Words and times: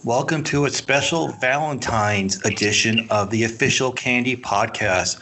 everybody. 0.00 0.16
Welcome 0.16 0.44
to 0.44 0.64
a 0.64 0.70
special 0.70 1.28
Valentine's 1.40 2.44
edition 2.44 3.06
of 3.10 3.30
the 3.30 3.44
official 3.44 3.92
Candy 3.92 4.36
Podcast. 4.36 5.20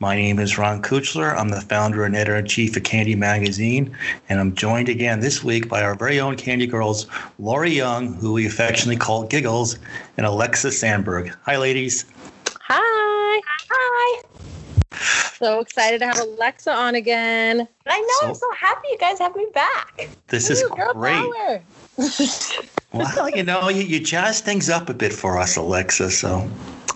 My 0.00 0.14
name 0.14 0.38
is 0.38 0.56
Ron 0.58 0.82
Kuchler. 0.82 1.36
I'm 1.36 1.48
the 1.48 1.60
founder 1.60 2.04
and 2.04 2.14
editor 2.14 2.36
in 2.36 2.46
chief 2.46 2.76
of 2.76 2.84
Candy 2.84 3.14
Magazine, 3.14 3.96
and 4.28 4.40
I'm 4.40 4.54
joined 4.54 4.88
again 4.88 5.20
this 5.20 5.42
week 5.42 5.68
by 5.68 5.82
our 5.82 5.94
very 5.94 6.20
own 6.20 6.36
Candy 6.36 6.66
girls, 6.66 7.06
Lori 7.38 7.70
Young, 7.70 8.14
who 8.14 8.32
we 8.32 8.46
affectionately 8.46 8.96
call 8.96 9.26
Giggles, 9.26 9.78
and 10.16 10.26
Alexa 10.26 10.72
Sandberg. 10.72 11.34
Hi, 11.44 11.56
ladies. 11.56 12.04
Hi. 12.60 13.40
Hi. 13.70 14.22
So 15.34 15.60
excited 15.60 15.98
to 16.00 16.06
have 16.06 16.18
Alexa 16.18 16.72
on 16.72 16.94
again. 16.94 17.68
I 17.86 18.00
know. 18.00 18.06
So, 18.20 18.26
I'm 18.28 18.34
so 18.34 18.52
happy 18.52 18.88
you 18.90 18.98
guys 18.98 19.18
have 19.18 19.36
me 19.36 19.46
back. 19.54 20.08
This 20.28 20.50
is 20.50 20.64
great. 20.94 21.62
Well, 22.92 23.28
you 23.34 23.42
know, 23.42 23.68
you, 23.68 23.82
you 23.82 24.00
jazz 24.00 24.40
things 24.40 24.70
up 24.70 24.88
a 24.88 24.94
bit 24.94 25.12
for 25.12 25.38
us, 25.38 25.56
Alexa. 25.56 26.10
So 26.10 26.48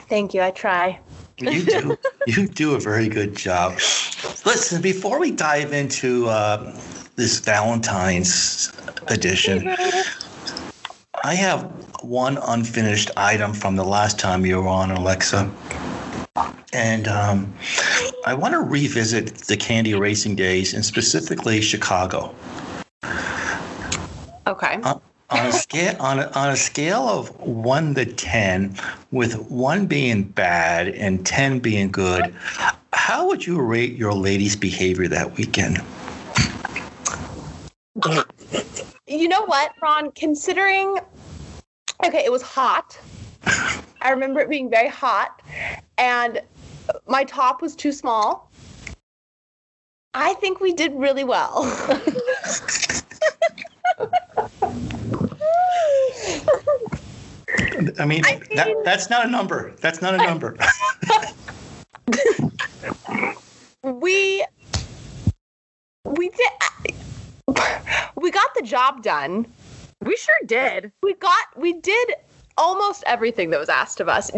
thank 0.08 0.32
you. 0.34 0.42
I 0.42 0.50
try. 0.50 0.98
You 1.38 1.64
do. 1.64 1.98
you 2.26 2.46
do 2.46 2.74
a 2.74 2.80
very 2.80 3.08
good 3.08 3.36
job. 3.36 3.74
Listen, 4.44 4.80
before 4.80 5.18
we 5.18 5.32
dive 5.32 5.72
into 5.72 6.28
uh, 6.28 6.78
this 7.16 7.40
Valentine's 7.40 8.72
edition, 9.08 9.68
I 11.24 11.34
have 11.34 11.64
one 12.02 12.38
unfinished 12.38 13.10
item 13.16 13.52
from 13.52 13.76
the 13.76 13.84
last 13.84 14.18
time 14.18 14.44
you 14.44 14.60
were 14.60 14.68
on, 14.68 14.90
Alexa. 14.90 15.50
And 16.72 17.06
um, 17.06 17.52
I 18.24 18.34
want 18.34 18.52
to 18.54 18.60
revisit 18.60 19.34
the 19.34 19.56
Candy 19.56 19.94
Racing 19.94 20.36
days 20.36 20.74
and 20.74 20.84
specifically 20.84 21.60
Chicago. 21.60 22.34
Okay. 24.46 24.78
Uh, 24.82 24.98
on 25.30 25.46
a 25.46 25.52
scale 25.64 25.96
on 26.00 26.18
a, 26.18 26.30
on 26.34 26.50
a 26.50 26.56
scale 26.56 27.08
of 27.08 27.28
one 27.40 27.94
to 27.94 28.04
ten, 28.06 28.76
with 29.10 29.50
one 29.50 29.86
being 29.86 30.24
bad 30.24 30.88
and 30.88 31.24
ten 31.26 31.58
being 31.58 31.90
good, 31.90 32.34
how 32.92 33.26
would 33.26 33.46
you 33.46 33.60
rate 33.60 33.94
your 33.96 34.12
lady's 34.12 34.56
behavior 34.56 35.08
that 35.08 35.36
weekend? 35.36 35.80
You 39.06 39.28
know 39.28 39.44
what, 39.44 39.72
Ron? 39.82 40.10
Considering, 40.12 40.98
okay, 42.04 42.24
it 42.24 42.32
was 42.32 42.42
hot. 42.42 42.98
I 44.00 44.10
remember 44.10 44.40
it 44.40 44.48
being 44.48 44.70
very 44.70 44.88
hot, 44.88 45.42
and 45.98 46.40
my 47.06 47.24
top 47.24 47.62
was 47.62 47.76
too 47.76 47.92
small. 47.92 48.50
I 50.14 50.34
think 50.34 50.60
we 50.60 50.72
did 50.72 50.92
really 50.94 51.24
well. 51.24 51.64
I 57.98 58.06
mean, 58.06 58.24
I 58.26 58.36
mean 58.36 58.42
that, 58.54 58.74
that's 58.84 59.10
not 59.10 59.26
a 59.26 59.30
number. 59.30 59.72
That's 59.80 60.00
not 60.00 60.14
a 60.14 60.18
number. 60.18 60.56
we 63.82 64.44
we 66.04 66.28
did 66.30 66.50
we 68.16 68.30
got 68.30 68.54
the 68.54 68.62
job 68.62 69.02
done. 69.02 69.46
We 70.00 70.16
sure 70.16 70.38
did. 70.46 70.92
We 71.02 71.14
got 71.14 71.46
we 71.56 71.74
did 71.74 72.14
almost 72.56 73.02
everything 73.06 73.50
that 73.50 73.60
was 73.60 73.68
asked 73.68 74.00
of 74.00 74.08
us. 74.08 74.30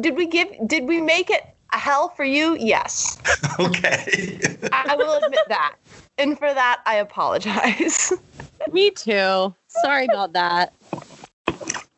Did 0.00 0.16
we 0.16 0.26
give 0.26 0.48
did 0.66 0.84
we 0.84 1.00
make 1.00 1.30
it 1.30 1.46
a 1.72 1.78
hell 1.78 2.08
for 2.08 2.24
you? 2.24 2.56
Yes. 2.58 3.18
Okay. 3.58 4.38
I, 4.70 4.84
I 4.90 4.96
will 4.96 5.14
admit 5.14 5.40
that. 5.48 5.76
And 6.18 6.38
for 6.38 6.52
that 6.52 6.82
I 6.84 6.96
apologize. 6.96 8.12
Me 8.72 8.90
too. 8.90 9.54
Sorry 9.68 10.06
about 10.06 10.32
that. 10.32 10.72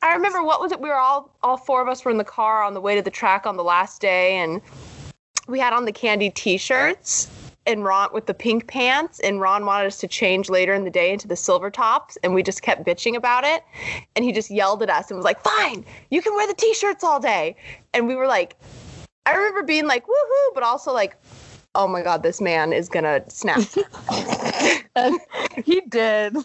I 0.02 0.14
remember 0.14 0.42
what 0.42 0.60
was 0.60 0.72
it? 0.72 0.80
We 0.80 0.88
were 0.88 0.96
all 0.96 1.34
all 1.42 1.56
four 1.56 1.82
of 1.82 1.88
us 1.88 2.04
were 2.04 2.10
in 2.10 2.18
the 2.18 2.24
car 2.24 2.62
on 2.62 2.74
the 2.74 2.80
way 2.80 2.94
to 2.94 3.02
the 3.02 3.10
track 3.10 3.46
on 3.46 3.56
the 3.56 3.64
last 3.64 4.00
day, 4.00 4.36
and 4.36 4.60
we 5.48 5.58
had 5.58 5.72
on 5.72 5.84
the 5.84 5.92
candy 5.92 6.30
T-shirts 6.30 7.28
and 7.66 7.84
Ron 7.84 8.10
with 8.12 8.26
the 8.26 8.34
pink 8.34 8.66
pants, 8.66 9.20
and 9.20 9.40
Ron 9.40 9.66
wanted 9.66 9.86
us 9.86 9.98
to 9.98 10.08
change 10.08 10.48
later 10.48 10.72
in 10.72 10.84
the 10.84 10.90
day 10.90 11.12
into 11.12 11.28
the 11.28 11.36
silver 11.36 11.70
tops, 11.70 12.16
and 12.22 12.32
we 12.32 12.42
just 12.42 12.62
kept 12.62 12.86
bitching 12.86 13.16
about 13.16 13.44
it, 13.44 13.62
and 14.14 14.24
he 14.24 14.32
just 14.32 14.50
yelled 14.50 14.82
at 14.82 14.88
us 14.88 15.10
and 15.10 15.18
was 15.18 15.24
like, 15.24 15.40
"Fine, 15.42 15.84
you 16.10 16.22
can 16.22 16.34
wear 16.34 16.46
the 16.46 16.54
T-shirts 16.54 17.02
all 17.02 17.20
day," 17.20 17.56
and 17.92 18.06
we 18.06 18.14
were 18.14 18.26
like, 18.26 18.56
I 19.26 19.34
remember 19.34 19.62
being 19.62 19.86
like, 19.86 20.06
"Woohoo!" 20.06 20.54
but 20.54 20.62
also 20.62 20.92
like, 20.92 21.16
"Oh 21.74 21.88
my 21.88 22.02
god, 22.02 22.22
this 22.22 22.40
man 22.40 22.72
is 22.72 22.88
gonna 22.88 23.22
snap." 23.28 23.58
he 25.64 25.80
did. 25.82 26.36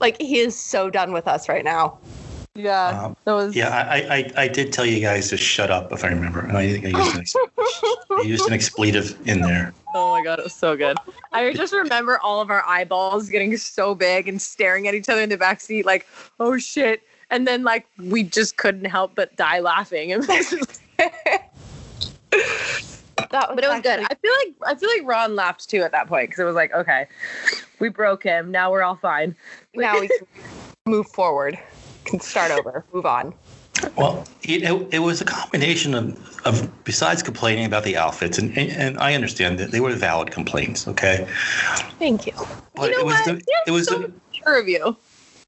like 0.00 0.20
he 0.20 0.38
is 0.38 0.58
so 0.58 0.90
done 0.90 1.12
with 1.12 1.28
us 1.28 1.48
right 1.48 1.64
now. 1.64 1.98
Yeah, 2.54 3.04
um, 3.04 3.16
that 3.24 3.32
was. 3.32 3.56
Yeah, 3.56 3.70
I, 3.70 4.16
I 4.16 4.30
I 4.42 4.48
did 4.48 4.74
tell 4.74 4.84
you 4.84 5.00
guys 5.00 5.30
to 5.30 5.38
shut 5.38 5.70
up 5.70 5.90
if 5.90 6.04
I 6.04 6.08
remember, 6.08 6.40
and 6.40 6.56
I 6.56 6.70
think 6.70 6.84
I 6.84 6.88
used 6.88 7.34
an, 7.34 7.46
I 8.10 8.22
used 8.24 8.46
an 8.46 8.52
expletive 8.52 9.16
in 9.26 9.40
there. 9.40 9.72
Oh 9.94 10.10
my 10.10 10.22
god, 10.22 10.38
it 10.38 10.44
was 10.44 10.54
so 10.54 10.76
good. 10.76 10.98
I 11.32 11.54
just 11.54 11.72
remember 11.72 12.18
all 12.18 12.42
of 12.42 12.50
our 12.50 12.62
eyeballs 12.66 13.30
getting 13.30 13.56
so 13.56 13.94
big 13.94 14.28
and 14.28 14.40
staring 14.40 14.86
at 14.86 14.94
each 14.94 15.08
other 15.08 15.22
in 15.22 15.30
the 15.30 15.38
back 15.38 15.62
seat, 15.62 15.86
like, 15.86 16.06
oh 16.40 16.58
shit. 16.58 17.02
And 17.30 17.48
then 17.48 17.62
like 17.62 17.86
we 17.98 18.22
just 18.22 18.58
couldn't 18.58 18.84
help 18.84 19.14
but 19.14 19.34
die 19.36 19.60
laughing. 19.60 20.12
That 23.32 23.48
but 23.54 23.64
it 23.64 23.68
was 23.68 23.78
actually- 23.78 24.04
good. 24.04 24.06
I 24.10 24.14
feel 24.14 24.32
like 24.44 24.54
I 24.66 24.74
feel 24.78 24.88
like 24.90 25.08
Ron 25.08 25.34
laughed 25.34 25.68
too 25.68 25.82
at 25.82 25.92
that 25.92 26.06
point 26.06 26.28
because 26.28 26.40
it 26.40 26.44
was 26.44 26.54
like, 26.54 26.72
okay, 26.74 27.06
we 27.80 27.88
broke 27.88 28.22
him. 28.22 28.50
Now 28.50 28.70
we're 28.70 28.82
all 28.82 28.96
fine. 28.96 29.34
Now 29.74 29.98
we 29.98 30.08
can 30.08 30.26
move 30.86 31.08
forward. 31.08 31.58
Can 32.04 32.20
start 32.20 32.50
over. 32.50 32.84
Move 32.92 33.06
on. 33.06 33.34
Well, 33.96 34.24
it, 34.42 34.62
it, 34.92 34.98
was 35.00 35.20
a 35.20 35.24
combination 35.24 35.94
of, 35.94 36.40
of 36.46 36.84
besides 36.84 37.20
complaining 37.20 37.64
about 37.64 37.82
the 37.82 37.96
outfits, 37.96 38.38
and, 38.38 38.56
and, 38.56 38.70
and 38.70 38.98
I 38.98 39.14
understand 39.14 39.58
that 39.58 39.72
they 39.72 39.80
were 39.80 39.92
valid 39.94 40.30
complaints. 40.30 40.86
Okay. 40.86 41.26
Thank 41.98 42.26
you. 42.26 42.32
But 42.76 42.90
you 42.90 42.96
know 42.96 43.00
it 43.00 43.06
was 43.06 43.14
what? 43.14 43.24
The, 43.24 43.44
it 43.66 43.70
was 43.72 43.88
so 43.88 43.98
the, 43.98 44.12
mature 44.30 44.60
of 44.60 44.68
you. 44.68 44.96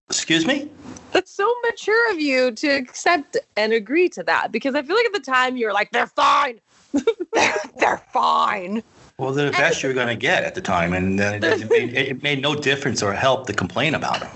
Excuse 0.08 0.46
me. 0.46 0.68
That's 1.12 1.30
so 1.30 1.52
mature 1.62 2.12
of 2.12 2.18
you 2.18 2.50
to 2.52 2.68
accept 2.68 3.36
and 3.56 3.72
agree 3.72 4.08
to 4.10 4.22
that 4.24 4.50
because 4.50 4.74
I 4.74 4.82
feel 4.82 4.96
like 4.96 5.06
at 5.06 5.12
the 5.12 5.20
time 5.20 5.56
you 5.56 5.66
were 5.66 5.72
like, 5.72 5.92
they're 5.92 6.06
fine 6.06 6.60
they're, 7.32 7.54
they're 7.78 8.02
fine. 8.12 8.82
Well, 9.18 9.32
they're 9.32 9.46
the 9.46 9.52
best 9.52 9.82
you're 9.82 9.94
going 9.94 10.08
to 10.08 10.16
get 10.16 10.44
at 10.44 10.54
the 10.54 10.60
time, 10.60 10.92
and 10.92 11.20
it, 11.20 11.44
it, 11.44 11.70
made, 11.70 11.94
it 11.94 12.22
made 12.22 12.42
no 12.42 12.54
difference 12.54 13.02
or 13.02 13.12
help 13.12 13.46
to 13.46 13.52
complain 13.52 13.94
about 13.94 14.20
them. 14.20 14.30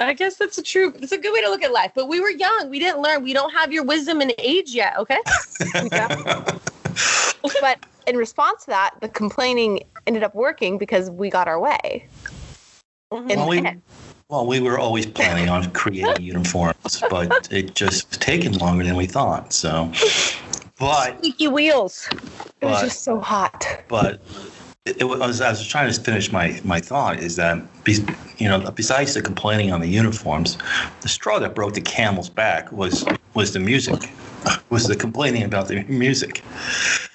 I 0.00 0.14
guess 0.14 0.36
that's 0.36 0.58
a 0.58 0.62
true. 0.62 0.92
It's 1.00 1.12
a 1.12 1.18
good 1.18 1.32
way 1.32 1.42
to 1.42 1.48
look 1.48 1.62
at 1.62 1.72
life. 1.72 1.92
But 1.94 2.08
we 2.08 2.20
were 2.20 2.30
young. 2.30 2.70
We 2.70 2.78
didn't 2.78 3.02
learn. 3.02 3.22
We 3.22 3.34
don't 3.34 3.52
have 3.52 3.72
your 3.72 3.84
wisdom 3.84 4.20
and 4.20 4.32
age 4.38 4.74
yet. 4.74 4.96
Okay. 4.96 5.18
but 7.60 7.84
in 8.06 8.16
response 8.16 8.64
to 8.64 8.70
that, 8.70 8.94
the 9.00 9.08
complaining 9.08 9.82
ended 10.06 10.22
up 10.22 10.34
working 10.34 10.78
because 10.78 11.10
we 11.10 11.28
got 11.28 11.46
our 11.46 11.60
way. 11.60 12.06
Mm-hmm. 13.12 13.28
Well, 13.28 13.48
we, 13.48 13.62
well, 14.28 14.46
we 14.46 14.60
were 14.60 14.78
always 14.78 15.06
planning 15.06 15.48
on 15.48 15.70
creating 15.72 16.24
uniforms, 16.24 17.02
but 17.10 17.52
it 17.52 17.74
just 17.74 18.08
was 18.08 18.18
taking 18.18 18.52
longer 18.54 18.84
than 18.84 18.96
we 18.96 19.06
thought. 19.06 19.52
So 19.52 19.92
but 20.80 21.18
squeaky 21.18 21.46
wheels. 21.46 22.08
It 22.60 22.66
was 22.66 22.80
just 22.80 23.04
so 23.04 23.20
hot. 23.20 23.64
But 23.86 24.20
it, 24.86 25.02
it 25.02 25.04
was. 25.04 25.40
I 25.40 25.50
was 25.50 25.64
trying 25.66 25.92
to 25.92 26.00
finish 26.00 26.32
my 26.32 26.60
my 26.64 26.80
thought. 26.80 27.20
Is 27.20 27.36
that 27.36 27.62
you 28.38 28.48
know 28.48 28.70
besides 28.72 29.14
the 29.14 29.22
complaining 29.22 29.72
on 29.72 29.80
the 29.80 29.88
uniforms, 29.88 30.58
the 31.02 31.08
straw 31.08 31.38
that 31.38 31.54
broke 31.54 31.74
the 31.74 31.80
camel's 31.80 32.30
back 32.30 32.72
was 32.72 33.04
was 33.34 33.52
the 33.52 33.60
music. 33.60 34.10
Was 34.70 34.88
the 34.88 34.96
complaining 34.96 35.42
about 35.42 35.68
the 35.68 35.84
music? 35.84 36.42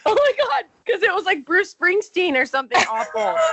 Oh 0.06 0.14
my 0.14 0.32
god! 0.38 0.66
Because 0.86 1.02
it 1.02 1.12
was 1.12 1.26
like 1.26 1.44
Bruce 1.44 1.74
Springsteen 1.74 2.36
or 2.36 2.46
something 2.46 2.82
awful. 2.88 3.36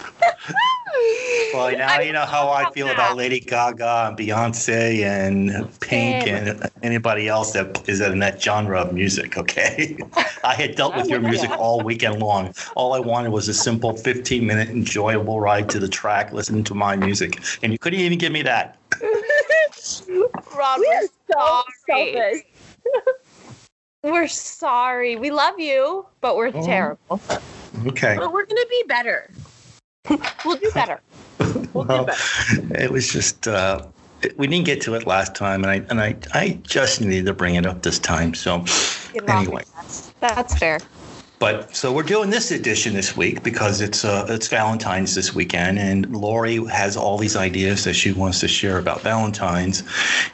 well, 1.54 1.76
now 1.76 2.00
you 2.00 2.12
know 2.12 2.24
how 2.24 2.50
I 2.50 2.70
feel 2.72 2.88
about 2.88 3.16
Lady 3.16 3.40
Gaga 3.40 4.08
and 4.08 4.18
Beyonce 4.18 5.02
and 5.02 5.80
Pink 5.80 6.26
and 6.26 6.70
anybody 6.82 7.28
else 7.28 7.52
that 7.52 7.88
is 7.88 8.00
in 8.00 8.18
that 8.18 8.42
genre 8.42 8.80
of 8.80 8.92
music. 8.92 9.36
Okay, 9.36 9.98
I 10.44 10.54
had 10.54 10.74
dealt 10.76 10.96
with 10.96 11.08
your 11.08 11.20
music 11.20 11.50
all 11.50 11.80
weekend 11.80 12.20
long. 12.20 12.54
All 12.76 12.94
I 12.94 13.00
wanted 13.00 13.30
was 13.30 13.48
a 13.48 13.54
simple 13.54 13.96
15 13.96 14.46
minute 14.46 14.68
enjoyable 14.68 15.40
ride 15.40 15.68
to 15.70 15.78
the 15.78 15.88
track, 15.88 16.32
listening 16.32 16.64
to 16.64 16.74
my 16.74 16.96
music, 16.96 17.40
and 17.62 17.72
you 17.72 17.78
couldn't 17.78 18.00
even 18.00 18.18
give 18.18 18.32
me 18.32 18.42
that. 18.42 18.76
Rob, 20.56 20.80
we're 20.80 21.08
so 21.32 21.62
sorry. 21.88 22.46
we're 24.02 24.28
sorry. 24.28 25.16
We 25.16 25.30
love 25.30 25.58
you, 25.58 26.06
but 26.20 26.36
we're 26.36 26.52
oh. 26.54 26.64
terrible. 26.64 27.20
Okay. 27.86 28.16
But 28.18 28.32
we're 28.32 28.46
gonna 28.46 28.66
be 28.68 28.84
better. 28.88 29.30
we'll 30.44 30.56
do 30.56 30.70
better. 30.74 31.00
We'll 31.72 31.84
well, 31.84 32.04
do 32.04 32.06
better. 32.06 32.82
It 32.82 32.90
was 32.90 33.12
just 33.12 33.48
uh, 33.48 33.86
we 34.36 34.46
didn't 34.46 34.66
get 34.66 34.80
to 34.82 34.94
it 34.94 35.06
last 35.06 35.34
time, 35.34 35.64
and 35.64 35.70
I 35.70 35.86
and 35.90 36.00
I 36.00 36.16
I 36.34 36.60
just 36.62 37.00
needed 37.00 37.26
to 37.26 37.34
bring 37.34 37.54
it 37.54 37.66
up 37.66 37.82
this 37.82 37.98
time. 37.98 38.34
So 38.34 38.64
anyway, 39.28 39.64
that's 40.20 40.54
fair. 40.58 40.80
But 41.38 41.74
so 41.74 41.92
we're 41.92 42.02
doing 42.02 42.30
this 42.30 42.50
edition 42.50 42.94
this 42.94 43.16
week 43.16 43.42
because 43.42 43.80
it's 43.80 44.04
uh, 44.04 44.26
it's 44.28 44.48
Valentine's 44.48 45.14
this 45.14 45.34
weekend, 45.34 45.78
and 45.78 46.10
Lori 46.14 46.56
has 46.66 46.96
all 46.96 47.16
these 47.16 47.36
ideas 47.36 47.84
that 47.84 47.94
she 47.94 48.12
wants 48.12 48.40
to 48.40 48.48
share 48.48 48.78
about 48.78 49.02
Valentine's, 49.02 49.82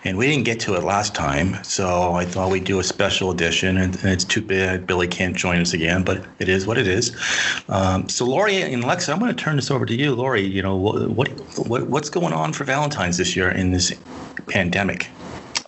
and 0.05 0.17
we 0.17 0.27
didn't 0.27 0.45
get 0.45 0.61
to 0.61 0.75
it 0.75 0.83
last 0.83 1.15
time, 1.15 1.63
so 1.63 2.15
I 2.15 2.25
thought 2.25 2.51
we'd 2.51 2.65
do 2.65 2.79
a 2.79 2.85
special 2.85 3.31
edition, 3.31 3.77
and, 3.77 3.97
and 3.97 4.11
it's 4.11 4.25
too 4.25 4.43
bad 4.43 4.87
Billy 4.87 5.09
can't 5.09 5.37
join 5.37 5.61
us 5.61 5.75
again, 5.75 6.05
but 6.05 6.27
it 6.39 6.49
is 6.49 6.67
what 6.67 6.79
it 6.79 6.89
is. 6.89 7.15
Um, 7.69 8.09
so 8.09 8.25
Lori 8.25 8.63
and 8.63 8.83
Alexa, 8.85 9.13
I'm 9.13 9.19
going 9.19 9.35
to 9.35 9.45
turn 9.45 9.57
this 9.57 9.71
over 9.71 9.85
to 9.87 9.95
you, 9.95 10.15
Lori. 10.15 10.43
You 10.43 10.63
know 10.63 10.77
what 10.77 11.11
what 11.57 11.89
what's 11.89 12.11
going 12.11 12.33
on 12.33 12.53
for 12.53 12.65
Valentine's 12.65 13.19
this 13.19 13.37
year 13.37 13.51
in 13.51 13.73
this 13.73 13.93
pandemic? 14.49 15.11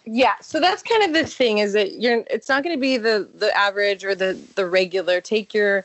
Yeah, 0.09 0.35
so 0.41 0.61
that's 0.61 0.85
kind 0.85 1.03
of 1.03 1.13
the 1.13 1.27
thing 1.27 1.59
is 1.59 1.73
that 1.73 2.01
you're 2.01 2.23
it's 2.31 2.49
not 2.49 2.63
going 2.63 2.77
to 2.77 2.81
be 2.81 2.97
the 2.97 3.29
the 3.35 3.55
average 3.57 4.05
or 4.05 4.15
the 4.15 4.39
the 4.55 4.65
regular 4.65 5.21
take 5.21 5.53
your 5.53 5.85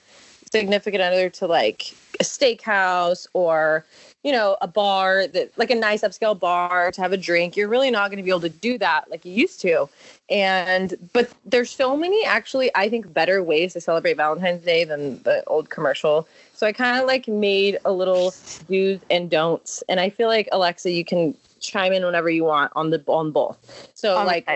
significant 0.52 1.02
other 1.02 1.30
to 1.30 1.48
like 1.48 1.96
a 2.20 2.24
steakhouse 2.24 3.26
or 3.34 3.84
you 4.24 4.32
know 4.32 4.58
a 4.62 4.68
bar 4.68 5.26
that 5.26 5.52
like 5.58 5.72
a 5.72 5.76
nice 5.76 6.04
upscale 6.04 6.40
bar 6.40 6.92
to 6.92 7.02
have 7.02 7.14
a 7.14 7.18
drink. 7.18 7.58
You're 7.58 7.68
really 7.68 7.90
not 7.90 8.12
going 8.12 8.18
to 8.18 8.24
be 8.24 8.30
able 8.30 8.42
to 8.42 8.50
do 8.50 8.78
that 8.78 9.10
like 9.10 9.26
you 9.26 9.34
used 9.34 9.60
to. 9.62 9.90
And 10.30 10.94
but 11.14 11.32
there's 11.44 11.72
so 11.72 11.98
many 11.98 12.24
actually 12.24 12.70
i 12.76 12.90
think 12.90 13.12
better 13.12 13.42
ways 13.42 13.74
to 13.74 13.82
celebrate 13.82 14.18
valentine's 14.18 14.64
day 14.64 14.84
than 14.84 15.24
the 15.24 15.44
old 15.48 15.72
commercial. 15.72 16.28
So 16.54 16.68
i 16.68 16.72
kind 16.72 17.02
of 17.02 17.08
like 17.08 17.28
made 17.28 17.80
a 17.86 17.92
little 17.92 18.36
do's 18.70 19.00
and 19.10 19.32
don'ts. 19.32 19.84
And 19.90 20.00
i 20.00 20.12
feel 20.12 20.28
like 20.28 20.48
alexa 20.52 20.92
you 20.92 21.04
can 21.04 21.36
chime 21.62 21.94
in 21.94 22.04
whenever 22.04 22.30
you 22.30 22.44
want 22.44 22.72
on 22.76 22.90
the 22.90 23.04
on 23.08 23.32
both. 23.32 23.90
So 23.94 24.18
On 24.18 24.26
like 24.26 24.48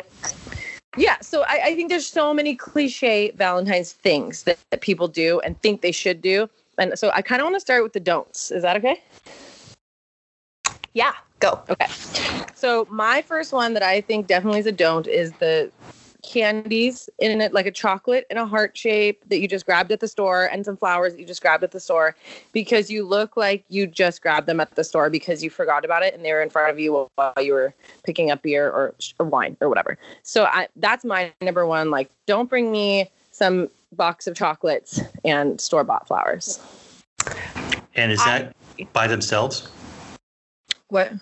yeah, 0.97 1.19
so 1.21 1.43
I, 1.43 1.61
I 1.65 1.75
think 1.75 1.89
there's 1.89 2.07
so 2.07 2.33
many 2.33 2.55
cliche 2.55 3.31
Valentine's 3.31 3.91
things 3.93 4.43
that, 4.43 4.57
that 4.71 4.81
people 4.81 5.07
do 5.07 5.39
and 5.41 5.59
think 5.61 5.81
they 5.81 5.91
should 5.91 6.21
do. 6.21 6.49
And 6.77 6.97
so 6.97 7.11
I 7.13 7.21
kind 7.21 7.41
of 7.41 7.45
want 7.45 7.55
to 7.55 7.59
start 7.59 7.83
with 7.83 7.93
the 7.93 7.99
don'ts. 7.99 8.51
Is 8.51 8.63
that 8.63 8.77
okay? 8.77 9.01
Yeah, 10.93 11.11
go. 11.39 11.61
Okay. 11.69 11.87
So 12.55 12.87
my 12.89 13.21
first 13.21 13.51
one 13.51 13.73
that 13.73 13.83
I 13.83 14.01
think 14.01 14.27
definitely 14.27 14.59
is 14.59 14.65
a 14.65 14.71
don't 14.71 15.07
is 15.07 15.33
the 15.33 15.71
candies 16.25 17.09
in 17.19 17.41
it 17.41 17.53
like 17.53 17.65
a 17.65 17.71
chocolate 17.71 18.25
in 18.29 18.37
a 18.37 18.45
heart 18.45 18.77
shape 18.77 19.23
that 19.29 19.39
you 19.39 19.47
just 19.47 19.65
grabbed 19.65 19.91
at 19.91 19.99
the 19.99 20.07
store 20.07 20.45
and 20.45 20.65
some 20.65 20.75
flowers 20.75 21.13
that 21.13 21.19
you 21.19 21.25
just 21.25 21.41
grabbed 21.41 21.63
at 21.63 21.71
the 21.71 21.79
store 21.79 22.15
because 22.51 22.89
you 22.89 23.05
look 23.05 23.37
like 23.37 23.63
you 23.69 23.85
just 23.85 24.21
grabbed 24.21 24.47
them 24.47 24.59
at 24.59 24.73
the 24.75 24.83
store 24.83 25.09
because 25.09 25.43
you 25.43 25.49
forgot 25.49 25.85
about 25.85 26.03
it 26.03 26.13
and 26.13 26.25
they 26.25 26.33
were 26.33 26.41
in 26.41 26.49
front 26.49 26.71
of 26.71 26.79
you 26.79 27.07
while 27.15 27.33
you 27.39 27.53
were 27.53 27.73
picking 28.03 28.31
up 28.31 28.41
beer 28.41 28.67
or, 28.67 28.95
or 29.19 29.25
wine 29.25 29.55
or 29.61 29.69
whatever. 29.69 29.97
So 30.23 30.45
I, 30.45 30.67
that's 30.77 31.05
my 31.05 31.31
number 31.41 31.65
one. 31.65 31.91
Like, 31.91 32.09
don't 32.25 32.49
bring 32.49 32.71
me 32.71 33.09
some 33.31 33.69
box 33.91 34.27
of 34.27 34.35
chocolates 34.35 35.01
and 35.23 35.59
store 35.59 35.83
bought 35.83 36.07
flowers. 36.07 36.59
And 37.95 38.11
is 38.11 38.23
that 38.25 38.55
by 38.93 39.07
themselves? 39.07 39.69
What? 40.89 41.13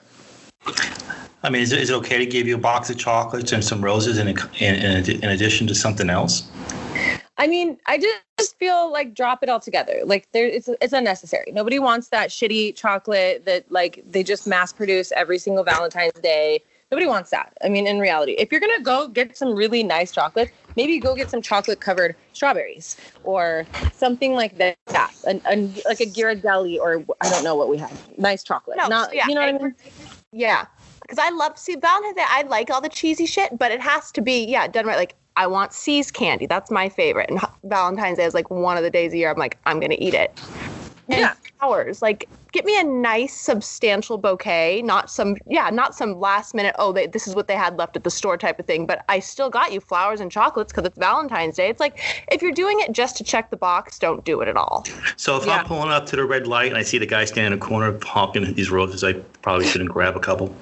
I 1.44 1.50
mean, 1.50 1.62
is 1.62 1.74
it, 1.74 1.80
is 1.82 1.90
it 1.90 1.94
okay 1.96 2.18
to 2.18 2.26
give 2.26 2.48
you 2.48 2.56
a 2.56 2.60
box 2.60 2.90
of 2.90 2.98
chocolates 2.98 3.52
and 3.52 3.64
some 3.64 3.84
roses 3.84 4.18
in, 4.18 4.28
in, 4.30 4.38
in, 4.62 5.10
in 5.24 5.30
addition 5.30 5.68
to 5.68 5.76
something 5.76 6.10
else? 6.10 6.50
I 7.38 7.48
mean, 7.48 7.78
I 7.86 7.98
just 7.98 8.56
feel 8.58 8.92
like 8.92 9.14
drop 9.14 9.44
it 9.44 9.50
all 9.50 9.60
together. 9.60 10.02
Like 10.06 10.32
there, 10.32 10.46
it's 10.46 10.70
it's 10.82 10.94
unnecessary. 10.94 11.52
Nobody 11.52 11.80
wants 11.80 12.10
that 12.10 12.30
shitty 12.30 12.76
chocolate 12.76 13.44
that 13.46 13.70
like 13.72 14.04
they 14.10 14.24
just 14.24 14.48
mass 14.48 14.72
produce 14.72 15.12
every 15.14 15.38
single 15.40 15.64
Valentine's 15.64 16.14
Day. 16.22 16.64
Nobody 16.92 17.08
wants 17.08 17.32
that. 17.32 17.58
I 17.64 17.70
mean, 17.70 17.88
in 17.88 18.00
reality, 18.00 18.34
if 18.34 18.52
you're 18.52 18.62
gonna 18.62 18.80
go 18.82 19.08
get 19.08 19.36
some 19.36 19.56
really 19.56 19.82
nice 19.82 20.12
chocolate, 20.12 20.52
maybe 20.78 21.00
go 21.00 21.16
get 21.16 21.32
some 21.32 21.42
chocolate 21.42 21.82
covered 21.82 22.16
strawberries 22.34 22.96
or 23.24 23.66
something 23.94 24.34
like 24.34 24.58
that. 24.60 24.78
And, 25.28 25.42
and 25.46 25.82
like 25.86 26.00
a 26.02 26.06
Ghirardelli 26.06 26.80
or 26.80 27.04
I 27.20 27.30
don't 27.32 27.44
know 27.44 27.56
what 27.56 27.68
we 27.68 27.78
have. 27.78 28.18
Nice 28.20 28.44
chocolate. 28.44 28.78
No, 28.78 28.88
Not 28.88 29.14
yeah, 29.14 29.28
you 29.28 29.34
know 29.34 29.42
what 29.42 29.50
I 29.50 29.58
I- 29.58 29.60
mean? 29.64 29.76
Yeah. 30.32 30.66
Because 31.04 31.20
I 31.20 31.30
love 31.30 31.58
see 31.58 31.76
Valentine's 31.76 32.16
Day. 32.16 32.26
I 32.28 32.44
like 32.44 32.70
all 32.72 32.82
the 32.82 32.90
cheesy 32.90 33.26
shit, 33.26 33.58
but 33.60 33.72
it 33.72 33.82
has 33.82 34.12
to 34.14 34.22
be 34.22 34.46
yeah 34.46 34.68
done 34.68 34.86
right. 34.86 34.98
Like 34.98 35.16
I 35.36 35.48
want 35.48 35.74
See's 35.74 36.12
candy. 36.12 36.46
That's 36.46 36.70
my 36.72 36.90
favorite. 36.90 37.30
And 37.30 37.40
Valentine's 37.64 38.18
Day 38.18 38.26
is 38.26 38.34
like 38.34 38.50
one 38.50 38.78
of 38.78 38.84
the 38.84 38.90
days 38.90 39.14
a 39.14 39.18
year 39.18 39.32
I'm 39.32 39.38
like 39.38 39.58
I'm 39.66 39.80
gonna 39.80 39.98
eat 40.00 40.14
it. 40.14 40.32
And 41.10 41.20
Yeah. 41.20 41.34
flowers. 41.60 42.02
Like 42.02 42.28
get 42.54 42.66
me 42.66 42.80
a 42.80 42.84
nice 42.84 43.34
substantial 43.34 44.18
bouquet, 44.20 44.82
not 44.84 45.10
some 45.10 45.36
yeah, 45.48 45.70
not 45.72 45.96
some 45.96 46.20
last 46.20 46.54
minute. 46.54 46.76
Oh, 46.78 46.92
they, 46.94 47.08
this 47.08 47.28
is 47.28 47.34
what 47.36 47.48
they 47.48 47.56
had 47.56 47.78
left 47.78 47.96
at 47.98 48.04
the 48.04 48.12
store 48.12 48.38
type 48.38 48.60
of 48.60 48.66
thing. 48.68 48.86
But 48.86 49.04
I 49.10 49.20
still 49.20 49.50
got 49.50 49.74
you 49.74 49.80
flowers 49.82 50.20
and 50.22 50.32
chocolates 50.32 50.72
because 50.72 50.86
it's 50.86 50.98
Valentine's 50.98 51.56
Day. 51.56 51.68
It's 51.70 51.80
like 51.80 52.00
if 52.32 52.42
you're 52.42 52.52
doing 52.52 52.80
it 52.80 52.92
just 52.92 53.18
to 53.18 53.24
check 53.24 53.50
the 53.50 53.58
box, 53.58 53.98
don't 54.00 54.24
do 54.24 54.40
it 54.42 54.48
at 54.48 54.56
all. 54.56 54.86
So 55.18 55.36
if 55.38 55.46
Yeah. 55.48 55.58
I'm 55.60 55.66
pulling 55.66 55.90
up 55.90 56.06
to 56.08 56.16
the 56.16 56.26
red 56.26 56.46
light 56.48 56.68
and 56.68 56.78
I 56.78 56.84
see 56.84 57.00
the 57.00 57.06
guy 57.08 57.26
standing 57.26 57.54
in 57.54 57.60
the 57.60 57.66
corner 57.66 57.98
honking 58.04 58.46
at 58.46 58.56
these 58.56 58.70
roses, 58.70 59.04
I 59.04 59.14
probably 59.42 59.66
shouldn't 59.66 59.90
grab 59.90 60.16
a 60.16 60.20
couple. 60.20 60.56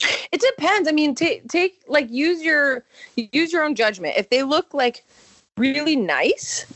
It 0.00 0.40
depends. 0.40 0.88
I 0.88 0.92
mean, 0.92 1.14
take 1.14 1.48
take 1.48 1.82
like 1.86 2.10
use 2.10 2.42
your 2.42 2.84
use 3.16 3.52
your 3.52 3.64
own 3.64 3.74
judgment. 3.74 4.14
If 4.16 4.30
they 4.30 4.42
look 4.42 4.74
like 4.74 5.04
really 5.56 5.96
nice, 5.96 6.66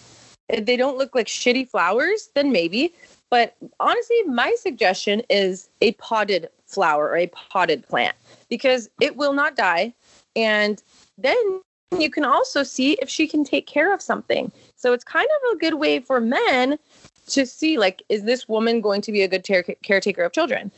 if 0.48 0.66
they 0.66 0.76
don't 0.76 0.96
look 0.96 1.14
like 1.14 1.26
shitty 1.26 1.68
flowers, 1.68 2.30
then 2.34 2.52
maybe. 2.52 2.94
But 3.30 3.56
honestly, 3.78 4.22
my 4.24 4.54
suggestion 4.58 5.22
is 5.30 5.68
a 5.80 5.92
potted 5.92 6.48
flower 6.66 7.08
or 7.08 7.16
a 7.16 7.26
potted 7.28 7.86
plant 7.86 8.16
because 8.48 8.88
it 9.00 9.16
will 9.16 9.32
not 9.32 9.56
die, 9.56 9.92
and 10.34 10.82
then 11.18 11.60
you 11.98 12.10
can 12.10 12.24
also 12.24 12.62
see 12.62 12.92
if 12.94 13.08
she 13.08 13.26
can 13.26 13.44
take 13.44 13.66
care 13.66 13.92
of 13.92 14.00
something. 14.00 14.50
So 14.76 14.92
it's 14.92 15.04
kind 15.04 15.26
of 15.26 15.56
a 15.56 15.58
good 15.58 15.74
way 15.74 16.00
for 16.00 16.20
men 16.20 16.78
to 17.26 17.46
see 17.46 17.78
like 17.78 18.02
is 18.08 18.24
this 18.24 18.48
woman 18.48 18.80
going 18.80 19.00
to 19.02 19.12
be 19.12 19.22
a 19.22 19.28
good 19.28 19.44
care- 19.44 19.62
caretaker 19.82 20.22
of 20.22 20.32
children 20.32 20.70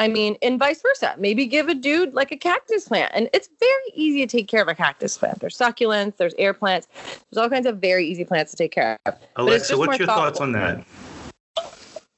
I 0.00 0.08
mean, 0.08 0.36
and 0.40 0.58
vice 0.58 0.80
versa. 0.80 1.14
Maybe 1.18 1.44
give 1.44 1.68
a 1.68 1.74
dude 1.74 2.14
like 2.14 2.32
a 2.32 2.36
cactus 2.36 2.88
plant. 2.88 3.12
And 3.14 3.28
it's 3.34 3.50
very 3.60 3.82
easy 3.92 4.26
to 4.26 4.36
take 4.38 4.48
care 4.48 4.62
of 4.62 4.68
a 4.68 4.74
cactus 4.74 5.18
plant. 5.18 5.40
There's 5.40 5.56
succulents, 5.56 6.16
there's 6.16 6.32
air 6.38 6.54
plants, 6.54 6.88
there's 7.30 7.36
all 7.36 7.50
kinds 7.50 7.66
of 7.66 7.76
very 7.76 8.06
easy 8.06 8.24
plants 8.24 8.50
to 8.52 8.56
take 8.56 8.72
care 8.72 8.98
of. 9.04 9.14
Alexa, 9.36 9.76
what's 9.76 9.88
more 9.88 9.96
your 9.96 10.06
thoughts 10.06 10.40
on 10.40 10.52
that? 10.52 10.84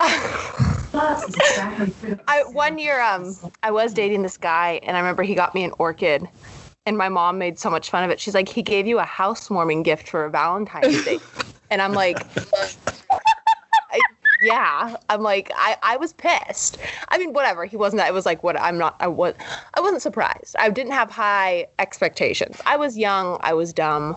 I 2.28 2.44
one 2.52 2.78
year 2.78 3.00
um 3.00 3.34
I 3.62 3.70
was 3.70 3.92
dating 3.92 4.22
this 4.22 4.36
guy 4.36 4.78
and 4.84 4.96
I 4.96 5.00
remember 5.00 5.22
he 5.22 5.34
got 5.34 5.54
me 5.54 5.64
an 5.64 5.72
orchid 5.78 6.28
and 6.86 6.96
my 6.96 7.08
mom 7.08 7.38
made 7.38 7.58
so 7.58 7.68
much 7.68 7.90
fun 7.90 8.04
of 8.04 8.10
it. 8.10 8.20
She's 8.20 8.34
like, 8.34 8.48
he 8.48 8.62
gave 8.62 8.86
you 8.86 9.00
a 9.00 9.04
housewarming 9.04 9.82
gift 9.82 10.08
for 10.08 10.24
a 10.24 10.30
Valentine's 10.30 11.04
Day. 11.04 11.18
and 11.70 11.82
I'm 11.82 11.94
like 11.94 12.24
I- 12.54 12.70
yeah. 14.42 14.96
I'm 15.08 15.22
like, 15.22 15.50
I, 15.54 15.76
I 15.82 15.96
was 15.96 16.12
pissed. 16.12 16.78
I 17.08 17.18
mean, 17.18 17.32
whatever. 17.32 17.64
He 17.64 17.76
wasn't 17.76 17.98
that 17.98 18.08
it 18.08 18.14
was 18.14 18.26
like 18.26 18.42
what 18.42 18.58
I'm 18.60 18.78
not 18.78 18.96
I 19.00 19.06
was 19.06 19.34
I 19.74 19.80
wasn't 19.80 20.02
surprised. 20.02 20.56
I 20.58 20.68
didn't 20.70 20.92
have 20.92 21.10
high 21.10 21.66
expectations. 21.78 22.60
I 22.66 22.76
was 22.76 22.96
young, 22.98 23.38
I 23.40 23.54
was 23.54 23.72
dumb. 23.72 24.16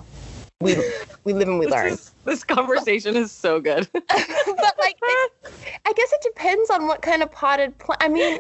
We 0.62 0.76
we 1.24 1.34
live 1.34 1.48
and 1.48 1.60
we 1.60 1.68
learn. 1.76 1.92
This, 1.92 2.00
is- 2.02 2.12
this 2.26 2.44
conversation 2.44 3.16
is 3.16 3.32
so 3.32 3.60
good. 3.60 3.88
but 3.94 4.76
like 4.80 4.98
it, 5.02 5.32
I 5.86 5.94
guess 5.94 6.12
it 6.12 6.22
depends 6.24 6.70
on 6.70 6.88
what 6.88 7.02
kind 7.02 7.22
of 7.22 7.32
potted 7.32 7.78
plant. 7.78 8.02
I 8.02 8.08
mean, 8.08 8.40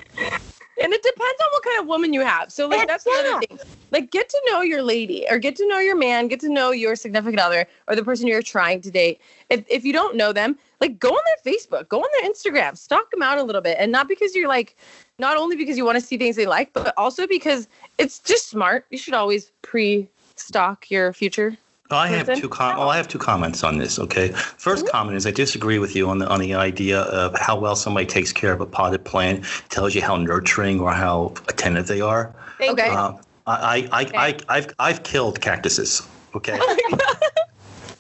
And 0.82 0.92
it 0.92 1.02
depends 1.02 1.42
on 1.42 1.48
what 1.52 1.64
kind 1.64 1.80
of 1.80 1.88
woman 1.88 2.14
you 2.14 2.22
have. 2.22 2.52
So 2.52 2.68
like 2.68 2.88
that's 2.88 3.06
yeah. 3.06 3.14
other 3.20 3.46
thing. 3.46 3.60
Like 3.92 4.12
get 4.12 4.28
to 4.28 4.42
know 4.48 4.62
your 4.62 4.82
lady 4.82 5.26
or 5.30 5.40
get 5.40 5.56
to 5.58 5.68
know 5.68 5.80
your 5.80 5.96
man, 5.96 6.28
get 6.28 6.42
to 6.42 6.50
know 6.50 6.72
your 6.72 6.96
significant 6.98 7.40
other 7.40 7.66
or 7.88 7.96
the 7.96 8.04
person 8.04 8.28
you're 8.28 8.42
trying 8.42 8.82
to 8.82 8.92
date. 8.92 9.22
If 9.50 9.64
if 9.70 9.86
you 9.86 9.94
don't 9.94 10.18
know 10.18 10.34
them, 10.34 10.58
like 10.82 11.00
go 11.00 11.10
on 11.10 11.22
their 11.26 11.54
Facebook, 11.54 11.88
go 11.90 12.00
on 12.00 12.08
their 12.20 12.32
Instagram, 12.32 12.78
stalk 12.78 13.10
them 13.12 13.22
out 13.22 13.38
a 13.38 13.44
little 13.44 13.62
bit. 13.62 13.78
And 13.80 13.92
not 13.92 14.08
because 14.08 14.36
you're 14.36 14.50
like 14.50 14.76
not 15.20 15.38
only 15.38 15.56
because 15.56 15.78
you 15.78 15.86
want 15.86 16.00
to 16.00 16.06
see 16.06 16.18
things 16.18 16.36
they 16.36 16.46
like, 16.46 16.74
but 16.74 16.94
also 16.98 17.28
because 17.28 17.68
it's 17.98 18.20
just 18.20 18.50
smart. 18.50 18.86
You 18.90 18.98
should 18.98 19.14
always 19.14 19.52
pre-stalk 19.62 20.90
your 20.92 21.14
future. 21.14 21.58
Oh, 21.92 21.98
I 21.98 22.08
have 22.08 22.34
two 22.36 22.50
com- 22.50 22.80
oh, 22.80 22.88
I 22.88 22.98
have 22.98 23.08
two 23.08 23.20
comments 23.20 23.64
on 23.64 23.78
this. 23.78 24.00
Okay, 24.00 24.30
1st 24.30 24.90
comment 24.90 25.16
is 25.18 25.28
I 25.28 25.32
disagree 25.32 25.78
with 25.78 25.96
you 25.96 26.10
on 26.10 26.18
the 26.18 26.28
on 26.28 26.40
the 26.40 26.56
idea 26.56 27.02
of 27.02 27.38
how 27.38 27.60
well 27.60 27.76
somebody 27.76 28.08
takes 28.08 28.34
care 28.34 28.52
of 28.52 28.60
a 28.60 28.66
potted 28.66 29.06
plant 29.06 29.46
tells 29.70 29.94
you 29.94 30.02
how 30.02 30.16
nurturing 30.16 30.80
or 30.80 30.92
how 30.92 31.36
attentive 31.48 31.86
they 31.86 32.02
are. 32.02 32.34
Okay. 32.60 32.88
you. 32.88 32.92
Um, 32.92 33.20
I, 33.46 33.88
I, 33.92 34.02
I, 34.02 34.06
I, 34.16 34.38
I've 34.50 34.68
I've 34.80 35.04
killed 35.04 35.42
cactuses. 35.42 36.02
Okay, 36.34 36.60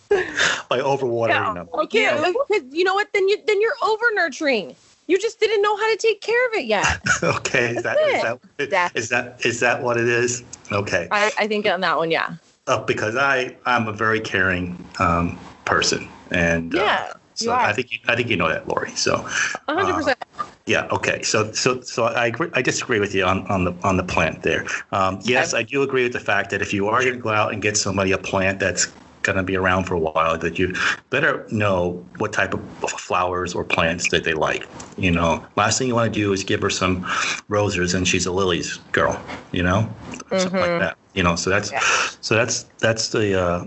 by 0.75 0.83
overwatering 0.83 1.53
them. 1.55 1.69
Okay, 1.73 2.03
Yeah. 2.03 2.31
you 2.71 2.83
know 2.83 2.95
what? 2.95 3.07
Then 3.13 3.27
you 3.27 3.37
then 3.45 3.61
you're 3.61 3.77
over 3.83 4.05
nurturing. 4.13 4.75
You 5.07 5.19
just 5.19 5.39
didn't 5.39 5.61
know 5.61 5.75
how 5.77 5.91
to 5.91 5.97
take 5.97 6.21
care 6.21 6.47
of 6.47 6.53
it 6.53 6.65
yet. 6.65 6.99
Okay, 7.23 7.75
is 7.75 7.83
that, 7.83 7.97
is 8.95 9.09
that, 9.09 9.45
is 9.45 9.59
that 9.59 9.83
what 9.83 9.97
it 9.97 10.07
is? 10.07 10.43
Okay, 10.71 11.07
I, 11.11 11.31
I 11.37 11.47
think 11.47 11.67
on 11.67 11.81
that 11.81 11.97
one, 11.97 12.11
yeah. 12.11 12.35
uh, 12.67 12.83
because 12.83 13.15
I 13.15 13.55
I'm 13.65 13.87
a 13.87 13.93
very 13.93 14.19
caring 14.19 14.83
um, 14.99 15.37
person, 15.65 16.07
and 16.31 16.75
uh, 16.75 16.79
Yeah, 16.79 17.13
so 17.35 17.45
you 17.45 17.51
are. 17.51 17.59
I 17.59 17.73
think 17.73 17.91
you, 17.91 17.99
I 18.07 18.15
think 18.15 18.29
you 18.29 18.35
know 18.35 18.49
that, 18.49 18.67
Lori. 18.67 18.91
So 18.91 19.27
A 19.67 19.73
hundred 19.73 19.93
percent. 19.93 20.17
Yeah. 20.65 20.87
Okay. 20.91 21.21
So 21.21 21.51
so 21.51 21.81
so 21.81 22.05
I 22.05 22.27
agree, 22.27 22.49
I 22.53 22.61
disagree 22.61 22.99
with 22.99 23.13
you 23.13 23.23
on, 23.23 23.45
on 23.47 23.63
the 23.65 23.73
on 23.83 23.97
the 23.97 24.03
plant 24.03 24.41
there. 24.41 24.65
Um, 24.91 25.19
yes, 25.23 25.53
I 25.53 25.61
do 25.61 25.83
agree 25.83 26.03
with 26.03 26.13
the 26.13 26.19
fact 26.19 26.49
that 26.49 26.61
if 26.61 26.73
you 26.73 26.87
are 26.87 27.01
going 27.01 27.13
to 27.13 27.19
go 27.19 27.29
out 27.29 27.53
and 27.53 27.61
get 27.61 27.77
somebody 27.77 28.11
a 28.11 28.17
plant 28.17 28.59
that's 28.59 28.91
going 29.25 29.37
to 29.37 29.43
be 29.43 29.57
around 29.57 29.85
for 29.85 29.95
a 29.95 29.99
while, 29.99 30.37
that 30.37 30.59
you 30.59 30.73
better 31.09 31.45
know 31.51 32.05
what 32.17 32.33
type 32.33 32.53
of 32.53 32.61
flowers 32.99 33.53
or 33.55 33.63
plants 33.65 34.07
that 34.09 34.23
they 34.23 34.33
like. 34.33 34.69
You 34.97 35.11
know, 35.11 35.45
last 35.57 35.77
thing 35.79 35.87
you 35.89 35.95
want 35.95 36.13
to 36.13 36.19
do 36.19 36.31
is 36.33 36.43
give 36.43 36.61
her 36.61 36.69
some 36.69 37.05
roses 37.49 37.93
and 37.93 38.07
she's 38.07 38.25
a 38.25 38.31
lilies 38.31 38.77
girl. 38.93 39.27
You 39.51 39.63
know, 39.63 39.95
something 40.37 40.51
Mm-hmm. 40.51 40.57
like 40.61 40.77
that. 40.89 40.97
You 41.13 41.23
know, 41.23 41.35
so 41.35 41.49
that's 41.49 41.71
Yeah. 41.71 41.81
so 42.21 42.35
that's 42.35 42.63
that's 42.81 43.09
the 43.09 43.39
uh, 43.39 43.65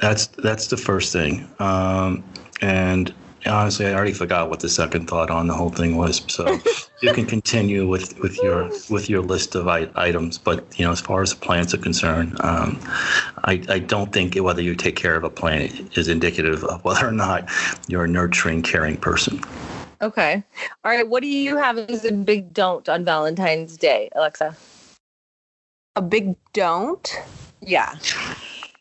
that's 0.00 0.28
that's 0.28 0.68
the 0.68 0.76
first 0.76 1.12
thing. 1.12 1.52
Um, 1.58 2.32
and 2.60 3.14
honestly, 3.46 3.86
I 3.86 3.94
already 3.94 4.12
forgot 4.12 4.50
what 4.50 4.60
the 4.60 4.68
second 4.68 5.08
thought 5.08 5.30
on 5.30 5.46
the 5.46 5.54
whole 5.54 5.70
thing 5.70 5.96
was. 5.96 6.22
So 6.28 6.58
you 7.02 7.12
can 7.12 7.26
continue 7.26 7.86
with, 7.86 8.18
with 8.20 8.36
your 8.42 8.70
with 8.90 9.08
your 9.08 9.22
list 9.22 9.54
of 9.54 9.68
I- 9.68 9.90
items. 9.94 10.38
But 10.38 10.78
you 10.78 10.84
know, 10.84 10.92
as 10.92 11.00
far 11.00 11.22
as 11.22 11.30
the 11.30 11.40
plants 11.40 11.74
are 11.74 11.78
concerned, 11.78 12.36
um, 12.40 12.78
I, 13.44 13.62
I 13.68 13.78
don't 13.78 14.12
think 14.12 14.36
whether 14.36 14.62
you 14.62 14.74
take 14.74 14.96
care 14.96 15.16
of 15.16 15.24
a 15.24 15.30
plant 15.30 15.96
is 15.96 16.08
indicative 16.08 16.64
of 16.64 16.84
whether 16.84 17.06
or 17.06 17.12
not 17.12 17.48
you're 17.88 18.04
a 18.04 18.08
nurturing, 18.08 18.62
caring 18.62 18.96
person. 18.96 19.40
Okay. 20.00 20.42
All 20.84 20.92
right. 20.92 21.08
What 21.08 21.22
do 21.22 21.28
you 21.28 21.56
have 21.56 21.78
as 21.78 22.04
a 22.04 22.12
big 22.12 22.52
don't 22.52 22.88
on 22.88 23.04
Valentine's 23.04 23.76
Day, 23.76 24.10
Alexa? 24.14 24.56
A 25.96 26.02
big 26.02 26.36
don't. 26.52 27.20
Yeah. 27.60 27.94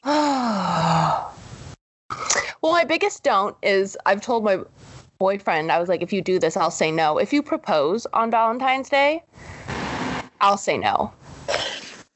well, 2.62 2.72
my 2.72 2.84
biggest 2.84 3.24
don't 3.24 3.56
is 3.62 3.98
I've 4.06 4.22
told 4.22 4.44
my 4.44 4.60
boyfriend, 5.18 5.72
I 5.72 5.80
was 5.80 5.90
like, 5.90 6.02
if 6.02 6.14
you 6.14 6.22
do 6.22 6.40
this, 6.40 6.58
I'll 6.58 6.72
say 6.72 6.92
no. 6.92 7.18
If 7.18 7.34
you 7.34 7.42
propose 7.42 8.06
on 8.14 8.32
Valentine's 8.32 8.90
Day, 8.90 9.24
I'll 10.42 10.58
say 10.58 10.78
no. 10.78 11.12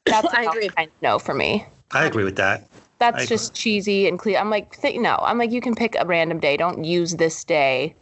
That's 0.05 0.25
a 0.33 0.37
I 0.37 0.43
agree. 0.43 0.69
Valentine's 0.69 0.91
no 1.01 1.19
for 1.19 1.33
me. 1.33 1.65
I 1.91 2.05
agree 2.05 2.23
with 2.23 2.35
that. 2.37 2.67
That's 2.99 3.27
just 3.27 3.55
cheesy 3.55 4.07
and 4.07 4.19
clear. 4.19 4.37
I'm 4.37 4.51
like, 4.51 4.79
th- 4.79 4.99
no. 4.99 5.17
I'm 5.21 5.39
like, 5.39 5.51
you 5.51 5.59
can 5.59 5.73
pick 5.73 5.95
a 5.97 6.05
random 6.05 6.39
day. 6.39 6.55
Don't 6.55 6.83
use 6.83 7.15
this 7.15 7.43
day. 7.43 7.95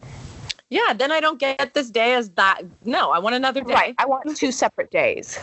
Yeah. 0.70 0.94
Then 0.94 1.12
I 1.12 1.22
don't 1.22 1.40
get 1.40 1.74
this 1.74 1.90
day 1.90 2.16
as 2.16 2.30
that. 2.32 2.64
No, 2.84 3.12
I 3.12 3.20
want 3.20 3.36
another 3.36 3.62
day. 3.62 3.74
Right. 3.74 3.96
I 3.98 4.06
want 4.06 4.36
two 4.36 4.52
separate 4.64 4.92
days. 4.92 5.40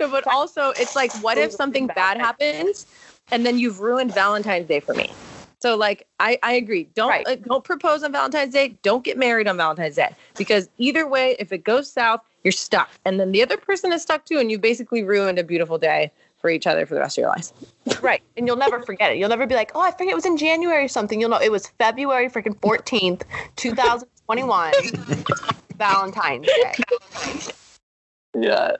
No, 0.00 0.10
but 0.10 0.26
also 0.26 0.70
it's 0.70 0.96
like, 0.96 1.12
what 1.22 1.38
if 1.38 1.52
something 1.52 1.86
bad 1.86 1.96
bad 1.96 2.18
happens, 2.18 2.86
and 3.30 3.44
then 3.44 3.58
you've 3.58 3.80
ruined 3.80 4.12
Valentine's 4.14 4.66
Day 4.66 4.80
for 4.80 4.94
me? 4.94 5.12
So 5.60 5.76
like, 5.76 6.06
I 6.20 6.38
I 6.42 6.52
agree. 6.52 6.88
Don't 6.94 7.08
Right. 7.08 7.26
uh, 7.26 7.36
don't 7.36 7.64
propose 7.64 8.02
on 8.02 8.12
Valentine's 8.12 8.52
Day. 8.52 8.76
Don't 8.82 9.04
get 9.04 9.16
married 9.16 9.48
on 9.48 9.56
Valentine's 9.56 9.96
Day 9.96 10.10
because 10.36 10.68
either 10.78 11.06
way, 11.08 11.36
if 11.38 11.52
it 11.52 11.64
goes 11.64 11.90
south, 11.90 12.20
you're 12.44 12.52
stuck, 12.52 12.90
and 13.04 13.18
then 13.18 13.32
the 13.32 13.42
other 13.42 13.56
person 13.56 13.92
is 13.92 14.02
stuck 14.02 14.24
too, 14.24 14.38
and 14.38 14.50
you 14.50 14.58
basically 14.58 15.02
ruined 15.02 15.38
a 15.38 15.44
beautiful 15.44 15.78
day 15.78 16.12
for 16.38 16.50
each 16.50 16.66
other 16.66 16.86
for 16.86 16.94
the 16.94 17.00
rest 17.00 17.18
of 17.18 17.22
your 17.22 17.30
lives. 17.30 17.52
Right. 18.02 18.22
And 18.36 18.46
you'll 18.46 18.56
never 18.56 18.82
forget 18.82 19.10
it. 19.12 19.18
You'll 19.18 19.30
never 19.30 19.46
be 19.46 19.54
like, 19.54 19.72
oh, 19.74 19.80
I 19.80 19.90
forget 19.90 20.08
it 20.08 20.14
was 20.14 20.26
in 20.26 20.36
January 20.36 20.84
or 20.84 20.88
something. 20.88 21.20
You'll 21.20 21.30
know 21.30 21.40
it 21.40 21.50
was 21.50 21.68
February 21.78 22.28
freaking 22.28 22.56
14th, 22.60 23.22
2021, 23.56 24.72
Valentine's 25.76 26.46
Day. 26.46 26.74
Yeah. 28.38 28.72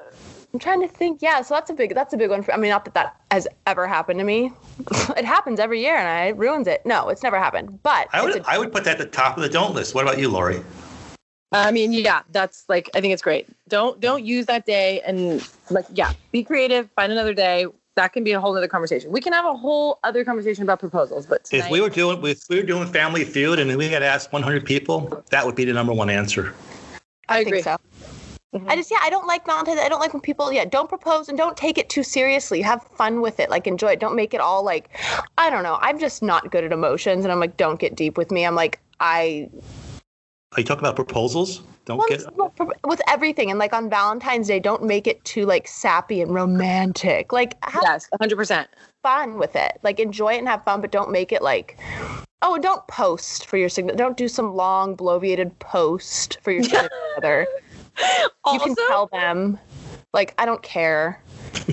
I'm 0.56 0.60
trying 0.60 0.80
to 0.80 0.88
think. 0.88 1.20
Yeah, 1.20 1.42
so 1.42 1.52
that's 1.52 1.68
a 1.68 1.74
big 1.74 1.94
that's 1.94 2.14
a 2.14 2.16
big 2.16 2.30
one 2.30 2.42
for 2.42 2.54
I 2.54 2.56
mean 2.56 2.70
not 2.70 2.86
that 2.86 2.94
that 2.94 3.20
has 3.30 3.46
ever 3.66 3.86
happened 3.86 4.18
to 4.20 4.24
me. 4.24 4.50
it 5.14 5.26
happens 5.26 5.60
every 5.60 5.82
year 5.82 5.94
and 5.98 6.08
I 6.08 6.28
it 6.28 6.36
ruins 6.38 6.66
it. 6.66 6.80
No, 6.86 7.10
it's 7.10 7.22
never 7.22 7.38
happened. 7.38 7.82
But 7.82 8.08
I 8.14 8.24
would 8.24 8.36
a- 8.36 8.48
I 8.48 8.56
would 8.56 8.72
put 8.72 8.84
that 8.84 8.92
at 8.92 8.98
the 8.98 9.04
top 9.04 9.36
of 9.36 9.42
the 9.42 9.50
don't 9.50 9.74
list. 9.74 9.94
What 9.94 10.04
about 10.04 10.18
you, 10.18 10.30
Lori? 10.30 10.62
I 11.52 11.72
mean, 11.72 11.92
yeah, 11.92 12.22
that's 12.30 12.64
like 12.70 12.88
I 12.94 13.02
think 13.02 13.12
it's 13.12 13.20
great. 13.20 13.46
Don't 13.68 14.00
don't 14.00 14.24
use 14.24 14.46
that 14.46 14.64
day 14.64 15.02
and 15.02 15.46
like 15.68 15.84
yeah, 15.92 16.12
be 16.32 16.42
creative, 16.42 16.88
find 16.96 17.12
another 17.12 17.34
day. 17.34 17.66
That 17.96 18.14
can 18.14 18.24
be 18.24 18.32
a 18.32 18.40
whole 18.40 18.56
other 18.56 18.66
conversation. 18.66 19.12
We 19.12 19.20
can 19.20 19.34
have 19.34 19.44
a 19.44 19.54
whole 19.54 19.98
other 20.04 20.24
conversation 20.24 20.62
about 20.62 20.80
proposals, 20.80 21.26
but 21.26 21.50
If 21.52 21.68
we 21.68 21.82
were 21.82 21.90
doing 21.90 22.24
if 22.24 22.48
we 22.48 22.56
were 22.56 22.66
doing 22.66 22.88
Family 22.88 23.24
Feud 23.26 23.58
and 23.58 23.76
we 23.76 23.88
had 23.88 24.02
asked 24.02 24.32
100 24.32 24.64
people, 24.64 25.22
that 25.28 25.44
would 25.44 25.54
be 25.54 25.66
the 25.66 25.74
number 25.74 25.92
one 25.92 26.08
answer. 26.08 26.54
I 27.28 27.36
I 27.36 27.40
agree. 27.40 27.60
think 27.60 27.64
so. 27.64 27.76
Mhm. 28.56 28.70
I 28.70 28.76
just 28.76 28.90
yeah, 28.90 28.98
I 29.02 29.10
don't 29.10 29.26
like 29.26 29.44
Valentine's. 29.46 29.80
I 29.80 29.88
don't 29.88 30.00
like 30.00 30.12
when 30.12 30.20
people 30.22 30.52
yeah 30.52 30.64
don't 30.64 30.88
propose 30.88 31.28
and 31.28 31.36
don't 31.36 31.56
take 31.56 31.78
it 31.78 31.88
too 31.88 32.02
seriously. 32.02 32.62
Have 32.62 32.82
fun 32.82 33.20
with 33.20 33.38
it, 33.40 33.50
like 33.50 33.66
enjoy 33.66 33.88
it. 33.92 34.00
Don't 34.00 34.16
make 34.16 34.34
it 34.34 34.40
all 34.40 34.64
like 34.64 34.88
I 35.38 35.50
don't 35.50 35.62
know. 35.62 35.78
I'm 35.80 35.98
just 35.98 36.22
not 36.22 36.50
good 36.50 36.64
at 36.64 36.72
emotions, 36.72 37.24
and 37.24 37.32
I'm 37.32 37.40
like 37.40 37.56
don't 37.56 37.78
get 37.78 37.94
deep 37.96 38.16
with 38.16 38.30
me. 38.30 38.44
I'm 38.46 38.54
like 38.54 38.80
I 39.00 39.48
Are 40.52 40.60
you 40.60 40.64
talking 40.64 40.80
about 40.80 40.96
proposals? 40.96 41.62
Don't 41.84 41.98
well, 41.98 42.08
get 42.08 42.20
it's- 42.22 42.76
with 42.84 43.00
everything 43.06 43.50
and 43.50 43.60
like 43.60 43.72
on 43.72 43.88
Valentine's 43.88 44.48
Day, 44.48 44.58
don't 44.58 44.82
make 44.82 45.06
it 45.06 45.24
too 45.24 45.46
like 45.46 45.68
sappy 45.68 46.20
and 46.20 46.34
romantic. 46.34 47.32
Like 47.32 47.54
have 47.64 47.82
yes, 47.84 48.08
100%. 48.20 48.66
fun 49.04 49.38
with 49.38 49.54
it. 49.54 49.78
Like 49.84 50.00
enjoy 50.00 50.34
it 50.34 50.38
and 50.38 50.48
have 50.48 50.64
fun, 50.64 50.80
but 50.80 50.90
don't 50.90 51.12
make 51.12 51.30
it 51.30 51.42
like 51.42 51.78
oh, 52.42 52.54
and 52.54 52.62
don't 52.62 52.86
post 52.88 53.46
for 53.46 53.56
your 53.56 53.68
signature. 53.68 53.96
Don't 53.96 54.16
do 54.16 54.28
some 54.28 54.54
long 54.54 54.96
bloviated 54.96 55.56
post 55.58 56.38
for 56.42 56.50
your 56.52 56.62
significant 56.64 56.92
other. 58.44 58.54
You 58.54 58.60
can 58.60 58.74
tell 58.88 59.08
them, 59.12 59.58
like, 60.12 60.34
I 60.38 60.46
don't 60.46 60.62
care. 60.62 61.22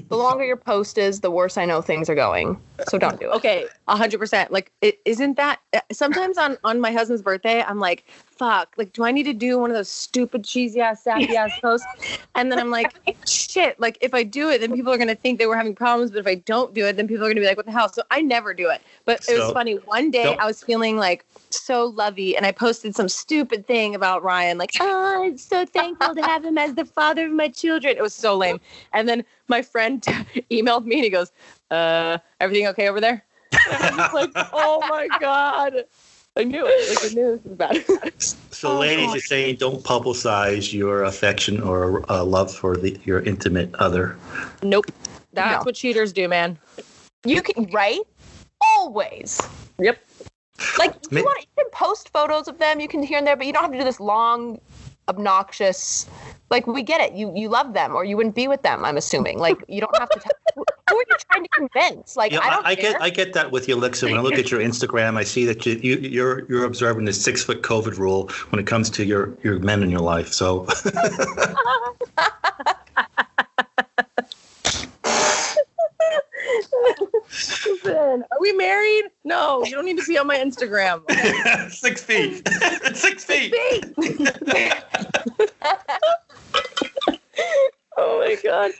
The 0.09 0.15
longer 0.15 0.43
your 0.43 0.57
post 0.57 0.97
is, 0.97 1.19
the 1.19 1.29
worse 1.29 1.57
I 1.57 1.65
know 1.65 1.81
things 1.81 2.09
are 2.09 2.15
going. 2.15 2.59
So 2.87 2.97
don't 2.97 3.19
do 3.19 3.31
it. 3.31 3.35
okay, 3.35 3.67
100%. 3.87 4.49
Like 4.49 4.71
it 4.81 4.99
isn't 5.05 5.37
that 5.37 5.59
sometimes 5.91 6.37
on 6.37 6.57
on 6.63 6.79
my 6.79 6.91
husband's 6.91 7.21
birthday, 7.21 7.61
I'm 7.61 7.79
like, 7.79 8.05
fuck, 8.37 8.73
like 8.77 8.93
do 8.93 9.03
I 9.03 9.11
need 9.11 9.23
to 9.23 9.33
do 9.33 9.57
one 9.59 9.69
of 9.69 9.75
those 9.75 9.89
stupid 9.89 10.43
cheesy 10.43 10.81
ass 10.81 11.03
sappy 11.03 11.35
ass 11.35 11.51
posts? 11.61 11.87
And 12.35 12.51
then 12.51 12.59
I'm 12.59 12.71
like, 12.71 12.91
shit, 13.27 13.79
like 13.79 13.97
if 14.01 14.13
I 14.13 14.23
do 14.23 14.49
it, 14.49 14.59
then 14.61 14.73
people 14.73 14.91
are 14.91 14.97
going 14.97 15.07
to 15.07 15.15
think 15.15 15.37
they 15.39 15.45
were 15.45 15.55
having 15.55 15.75
problems, 15.75 16.09
but 16.11 16.19
if 16.19 16.27
I 16.27 16.35
don't 16.35 16.73
do 16.73 16.85
it, 16.87 16.97
then 16.97 17.07
people 17.07 17.23
are 17.23 17.27
going 17.27 17.35
to 17.35 17.41
be 17.41 17.47
like, 17.47 17.57
what 17.57 17.65
the 17.67 17.71
hell? 17.71 17.91
So 17.91 18.01
I 18.11 18.21
never 18.21 18.53
do 18.53 18.69
it. 18.69 18.81
But 19.05 19.21
it 19.29 19.37
was 19.37 19.51
funny. 19.53 19.75
One 19.85 20.09
day 20.11 20.23
don't- 20.23 20.39
I 20.41 20.45
was 20.45 20.63
feeling 20.63 20.97
like 20.97 21.25
so 21.51 21.85
lovey 21.85 22.35
and 22.35 22.45
I 22.45 22.51
posted 22.51 22.95
some 22.95 23.07
stupid 23.07 23.67
thing 23.67 23.93
about 23.93 24.23
Ryan 24.23 24.57
like, 24.57 24.71
"Oh, 24.79 25.23
I'm 25.23 25.37
so 25.37 25.65
thankful 25.65 26.15
to 26.15 26.21
have 26.23 26.43
him 26.43 26.57
as 26.57 26.73
the 26.73 26.85
father 26.85 27.27
of 27.27 27.31
my 27.33 27.47
children." 27.47 27.95
It 27.95 28.01
was 28.01 28.15
so 28.15 28.35
lame. 28.35 28.59
And 28.93 29.07
then 29.07 29.23
my 29.47 29.61
friend 29.61 30.01
emailed 30.51 30.85
me 30.85 30.95
and 30.95 31.03
he 31.03 31.09
goes, 31.11 31.31
uh, 31.69 32.17
everything 32.39 32.67
okay 32.67 32.89
over 32.89 32.99
there? 32.99 33.23
And 33.71 33.83
I'm 33.83 33.97
just 33.97 34.13
like, 34.15 34.31
oh 34.51 34.81
my 34.89 35.07
god. 35.19 35.85
I 36.35 36.43
knew 36.43 36.65
it. 36.67 36.89
Like 36.89 37.11
I 37.11 37.15
knew 37.15 37.31
this 37.37 37.43
was 37.43 37.57
bad. 37.57 37.85
So, 38.51 38.77
Oh, 38.77 38.79
ladies, 38.79 39.07
God. 39.07 39.13
you're 39.15 39.21
saying 39.21 39.55
don't 39.57 39.83
publicize 39.83 40.71
your 40.71 41.03
affection 41.03 41.59
or 41.61 42.09
uh, 42.09 42.23
love 42.23 42.53
for 42.55 42.77
the, 42.77 42.97
your 43.03 43.19
intimate 43.21 43.73
other. 43.75 44.15
nope. 44.61 44.85
That's 45.33 45.65
No. 45.65 45.65
what 45.65 45.75
cheaters 45.75 46.13
do, 46.13 46.29
man. 46.29 46.57
You 47.25 47.41
can, 47.41 47.65
right? 47.71 47.99
Always. 48.61 49.41
Yep. 49.79 49.97
Like, 50.77 50.93
Ma- 51.11 51.17
you, 51.19 51.23
want, 51.25 51.41
you 51.41 51.63
can 51.63 51.69
post 51.71 52.09
photos 52.09 52.47
of 52.47 52.57
them, 52.57 52.79
you 52.79 52.87
can 52.87 53.03
here 53.03 53.17
and 53.17 53.27
there, 53.27 53.35
but 53.35 53.47
you 53.47 53.51
don't 53.51 53.63
have 53.63 53.71
to 53.73 53.77
do 53.77 53.83
this 53.83 53.99
long, 53.99 54.61
obnoxious. 55.07 56.07
Like, 56.49 56.67
we 56.67 56.83
get 56.83 57.01
it. 57.01 57.13
You 57.13 57.31
you 57.35 57.49
love 57.49 57.73
them, 57.73 57.95
or 57.95 58.05
you 58.05 58.15
wouldn't 58.15 58.35
be 58.35 58.47
with 58.47 58.61
them. 58.61 58.85
I'm 58.85 58.97
assuming. 58.97 59.39
Like, 59.39 59.63
you 59.67 59.81
don't 59.81 59.97
have 59.97 60.09
to. 60.09 60.19
Tell, 60.19 60.31
who 60.89 60.97
are 60.97 61.05
you 61.09 61.15
trying 61.31 61.43
to 61.43 61.49
convince? 61.49 62.15
Like, 62.15 62.31
Yeah, 62.31 62.39
I 62.41 62.49
don't 62.49 62.65
I, 62.65 62.69
I 62.69 62.75
get 62.75 63.01
I 63.01 63.09
get 63.09 63.33
that 63.33 63.51
with 63.51 63.67
you, 63.67 63.75
Alexa. 63.75 64.05
When 64.05 64.17
I 64.17 64.21
look 64.21 64.33
at 64.33 64.51
your 64.51 64.59
Instagram, 64.59 65.17
I 65.17 65.23
see 65.23 65.45
that 65.45 65.65
you, 65.65 65.73
you 65.75 65.97
you're 65.97 66.45
you're 66.47 66.65
observing 66.65 67.05
the 67.05 67.13
six 67.13 67.43
foot 67.43 67.63
COVID 67.63 67.97
rule 67.97 68.29
when 68.49 68.59
it 68.59 68.67
comes 68.67 68.89
to 68.91 69.05
your 69.05 69.35
your 69.43 69.59
men 69.59 69.81
in 69.81 69.89
your 69.89 70.01
life. 70.01 70.31
So 70.31 70.67
Listen, 77.29 78.23
are 78.31 78.39
we 78.39 78.53
married? 78.53 79.05
No, 79.23 79.63
you 79.65 79.71
don't 79.71 79.85
need 79.85 79.97
to 79.97 80.03
see 80.03 80.17
on 80.17 80.27
my 80.27 80.37
Instagram. 80.37 81.01
Okay. 81.09 81.69
six 81.69 82.03
feet, 82.03 82.47
six 82.93 83.23
feet. 83.23 83.53
oh 87.97 88.19
my 88.19 88.37
god. 88.43 88.71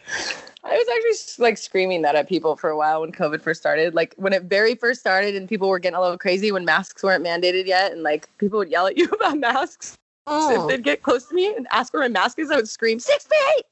I 0.65 0.77
was 0.77 0.87
actually 0.87 1.43
like 1.43 1.57
screaming 1.57 2.03
that 2.03 2.15
at 2.15 2.29
people 2.29 2.55
for 2.55 2.69
a 2.69 2.77
while 2.77 3.01
when 3.01 3.11
COVID 3.11 3.41
first 3.41 3.59
started. 3.59 3.93
Like 3.93 4.15
when 4.17 4.31
it 4.31 4.43
very 4.43 4.75
first 4.75 5.01
started 5.01 5.35
and 5.35 5.49
people 5.49 5.67
were 5.67 5.79
getting 5.79 5.97
a 5.97 6.01
little 6.01 6.17
crazy 6.17 6.51
when 6.51 6.63
masks 6.63 7.03
weren't 7.03 7.23
mandated 7.23 7.65
yet, 7.65 7.91
and 7.91 8.03
like 8.03 8.29
people 8.37 8.59
would 8.59 8.69
yell 8.69 8.87
at 8.87 8.97
you 8.97 9.05
about 9.07 9.37
masks. 9.39 9.97
Mm. 10.27 10.61
If 10.61 10.67
they'd 10.69 10.83
get 10.83 11.03
close 11.03 11.25
to 11.27 11.35
me 11.35 11.53
and 11.53 11.67
ask 11.71 11.93
where 11.93 12.01
my 12.01 12.07
mask 12.07 12.39
is, 12.39 12.49
I 12.49 12.55
would 12.55 12.69
scream 12.69 12.99
six 12.99 13.27
feet. 13.27 13.65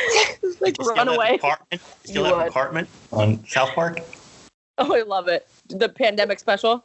Just 0.40 0.60
like 0.60 0.78
You 0.78 0.84
still 0.84 0.96
run 0.96 1.08
away. 1.08 1.34
Apartment, 1.36 1.82
you 2.04 2.08
still 2.10 2.22
You 2.22 2.28
have 2.28 2.36
would. 2.38 2.48
apartment 2.48 2.88
on 3.12 3.44
South 3.46 3.70
Park. 3.70 4.00
Oh, 4.78 4.94
I 4.94 5.02
love 5.02 5.28
it. 5.28 5.46
The 5.68 5.88
pandemic 5.88 6.38
special. 6.38 6.84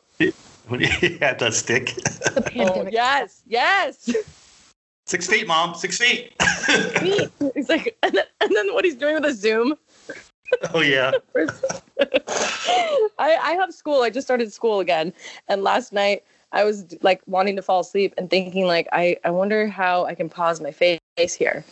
When 0.68 0.80
you 0.82 1.18
that 1.20 1.42
stick. 1.54 1.96
the 1.96 2.42
Oh, 2.46 2.50
pandemic. 2.50 2.94
yes, 2.94 3.42
yes. 3.48 4.10
Six 5.08 5.28
feet, 5.28 5.48
mom. 5.48 5.76
Six 5.76 5.98
feet. 5.98 6.34
He's 7.56 7.68
like, 7.70 7.98
and 8.04 8.14
then, 8.14 8.24
and 8.40 8.52
then 8.56 8.74
what 8.74 8.86
he's 8.86 8.96
doing 8.96 9.16
with 9.16 9.26
a 9.26 9.34
Zoom. 9.34 9.76
oh 10.74 10.80
yeah. 10.82 11.12
I, 12.00 13.36
I 13.38 13.52
have 13.60 13.74
school. 13.74 14.02
I 14.04 14.10
just 14.10 14.26
started 14.28 14.54
school 14.54 14.80
again. 14.80 15.12
And 15.48 15.64
last 15.64 15.92
night 15.92 16.24
I 16.52 16.64
was 16.64 16.86
like 17.02 17.22
wanting 17.26 17.56
to 17.56 17.62
fall 17.62 17.82
asleep 17.82 18.14
and 18.18 18.30
thinking 18.30 18.68
like, 18.68 18.88
I, 18.92 19.18
I 19.26 19.32
wonder 19.32 19.68
how 19.68 20.06
I 20.06 20.16
can 20.16 20.30
pause 20.30 20.62
my 20.62 20.72
face 20.72 21.00
here. 21.18 21.66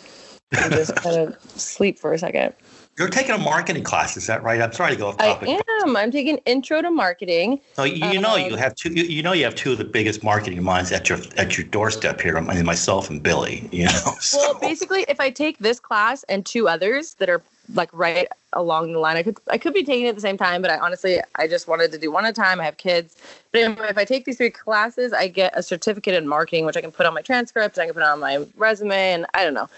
And 0.57 0.73
just 0.73 0.95
kind 0.95 1.15
of 1.17 1.37
sleep 1.59 1.99
for 1.99 2.13
a 2.13 2.19
second. 2.19 2.53
You're 2.97 3.07
taking 3.07 3.31
a 3.31 3.37
marketing 3.37 3.83
class, 3.83 4.17
is 4.17 4.27
that 4.27 4.43
right? 4.43 4.61
I'm 4.61 4.73
sorry 4.73 4.91
to 4.91 4.97
go 4.97 5.07
off 5.07 5.17
topic. 5.17 5.47
I 5.47 5.61
am. 5.83 5.95
I'm 5.95 6.11
taking 6.11 6.37
intro 6.39 6.81
to 6.81 6.91
marketing. 6.91 7.61
So 7.75 7.85
you, 7.85 8.05
you 8.09 8.19
know 8.19 8.35
you 8.35 8.53
Um, 8.53 8.59
have 8.59 8.75
two. 8.75 8.91
You, 8.91 9.03
you 9.03 9.23
know 9.23 9.31
you 9.31 9.45
have 9.45 9.55
two 9.55 9.71
of 9.71 9.77
the 9.77 9.85
biggest 9.85 10.21
marketing 10.21 10.61
minds 10.63 10.91
at 10.91 11.07
your 11.07 11.19
at 11.37 11.57
your 11.57 11.65
doorstep 11.67 12.19
here. 12.19 12.37
I 12.37 12.41
mean, 12.41 12.65
myself 12.65 13.09
and 13.09 13.23
Billy. 13.23 13.69
You 13.71 13.85
know. 13.85 13.91
So, 14.19 14.37
Well, 14.37 14.59
basically, 14.59 15.05
if 15.07 15.21
I 15.21 15.29
take 15.29 15.59
this 15.59 15.79
class 15.79 16.23
and 16.23 16.45
two 16.45 16.67
others 16.67 17.13
that 17.15 17.29
are 17.29 17.41
like 17.73 17.89
right 17.93 18.27
along 18.51 18.91
the 18.91 18.99
line, 18.99 19.15
I 19.15 19.23
could 19.23 19.37
I 19.47 19.57
could 19.57 19.73
be 19.73 19.83
taking 19.85 20.07
it 20.07 20.09
at 20.09 20.15
the 20.15 20.21
same 20.21 20.37
time, 20.37 20.61
but 20.61 20.69
I 20.69 20.77
honestly 20.77 21.21
I 21.35 21.47
just 21.47 21.69
wanted 21.69 21.93
to 21.93 21.97
do 21.97 22.11
one 22.11 22.25
at 22.25 22.31
a 22.31 22.33
time. 22.33 22.59
I 22.59 22.65
have 22.65 22.75
kids, 22.75 23.15
but 23.53 23.61
anyway, 23.61 23.87
if 23.89 23.97
I 23.97 24.03
take 24.03 24.25
these 24.25 24.35
three 24.37 24.49
classes, 24.49 25.13
I 25.13 25.27
get 25.29 25.53
a 25.57 25.63
certificate 25.63 26.15
in 26.15 26.27
marketing, 26.27 26.65
which 26.65 26.75
I 26.75 26.81
can 26.81 26.91
put 26.91 27.05
on 27.05 27.13
my 27.13 27.21
transcript, 27.21 27.79
I 27.79 27.85
can 27.85 27.93
put 27.93 28.03
on 28.03 28.19
my 28.19 28.45
resume, 28.57 29.13
and 29.13 29.25
I 29.33 29.45
don't 29.45 29.53
know, 29.53 29.69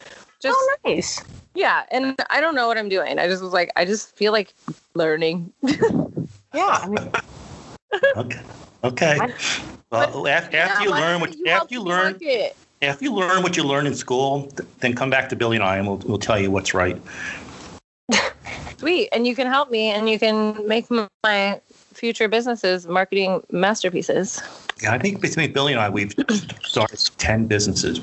just 0.41 0.57
oh, 0.59 0.77
nice. 0.85 1.23
yeah. 1.53 1.83
And 1.91 2.15
I 2.29 2.41
don't 2.41 2.55
know 2.55 2.67
what 2.67 2.77
I'm 2.77 2.89
doing. 2.89 3.19
I 3.19 3.27
just 3.27 3.43
was 3.43 3.53
like, 3.53 3.71
I 3.75 3.85
just 3.85 4.15
feel 4.15 4.31
like 4.31 4.53
learning. 4.95 5.53
Yeah. 6.53 6.81
I 6.83 6.89
mean, 6.89 7.11
okay. 8.17 8.41
Okay. 8.83 9.19
Well, 9.91 10.27
after, 10.27 10.57
after 10.57 10.83
you 10.83 10.91
learn 10.91 11.21
what 11.21 11.37
you 11.37 11.45
after 11.45 11.73
you 11.73 11.81
learn 11.81 12.11
market? 12.13 12.57
after 12.81 13.05
you 13.05 13.13
learn 13.13 13.43
what 13.43 13.55
you 13.55 13.63
learn 13.63 13.85
in 13.85 13.93
school, 13.93 14.47
th- 14.47 14.67
then 14.79 14.93
come 14.93 15.09
back 15.09 15.29
to 15.29 15.35
Billy 15.35 15.55
and 15.55 15.63
I, 15.63 15.77
and 15.77 15.87
we'll 15.87 15.97
we'll 15.97 16.17
tell 16.17 16.39
you 16.39 16.51
what's 16.51 16.73
right. 16.73 16.99
Sweet, 18.77 19.09
and 19.11 19.27
you 19.27 19.35
can 19.35 19.47
help 19.47 19.69
me, 19.69 19.91
and 19.91 20.09
you 20.09 20.17
can 20.17 20.67
make 20.67 20.91
m- 20.91 21.07
my 21.23 21.61
future 21.93 22.27
businesses 22.27 22.87
marketing 22.87 23.43
masterpieces. 23.51 24.41
Yeah, 24.81 24.93
I 24.93 24.97
think 24.97 25.21
between 25.21 25.53
Billy 25.53 25.73
and 25.73 25.81
I, 25.81 25.89
we've 25.89 26.13
started 26.63 26.99
ten 27.17 27.45
businesses 27.45 28.01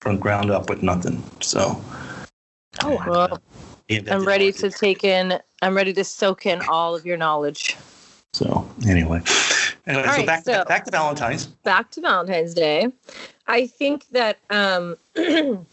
from 0.00 0.18
ground 0.18 0.50
up 0.50 0.68
with 0.68 0.82
nothing. 0.82 1.22
So. 1.40 1.82
Oh, 2.82 2.90
wow. 2.94 3.04
Well, 3.08 3.42
he 3.88 4.08
I'm 4.10 4.24
ready 4.24 4.52
to 4.52 4.70
take 4.70 5.02
in. 5.04 5.38
I'm 5.62 5.74
ready 5.76 5.92
to 5.94 6.04
soak 6.04 6.46
in 6.46 6.60
all 6.68 6.94
of 6.94 7.04
your 7.04 7.16
knowledge. 7.16 7.76
So 8.34 8.68
anyway, 8.86 9.22
anyway, 9.86 10.04
All 10.04 10.12
so 10.12 10.18
right, 10.18 10.26
back 10.26 10.44
so- 10.44 10.64
back 10.64 10.84
to 10.84 10.90
Valentine's. 10.90 11.46
Back 11.46 11.90
to 11.92 12.00
Valentine's 12.00 12.54
Day. 12.54 12.88
I 13.46 13.66
think 13.66 14.06
that 14.10 14.38
um, 14.50 14.96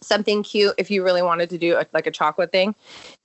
something 0.00 0.42
cute, 0.42 0.74
if 0.78 0.90
you 0.90 1.04
really 1.04 1.22
wanted 1.22 1.50
to 1.50 1.58
do 1.58 1.76
a, 1.76 1.84
like 1.92 2.06
a 2.06 2.10
chocolate 2.10 2.52
thing, 2.52 2.74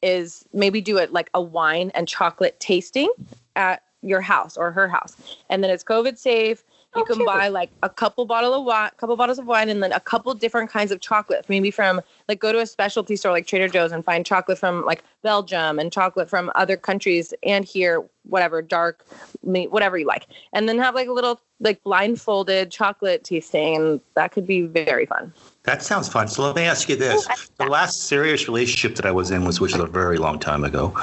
is 0.02 0.46
maybe 0.52 0.82
do 0.82 0.98
it 0.98 1.14
like 1.14 1.30
a 1.36 1.42
wine 1.42 1.92
and 1.94 2.08
chocolate 2.08 2.60
tasting 2.60 3.10
at 3.56 3.84
your 4.02 4.22
house 4.22 4.58
or 4.58 4.72
her 4.72 4.88
house, 4.88 5.16
and 5.50 5.64
then 5.64 5.72
it's 5.72 5.84
COVID 5.84 6.18
safe. 6.18 6.64
You 6.96 7.02
Oh, 7.02 7.06
can 7.06 7.16
cute. 7.16 7.26
buy 7.28 7.50
like 7.50 7.70
a 7.84 7.90
couple 7.90 8.26
bottle 8.26 8.54
of 8.54 8.64
wine, 8.64 8.90
couple 8.98 9.18
bottles 9.18 9.38
of 9.38 9.46
wine, 9.46 9.68
and 9.68 9.84
then 9.84 9.92
a 9.92 10.00
couple 10.00 10.34
different 10.34 10.70
kinds 10.70 10.92
of 10.92 11.02
chocolate. 11.02 11.46
Maybe 11.50 11.70
from 11.70 12.00
like 12.30 12.40
go 12.40 12.54
to 12.54 12.60
a 12.60 12.66
specialty 12.66 13.18
store 13.18 13.34
like 13.34 13.48
Trader 13.48 13.68
Joe's 13.68 13.92
and 13.92 14.04
find 14.04 14.26
chocolate 14.26 14.58
from 14.58 14.86
like 14.86 15.04
Belgium 15.22 15.78
and 15.78 15.92
chocolate 15.92 16.30
from 16.30 16.52
other 16.56 16.78
countries 16.78 17.34
and 17.44 17.66
here 17.66 18.04
whatever 18.30 18.62
dark 18.62 19.06
whatever 19.42 19.98
you 19.98 20.06
like, 20.08 20.26
and 20.54 20.70
then 20.70 20.80
have 20.80 20.96
like 20.96 21.08
a 21.10 21.12
little 21.12 21.40
like 21.60 21.84
blindfolded 21.84 22.72
chocolate 22.72 23.24
tasting, 23.26 23.76
and 23.76 24.02
that 24.16 24.32
could 24.32 24.48
be 24.48 24.62
very 24.62 25.06
fun. 25.06 25.34
That 25.64 25.82
sounds 25.84 26.08
fun. 26.08 26.30
So 26.30 26.44
let 26.44 26.56
me 26.56 26.64
ask 26.64 26.88
you 26.88 26.96
this: 26.96 27.28
the 27.58 27.66
last 27.66 28.04
serious 28.04 28.48
relationship 28.48 28.96
that 28.96 29.06
I 29.06 29.12
was 29.12 29.32
in 29.32 29.44
was, 29.44 29.60
which 29.60 29.74
was 29.74 29.82
a 29.82 29.88
very 29.88 30.18
long 30.18 30.40
time 30.40 30.64
ago. 30.64 30.94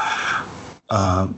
Um, 0.89 1.37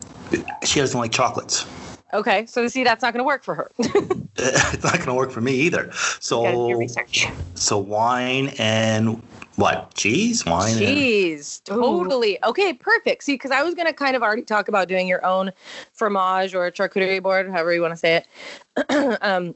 she 0.62 0.78
doesn't 0.80 0.98
like 0.98 1.10
chocolates. 1.10 1.66
Okay, 2.14 2.46
so 2.46 2.66
see 2.68 2.84
that's 2.84 3.02
not 3.02 3.12
going 3.12 3.20
to 3.20 3.26
work 3.26 3.42
for 3.42 3.54
her. 3.54 3.70
it's 3.78 4.84
not 4.84 4.94
going 4.94 5.06
to 5.06 5.14
work 5.14 5.30
for 5.30 5.40
me 5.40 5.52
either. 5.52 5.90
So 6.20 6.86
so 7.54 7.78
wine 7.78 8.54
and 8.58 9.20
what 9.56 9.94
cheese? 9.94 10.44
Wine. 10.44 10.70
And, 10.70 10.78
Cheese, 10.78 11.60
totally. 11.64 12.42
Okay, 12.44 12.72
perfect. 12.72 13.24
See, 13.24 13.34
because 13.34 13.50
I 13.50 13.62
was 13.62 13.74
gonna 13.74 13.92
kind 13.92 14.16
of 14.16 14.22
already 14.22 14.42
talk 14.42 14.68
about 14.68 14.88
doing 14.88 15.06
your 15.06 15.24
own 15.24 15.52
fromage 15.92 16.54
or 16.54 16.70
charcuterie 16.70 17.22
board, 17.22 17.48
however 17.50 17.72
you 17.72 17.80
want 17.80 17.92
to 17.92 17.96
say 17.96 18.16
it. 18.16 18.26
um, 19.22 19.54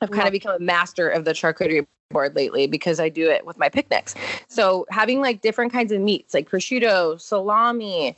I've 0.00 0.10
kind 0.10 0.26
of 0.26 0.32
become 0.32 0.54
a 0.54 0.60
master 0.60 1.08
of 1.08 1.24
the 1.24 1.32
charcuterie 1.32 1.86
board 2.10 2.34
lately 2.34 2.66
because 2.66 3.00
I 3.00 3.08
do 3.08 3.30
it 3.30 3.46
with 3.46 3.56
my 3.56 3.68
picnics. 3.68 4.14
So 4.48 4.84
having 4.90 5.20
like 5.20 5.40
different 5.40 5.72
kinds 5.72 5.92
of 5.92 6.00
meats, 6.00 6.34
like 6.34 6.50
prosciutto, 6.50 7.20
salami, 7.20 8.16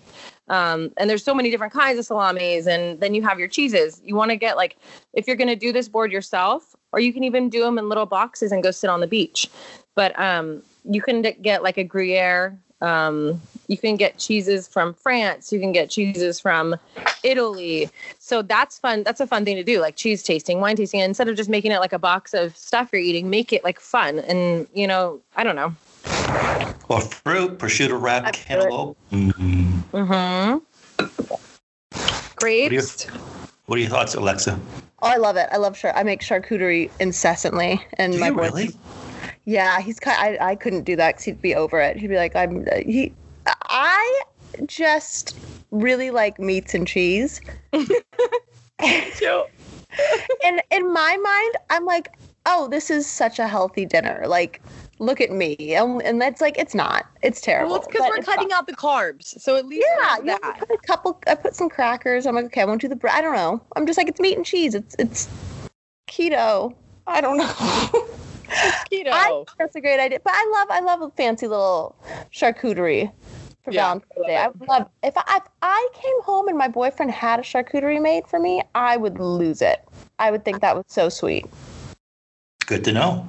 um, 0.49 0.91
and 0.97 1.09
there's 1.09 1.23
so 1.23 1.35
many 1.35 1.51
different 1.51 1.73
kinds 1.73 1.99
of 1.99 2.07
salamis, 2.07 2.67
and 2.67 3.01
then 3.01 3.15
you 3.15 3.23
have 3.23 3.39
your 3.39 3.49
cheeses. 3.49 4.01
You 4.05 4.17
want 4.17 4.31
to 4.31 4.37
get 4.37 4.57
like 4.57 4.77
if 5.13 5.27
you're 5.27 5.37
gonna 5.37 5.57
do 5.57 5.73
this 5.73 5.89
board 5.89 6.11
yourself, 6.11 6.75
or 6.93 7.01
you 7.01 7.13
can 7.13 7.23
even 7.25 7.49
do 7.49 7.63
them 7.63 7.79
in 7.79 7.89
little 7.89 8.07
boxes 8.07 8.51
and 8.51 8.63
go 8.63 8.71
sit 8.71 8.91
on 8.91 9.01
the 9.01 9.07
beach. 9.07 9.49
But 9.95 10.19
um, 10.19 10.63
you 10.85 11.03
can 11.03 11.23
get 11.43 11.63
like 11.63 11.77
a 11.77 11.85
Gruyere. 11.85 12.59
Um, 12.83 13.41
you 13.69 13.79
can 13.79 13.97
get 13.97 14.19
cheeses 14.19 14.67
from 14.69 14.93
France. 14.93 15.53
You 15.53 15.61
can 15.61 15.73
get 15.73 15.89
cheeses 15.89 16.41
from 16.41 16.77
Italy. 17.23 17.89
So 18.19 18.43
that's 18.43 18.79
fun. 18.79 19.03
That's 19.05 19.21
a 19.21 19.27
fun 19.27 19.45
thing 19.45 19.57
to 19.57 19.63
do, 19.65 19.81
like 19.81 19.97
cheese 19.97 20.23
tasting, 20.23 20.61
wine 20.61 20.77
tasting. 20.77 21.01
And 21.01 21.11
instead 21.11 21.29
of 21.29 21.37
just 21.37 21.49
making 21.49 21.71
it 21.73 21.79
like 21.79 21.93
a 21.93 21.99
box 21.99 22.35
of 22.35 22.57
stuff 22.57 22.91
you're 22.93 23.01
eating, 23.01 23.31
make 23.31 23.53
it 23.53 23.63
like 23.65 23.79
fun. 23.81 24.19
And 24.19 24.67
you 24.75 24.87
know, 24.87 25.21
I 25.37 25.45
don't 25.45 25.57
know. 25.57 25.75
Or 26.89 27.01
fruit, 27.01 27.59
prosciutto 27.59 27.99
wrap, 28.01 28.25
That's 28.25 28.39
good. 28.41 28.47
cantaloupe. 28.47 28.97
Mm. 29.13 29.83
Mm-hmm. 29.93 30.59
Grapes. 32.37 33.05
What 33.67 33.77
are 33.79 33.81
your 33.81 33.91
thoughts, 33.91 34.15
Alexa? 34.17 34.59
Oh, 35.03 35.09
I 35.09 35.17
love 35.17 35.37
it. 35.37 35.49
I 35.53 35.57
love 35.57 35.77
char- 35.79 35.97
I 35.97 36.03
make 36.03 36.21
charcuterie 36.21 36.91
incessantly, 37.01 37.81
and 37.95 38.13
Do 38.15 38.19
my 38.19 38.27
you 38.29 38.35
boy- 38.35 38.43
really? 38.43 38.71
Yeah, 39.45 39.81
he's 39.81 39.99
kind. 39.99 40.39
I 40.39 40.51
I 40.51 40.57
couldn't 40.57 40.85
do 40.85 40.97
that 40.97 41.13
because 41.13 41.25
he'd 41.25 41.43
be 41.43 41.55
over 41.55 41.81
it. 41.81 41.97
He'd 41.97 42.09
be 42.09 42.17
like, 42.17 42.37
I'm. 42.37 42.67
uh, 42.71 42.77
He. 42.85 43.13
I 43.47 44.23
just 44.67 45.37
really 45.71 46.11
like 46.11 46.39
meats 46.39 46.75
and 46.75 46.87
cheese. 46.87 47.41
and 47.73 47.89
in 50.71 50.93
my 50.93 51.17
mind, 51.17 51.57
I'm 51.71 51.85
like, 51.85 52.15
oh, 52.47 52.69
this 52.69 52.91
is 52.91 53.07
such 53.07 53.39
a 53.39 53.47
healthy 53.47 53.87
dinner. 53.87 54.25
Like, 54.27 54.61
look 54.99 55.21
at 55.21 55.31
me, 55.31 55.75
and, 55.75 56.03
and 56.03 56.21
that's 56.21 56.41
like, 56.41 56.59
it's 56.59 56.75
not. 56.75 57.07
It's 57.23 57.41
terrible. 57.41 57.73
Well, 57.73 57.81
it's 57.81 57.89
because 57.89 58.09
we're 58.09 58.23
cutting 58.23 58.51
fine. 58.51 58.59
out 58.59 58.67
the 58.67 58.77
carbs. 58.77 59.41
So 59.41 59.57
at 59.57 59.67
least 59.67 59.87
Yeah, 59.99 60.19
you. 60.19 60.39
I 60.43 60.59
put 60.59 60.71
a 60.71 60.79
couple. 60.87 61.21
I 61.27 61.35
put 61.35 61.57
some 61.57 61.69
crackers. 61.69 62.27
I'm 62.27 62.37
like, 62.37 62.47
okay, 62.47 62.63
I 62.63 62.65
won't 62.65 62.81
do 62.81 62.89
the 62.89 62.97
bread. 62.97 63.15
I 63.17 63.21
don't 63.21 63.35
know. 63.35 63.61
I'm 63.77 63.87
just 63.87 63.99
like, 63.99 64.09
it's 64.09 64.21
meat 64.21 64.37
and 64.37 64.47
cheese. 64.47 64.75
It's 64.75 64.95
it's 64.99 65.29
keto. 66.09 66.75
I 67.07 67.21
don't 67.21 67.39
know. 67.39 68.09
Keto. 68.91 69.09
I 69.13 69.29
think 69.29 69.49
that's 69.59 69.77
a 69.77 69.81
great 69.81 70.01
idea. 70.01 70.21
But 70.23 70.33
I 70.35 70.51
love 70.53 70.69
I 70.71 70.81
love 70.81 71.03
a 71.03 71.11
fancy 71.11 71.47
little 71.47 71.97
charcuterie 72.33 73.11
for 73.63 73.73
Yeah, 73.73 73.83
Valentine's 73.83 74.27
Day. 74.27 74.37
I 74.37 74.49
would 74.49 74.69
love 74.69 74.89
if 75.03 75.15
I 75.17 75.37
if 75.37 75.43
I 75.63 75.89
came 75.95 76.23
home 76.23 76.49
and 76.49 76.59
my 76.59 76.69
boyfriend 76.69 77.11
had 77.11 77.41
a 77.41 77.43
charcuterie 77.43 78.01
made 78.01 78.27
for 78.27 78.39
me, 78.39 78.63
I 78.75 78.97
would 78.97 79.19
lose 79.19 79.63
it. 79.63 79.85
I 80.19 80.31
would 80.31 80.45
think 80.45 80.61
that 80.61 80.77
was 80.77 80.85
so 80.89 81.09
sweet. 81.09 81.47
Good 82.67 82.85
to 82.85 82.93
know. 82.93 83.27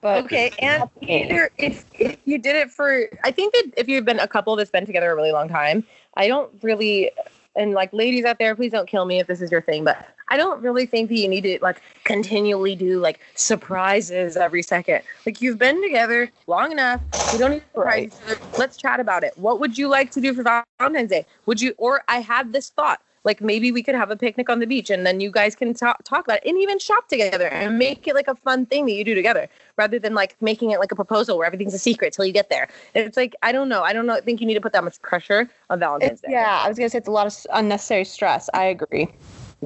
But 0.00 0.24
Okay, 0.24 0.50
and 0.60 0.88
either 1.02 1.50
if, 1.58 1.84
if 1.98 2.16
you 2.24 2.38
did 2.38 2.56
it 2.56 2.70
for, 2.70 3.06
I 3.22 3.30
think 3.30 3.52
that 3.52 3.72
if 3.76 3.86
you've 3.86 4.06
been 4.06 4.18
a 4.18 4.26
couple 4.26 4.56
that's 4.56 4.70
been 4.70 4.86
together 4.86 5.10
a 5.10 5.14
really 5.14 5.32
long 5.32 5.48
time, 5.48 5.84
I 6.16 6.26
don't 6.26 6.50
really, 6.62 7.10
and 7.54 7.72
like 7.72 7.92
ladies 7.92 8.24
out 8.24 8.38
there, 8.38 8.56
please 8.56 8.72
don't 8.72 8.88
kill 8.88 9.04
me 9.04 9.20
if 9.20 9.26
this 9.26 9.42
is 9.42 9.50
your 9.50 9.60
thing, 9.60 9.84
but 9.84 10.08
I 10.30 10.36
don't 10.36 10.62
really 10.62 10.86
think 10.86 11.08
that 11.10 11.16
you 11.16 11.28
need 11.28 11.42
to 11.42 11.58
like 11.60 11.82
continually 12.04 12.76
do 12.76 13.00
like 13.00 13.20
surprises 13.34 14.36
every 14.36 14.62
second. 14.62 15.02
Like 15.26 15.42
you've 15.42 15.58
been 15.58 15.82
together 15.82 16.30
long 16.46 16.72
enough, 16.72 17.00
you 17.32 17.38
don't 17.38 17.50
need 17.52 17.60
to 17.60 17.66
surprise 17.74 17.90
Right. 18.26 18.38
Let's 18.58 18.76
chat 18.76 19.00
about 19.00 19.24
it. 19.24 19.36
What 19.36 19.60
would 19.60 19.76
you 19.76 19.88
like 19.88 20.10
to 20.12 20.20
do 20.20 20.32
for 20.32 20.42
Valentine's 20.78 21.10
Day? 21.10 21.26
Would 21.46 21.60
you, 21.60 21.74
or 21.78 22.02
I 22.08 22.20
had 22.20 22.52
this 22.52 22.70
thought. 22.70 23.00
Like 23.22 23.42
maybe 23.42 23.70
we 23.70 23.82
could 23.82 23.94
have 23.94 24.10
a 24.10 24.16
picnic 24.16 24.48
on 24.48 24.60
the 24.60 24.66
beach 24.66 24.88
and 24.88 25.04
then 25.04 25.20
you 25.20 25.30
guys 25.30 25.54
can 25.54 25.74
talk, 25.74 26.02
talk 26.04 26.24
about 26.26 26.38
it 26.38 26.48
and 26.48 26.56
even 26.56 26.78
shop 26.78 27.06
together 27.08 27.48
and 27.48 27.78
make 27.78 28.08
it 28.08 28.14
like 28.14 28.28
a 28.28 28.34
fun 28.34 28.64
thing 28.64 28.86
that 28.86 28.92
you 28.92 29.04
do 29.04 29.14
together 29.14 29.46
rather 29.76 29.98
than 29.98 30.14
like 30.14 30.40
making 30.40 30.70
it 30.70 30.80
like 30.80 30.90
a 30.90 30.94
proposal 30.94 31.36
where 31.36 31.46
everything's 31.46 31.74
a 31.74 31.78
secret 31.78 32.14
till 32.14 32.24
you 32.24 32.32
get 32.32 32.48
there. 32.48 32.68
It's 32.94 33.18
like 33.18 33.36
I 33.42 33.52
don't 33.52 33.68
know. 33.68 33.82
I 33.82 33.92
don't 33.92 34.06
know. 34.06 34.14
I 34.14 34.22
think 34.22 34.40
you 34.40 34.46
need 34.46 34.54
to 34.54 34.60
put 34.62 34.72
that 34.72 34.84
much 34.84 35.02
pressure 35.02 35.50
on 35.68 35.80
Valentine's 35.80 36.12
it's, 36.12 36.20
Day. 36.22 36.28
yeah, 36.30 36.62
I 36.64 36.68
was 36.68 36.78
gonna 36.78 36.88
say 36.88 36.96
it's 36.96 37.08
a 37.08 37.10
lot 37.10 37.26
of 37.26 37.36
unnecessary 37.52 38.06
stress. 38.06 38.48
I 38.54 38.64
agree. 38.64 39.08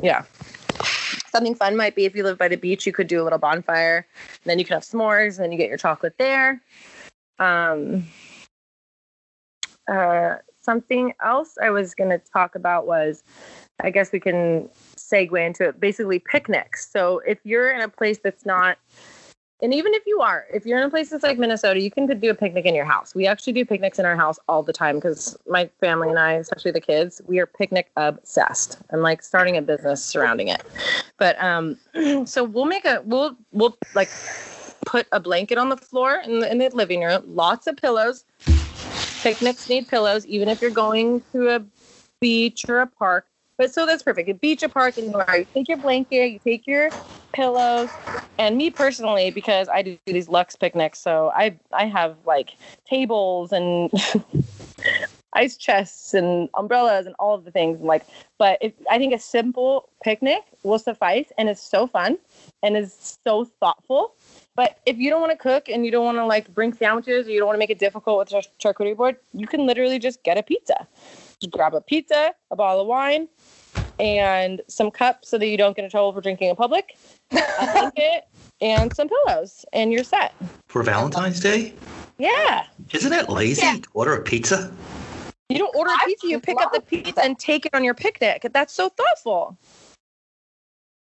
Yeah. 0.03 0.25
Something 1.35 1.57
fun 1.57 1.77
might 1.77 1.97
be 1.97 2.05
if 2.05 2.15
you 2.15 2.23
live 2.23 2.39
by 2.39 2.47
the 2.47 2.57
beach, 2.57 2.87
you 2.87 2.93
could 2.93 3.09
do 3.09 3.21
a 3.21 3.25
little 3.25 3.41
bonfire. 3.41 4.07
Then 4.45 4.61
you 4.61 4.65
could 4.65 4.75
have 4.75 4.85
s'mores. 4.85 5.39
Then 5.39 5.51
you 5.51 5.59
get 5.59 5.69
your 5.69 5.79
chocolate 5.79 6.15
there. 6.17 6.63
Um, 7.41 8.07
uh, 9.91 10.37
something 10.61 11.13
else 11.21 11.57
I 11.61 11.71
was 11.71 11.93
going 11.93 12.11
to 12.11 12.19
talk 12.19 12.55
about 12.55 12.87
was, 12.87 13.25
I 13.81 13.91
guess 13.91 14.13
we 14.13 14.21
can 14.21 14.69
segue 14.97 15.45
into 15.45 15.69
it. 15.69 15.81
Basically, 15.81 16.21
picnics. 16.21 16.89
So 16.89 17.21
if 17.27 17.39
you're 17.43 17.73
in 17.73 17.81
a 17.81 17.89
place 17.89 18.19
that's 18.23 18.47
not 18.47 18.79
and 19.63 19.73
even 19.73 19.95
if 19.95 20.03
you 20.07 20.21
are, 20.21 20.47
if 20.53 20.67
you're 20.67 20.79
in 20.79 20.85
a 20.85 20.91
place 20.91 21.13
like 21.23 21.39
Minnesota, 21.39 21.81
you 21.81 21.91
can 21.91 22.07
do 22.19 22.31
a 22.31 22.35
picnic 22.35 22.67
in 22.67 22.75
your 22.75 22.85
house. 22.85 23.15
We 23.15 23.27
actually 23.27 23.53
do 23.53 23.65
picnics 23.65 23.99
in 23.99 24.05
our 24.05 24.17
house 24.17 24.39
all 24.49 24.63
the 24.63 24.73
time 24.73 24.97
because 24.97 25.37
my 25.47 25.71
family 25.81 26.09
and 26.09 26.19
I, 26.19 26.33
especially 26.33 26.73
the 26.73 26.81
kids, 26.81 27.23
we 27.27 27.39
are 27.39 27.47
picnic 27.47 27.91
obsessed. 27.97 28.79
I'm 28.91 29.01
like 29.01 29.23
starting 29.23 29.57
a 29.57 29.63
business 29.63 30.05
surrounding 30.05 30.49
it. 30.49 30.63
But 31.19 31.41
um, 31.43 31.79
so 32.27 32.43
we'll 32.43 32.65
make 32.65 32.85
a 32.85 33.03
we'll 33.05 33.37
we'll 33.53 33.79
like 33.95 34.11
put 34.87 35.07
a 35.13 35.21
blanket 35.21 35.57
on 35.57 35.69
the 35.69 35.77
floor 35.77 36.21
in 36.25 36.41
the, 36.41 36.51
in 36.51 36.59
the 36.59 36.69
living 36.71 37.03
room, 37.03 37.23
lots 37.27 37.67
of 37.67 37.77
pillows. 37.77 38.25
Picnics 39.23 39.69
need 39.69 39.89
pillows, 39.89 40.27
even 40.27 40.49
if 40.49 40.61
you're 40.61 40.71
going 40.71 41.23
to 41.33 41.49
a 41.55 41.65
beach 42.21 42.69
or 42.69 42.81
a 42.81 42.87
park. 42.87 43.27
But 43.57 43.73
so 43.73 43.87
that's 43.87 44.03
perfect. 44.03 44.29
A 44.29 44.35
beach, 44.35 44.63
a 44.65 44.69
park, 44.69 44.99
and 44.99 45.15
you 45.15 45.47
take 45.55 45.69
your 45.69 45.79
blanket, 45.79 46.33
you 46.33 46.41
take 46.41 46.67
your 46.67 46.91
pillows, 47.35 47.91
and 48.39 48.57
me 48.57 48.71
personally, 48.71 49.31
because 49.31 49.69
I 49.69 49.83
do 49.83 49.99
these 50.07 50.29
Lux 50.29 50.57
picnics, 50.57 50.99
so 50.99 51.31
I 51.35 51.59
I 51.73 51.87
have 51.87 52.17
like 52.25 52.57
tables 52.89 53.53
and 53.53 53.91
ice 55.35 55.57
chests 55.57 56.15
and 56.15 56.49
umbrellas 56.55 57.07
and 57.07 57.15
all 57.19 57.35
of 57.35 57.45
the 57.45 57.51
things. 57.51 57.79
And 57.79 57.87
Like, 57.87 58.07
but 58.39 58.59
if, 58.61 58.73
I 58.91 58.99
think 58.99 59.13
a 59.13 59.19
simple 59.19 59.89
picnic 60.03 60.43
will 60.63 60.79
suffice, 60.79 61.33
and 61.37 61.49
it's 61.49 61.63
so 61.63 61.87
fun 61.87 62.19
and 62.63 62.77
is 62.77 63.19
so 63.25 63.45
thoughtful. 63.45 64.15
But 64.57 64.79
if 64.87 64.97
you 64.97 65.11
don't 65.11 65.21
want 65.21 65.33
to 65.33 65.39
cook 65.39 65.69
and 65.69 65.85
you 65.85 65.91
don't 65.91 66.05
want 66.05 66.19
to 66.19 66.27
like 66.27 66.53
bring 66.55 66.73
sandwiches 66.73 67.27
or 67.27 67.31
you 67.31 67.39
don't 67.41 67.47
want 67.49 67.57
to 67.57 67.59
make 67.59 67.71
it 67.71 67.79
difficult 67.79 68.19
with 68.19 68.33
a 68.33 68.49
charcuterie 68.63 68.97
board, 68.97 69.17
you 69.33 69.47
can 69.47 69.67
literally 69.67 69.99
just 69.99 70.23
get 70.23 70.39
a 70.39 70.43
pizza. 70.43 70.87
Just 71.41 71.51
grab 71.51 71.75
a 71.75 71.81
pizza, 71.81 72.33
a 72.51 72.57
bottle 72.57 72.83
of 72.83 72.87
wine, 72.87 73.29
and 73.99 74.61
some 74.69 74.91
cups 74.91 75.29
so 75.29 75.39
that 75.39 75.47
you 75.47 75.57
don't 75.57 75.77
get 75.77 75.85
in 75.85 75.91
trouble 75.91 76.13
for 76.13 76.21
drinking 76.21 76.51
in 76.51 76.57
public, 76.57 76.97
a 77.33 77.69
blanket, 77.73 78.25
and 78.61 78.95
some 78.95 79.09
pillows, 79.09 79.65
and 79.73 79.93
you're 79.93 80.05
set. 80.05 80.35
For 80.69 80.83
Valentine's 80.83 81.41
Day? 81.41 81.75
Yeah. 82.19 82.67
Isn't 82.93 83.13
it 83.13 83.29
lazy 83.29 83.63
Yeah. 83.63 83.77
to 83.79 83.89
order 83.95 84.15
a 84.15 84.23
pizza? 84.23 84.73
You 85.49 85.59
don't 85.59 85.75
order 85.77 85.91
a 85.91 85.95
I 85.95 86.05
pizza, 86.07 86.29
you 86.29 86.41
pick 86.41 86.61
up 86.61 86.73
the 86.73 86.79
love 86.79 86.89
pizza 86.89 87.23
and 87.23 87.39
take 87.39 87.67
it 87.67 87.75
on 87.75 87.85
your 87.85 87.95
picnic. 87.95 88.47
That's 88.53 88.73
so 88.73 88.89
thoughtful. 88.89 89.59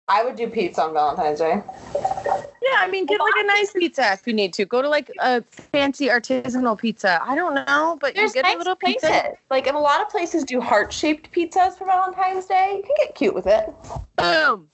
I 0.09 0.25
would 0.25 0.35
do 0.35 0.49
pizza 0.49 0.83
on 0.83 0.93
Valentine's 0.95 1.39
Day. 1.39 1.63
Yeah, 1.95 2.79
I 2.79 2.89
mean, 2.91 3.07
get 3.07 3.21
like 3.21 3.33
a 3.39 3.45
nice 3.47 3.73
pizza 3.73 4.13
if 4.13 4.27
you 4.27 4.33
need 4.33 4.53
to. 4.55 4.65
Go 4.65 4.83
to 4.83 4.89
like 4.89 5.11
a 5.21 5.43
fancy 5.43 6.09
artisanal 6.09 6.77
pizza. 6.79 7.21
I 7.23 7.35
don't 7.37 7.55
know, 7.55 7.99
but 8.01 8.15
There's 8.15 8.35
you 8.35 8.43
get 8.43 8.49
nice 8.49 8.57
a 8.57 8.59
little 8.59 8.77
places. 8.77 9.03
pizza. 9.03 9.33
Like, 9.49 9.69
and 9.69 9.77
a 9.77 9.81
lot 9.81 10.01
of 10.01 10.09
places 10.09 10.45
do 10.45 10.61
heart-shaped 10.61 11.31
pizzas 11.33 11.79
for 11.79 11.87
Valentine's 11.87 12.47
Day. 12.47 12.75
You 12.79 12.83
can 12.83 12.95
get 12.99 13.15
cute 13.15 13.35
with 13.35 13.47
it. 13.47 13.73
Boom. 14.17 14.69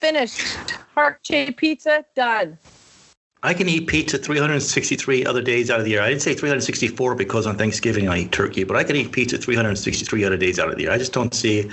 Finished. 0.00 0.72
Heart 0.94 1.20
shaped 1.22 1.56
pizza, 1.58 2.04
done. 2.14 2.58
I 3.42 3.54
can 3.54 3.68
eat 3.68 3.86
pizza 3.86 4.18
363 4.18 5.24
other 5.24 5.40
days 5.40 5.70
out 5.70 5.78
of 5.78 5.84
the 5.84 5.92
year. 5.92 6.02
I 6.02 6.08
didn't 6.08 6.22
say 6.22 6.34
364 6.34 7.14
because 7.14 7.46
on 7.46 7.56
Thanksgiving 7.56 8.08
I 8.08 8.20
eat 8.20 8.32
turkey, 8.32 8.64
but 8.64 8.76
I 8.76 8.84
can 8.84 8.96
eat 8.96 9.12
pizza 9.12 9.38
363 9.38 10.24
other 10.24 10.36
days 10.36 10.58
out 10.58 10.68
of 10.68 10.76
the 10.76 10.82
year. 10.82 10.90
I 10.90 10.98
just 10.98 11.12
don't 11.12 11.32
see 11.32 11.70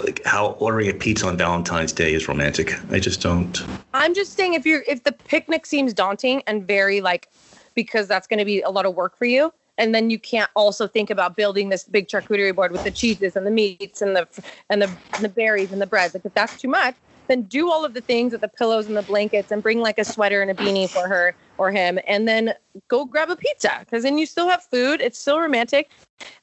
like 0.00 0.24
how 0.24 0.56
ordering 0.58 0.88
a 0.90 0.94
pizza 0.94 1.26
on 1.26 1.36
Valentine's 1.36 1.92
Day 1.92 2.14
is 2.14 2.26
romantic. 2.26 2.74
I 2.90 2.98
just 2.98 3.20
don't. 3.20 3.62
I'm 3.94 4.14
just 4.14 4.32
saying 4.32 4.54
if 4.54 4.66
you're 4.66 4.82
if 4.88 5.04
the 5.04 5.12
picnic 5.12 5.66
seems 5.66 5.92
daunting 5.94 6.42
and 6.46 6.66
very 6.66 7.00
like 7.00 7.28
because 7.74 8.08
that's 8.08 8.26
going 8.26 8.38
to 8.38 8.44
be 8.44 8.60
a 8.62 8.70
lot 8.70 8.86
of 8.86 8.94
work 8.94 9.16
for 9.16 9.24
you 9.24 9.52
and 9.78 9.94
then 9.94 10.10
you 10.10 10.18
can't 10.18 10.50
also 10.54 10.86
think 10.86 11.10
about 11.10 11.36
building 11.36 11.68
this 11.68 11.84
big 11.84 12.08
charcuterie 12.08 12.54
board 12.54 12.72
with 12.72 12.82
the 12.82 12.90
cheeses 12.90 13.36
and 13.36 13.46
the 13.46 13.50
meats 13.50 14.02
and 14.02 14.16
the 14.16 14.28
and 14.70 14.82
the, 14.82 14.86
and 14.86 15.24
the 15.24 15.28
berries 15.28 15.72
and 15.72 15.80
the 15.80 15.86
breads. 15.86 16.14
Like 16.14 16.24
if 16.24 16.34
that's 16.34 16.60
too 16.60 16.68
much 16.68 16.94
then 17.28 17.42
do 17.42 17.70
all 17.70 17.84
of 17.84 17.94
the 17.94 18.00
things 18.00 18.32
with 18.32 18.40
the 18.40 18.48
pillows 18.48 18.88
and 18.88 18.96
the 18.96 19.02
blankets 19.02 19.50
and 19.50 19.62
bring 19.62 19.80
like 19.80 19.98
a 19.98 20.04
sweater 20.04 20.42
and 20.42 20.50
a 20.50 20.54
beanie 20.54 20.88
for 20.88 21.08
her 21.08 21.34
or 21.58 21.70
him. 21.70 21.98
And 22.06 22.28
then 22.28 22.54
go 22.88 23.04
grab 23.04 23.30
a 23.30 23.36
pizza 23.36 23.78
because 23.80 24.02
then 24.02 24.18
you 24.18 24.26
still 24.26 24.48
have 24.48 24.62
food. 24.62 25.00
It's 25.00 25.18
still 25.18 25.40
romantic. 25.40 25.90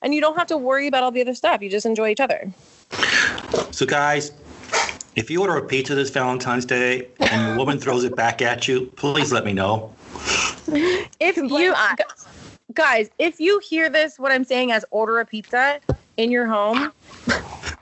And 0.02 0.14
you 0.14 0.22
don't 0.22 0.36
have 0.38 0.48
to 0.48 0.58
worry 0.58 0.88
about 0.88 1.04
all 1.04 1.12
the 1.12 1.22
other 1.22 1.36
stuff. 1.36 1.62
You 1.62 1.70
just 1.70 1.86
enjoy 1.86 2.10
each 2.10 2.20
other. 2.20 2.52
So, 3.72 3.86
guys, 3.86 4.32
if 5.16 5.30
you 5.30 5.42
order 5.42 5.58
a 5.58 5.66
pizza 5.66 5.96
this 5.96 6.10
Valentine's 6.10 6.66
Day 6.66 7.08
and 7.20 7.48
your 7.48 7.58
woman 7.58 7.80
throws 7.80 8.04
it 8.04 8.16
back 8.16 8.42
at 8.42 8.68
you, 8.68 8.88
please 8.96 9.32
let 9.32 9.46
me 9.46 9.54
know. 9.54 9.94
if 11.20 11.38
you 11.38 11.74
uh, 11.74 11.96
guys 12.74 13.10
if 13.18 13.40
you 13.40 13.60
hear 13.60 13.90
this 13.90 14.20
what 14.20 14.32
i'm 14.32 14.44
saying 14.44 14.72
as 14.72 14.86
order 14.92 15.20
a 15.20 15.26
pizza 15.26 15.80
in 16.18 16.32
your 16.32 16.48
home 16.48 16.92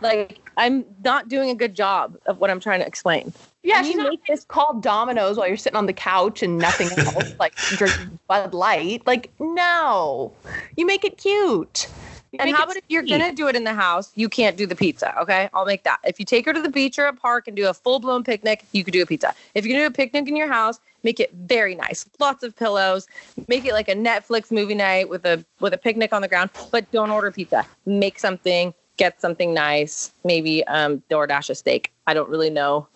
like 0.02 0.40
i'm 0.58 0.86
not 1.04 1.28
doing 1.28 1.50
a 1.50 1.56
good 1.56 1.76
job 1.76 2.16
of 2.26 2.40
what 2.40 2.50
i'm 2.50 2.60
trying 2.60 2.80
to 2.80 2.88
explain 2.88 3.34
Yeah, 3.64 3.82
she's 3.82 3.92
you 3.92 3.98
not 3.98 4.10
make 4.10 4.26
this 4.28 4.46
called 4.46 4.82
Domino's 4.82 5.38
while 5.38 5.48
you're 5.48 5.58
sitting 5.58 5.76
on 5.76 5.88
the 5.88 5.94
couch 5.94 6.42
and 6.42 6.62
nothing 6.62 6.90
else, 6.92 7.34
like 7.40 7.54
drinking 7.76 8.18
Bud 8.28 8.54
Light. 8.54 9.06
Like, 9.06 9.34
no, 9.40 10.34
you 10.78 10.86
make 10.86 11.04
it 11.04 11.18
cute. 11.18 11.88
You 12.32 12.40
and 12.42 12.56
how 12.56 12.64
about 12.64 12.76
if 12.76 12.84
you're 12.90 13.04
gonna 13.04 13.34
do 13.34 13.48
it 13.48 13.56
in 13.56 13.64
the 13.64 13.74
house 13.74 14.12
you 14.16 14.28
can't 14.28 14.58
do 14.58 14.66
the 14.66 14.76
pizza 14.76 15.18
okay? 15.22 15.50
I'll 15.54 15.66
make 15.66 15.84
that. 15.84 16.00
If 16.04 16.20
you 16.20 16.26
take 16.26 16.46
her 16.46 16.54
to 16.54 16.62
the 16.62 16.70
beach 16.70 17.00
or 17.00 17.06
a 17.06 17.14
park 17.14 17.48
and 17.48 17.56
do 17.56 17.70
a 17.70 17.74
full-blown 17.74 18.24
picnic 18.24 18.66
you 18.74 18.84
could 18.84 18.92
do 18.92 19.02
a 19.02 19.06
pizza. 19.06 19.34
If 19.56 19.66
you're 19.66 19.74
gonna 19.74 19.88
do 19.88 19.94
a 19.94 19.96
picnic 19.96 20.28
in 20.28 20.36
your 20.36 20.48
house 20.48 20.80
make 21.04 21.20
it 21.20 21.32
very 21.34 21.74
nice. 21.74 22.06
Lots 22.20 22.44
of 22.44 22.56
pillows. 22.56 23.08
Make 23.48 23.64
it 23.66 23.72
like 23.74 23.88
a 23.88 23.96
netflix 23.96 24.52
movie 24.52 24.76
night 24.76 25.10
with 25.10 25.26
a 25.26 25.44
with 25.60 25.74
a 25.74 25.78
picnic 25.78 26.14
on 26.14 26.22
the 26.22 26.28
ground 26.28 26.50
but 26.72 26.90
don't 26.92 27.12
order 27.12 27.32
pizza. 27.32 27.66
Make 27.86 28.20
something 28.20 28.74
get 28.98 29.22
something 29.22 29.54
nice 29.54 30.12
maybe 30.24 30.66
um 30.68 31.02
doordash 31.10 31.50
a 31.50 31.56
steak. 31.56 31.94
I 32.08 32.14
don't 32.14 32.30
really 32.30 32.50
know 32.50 32.88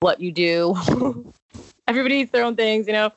what 0.00 0.20
you 0.20 0.30
do. 0.30 0.76
Everybody 1.88 2.16
eats 2.16 2.32
their 2.32 2.44
own 2.44 2.56
things 2.56 2.86
you 2.86 2.92
know 2.92 3.12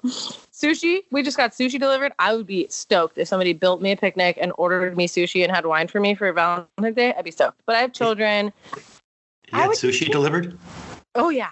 sushi 0.59 1.01
we 1.11 1.23
just 1.23 1.37
got 1.37 1.51
sushi 1.51 1.79
delivered 1.79 2.11
i 2.19 2.35
would 2.35 2.45
be 2.45 2.67
stoked 2.69 3.17
if 3.17 3.27
somebody 3.27 3.53
built 3.53 3.81
me 3.81 3.91
a 3.91 3.97
picnic 3.97 4.37
and 4.41 4.51
ordered 4.57 4.97
me 4.97 5.07
sushi 5.07 5.43
and 5.43 5.51
had 5.55 5.65
wine 5.65 5.87
for 5.87 5.99
me 5.99 6.13
for 6.15 6.31
valentine's 6.33 6.95
day 6.95 7.13
i'd 7.17 7.23
be 7.23 7.31
stoked 7.31 7.59
but 7.65 7.75
i 7.75 7.79
have 7.79 7.93
children 7.93 8.51
You 9.51 9.59
had 9.59 9.71
sushi 9.71 10.11
delivered? 10.11 10.57
oh 11.15 11.29
yeah 11.29 11.51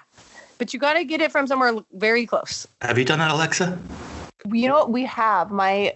but 0.57 0.73
you 0.73 0.79
got 0.79 0.93
to 0.93 1.05
get 1.05 1.21
it 1.21 1.31
from 1.31 1.47
somewhere 1.47 1.73
very 1.93 2.25
close 2.25 2.67
Have 2.81 2.97
you 2.97 3.05
done 3.05 3.19
that, 3.19 3.31
Alexa? 3.31 3.77
You 4.51 4.67
know 4.67 4.75
what 4.75 4.91
we 4.91 5.05
have? 5.05 5.51
My 5.51 5.95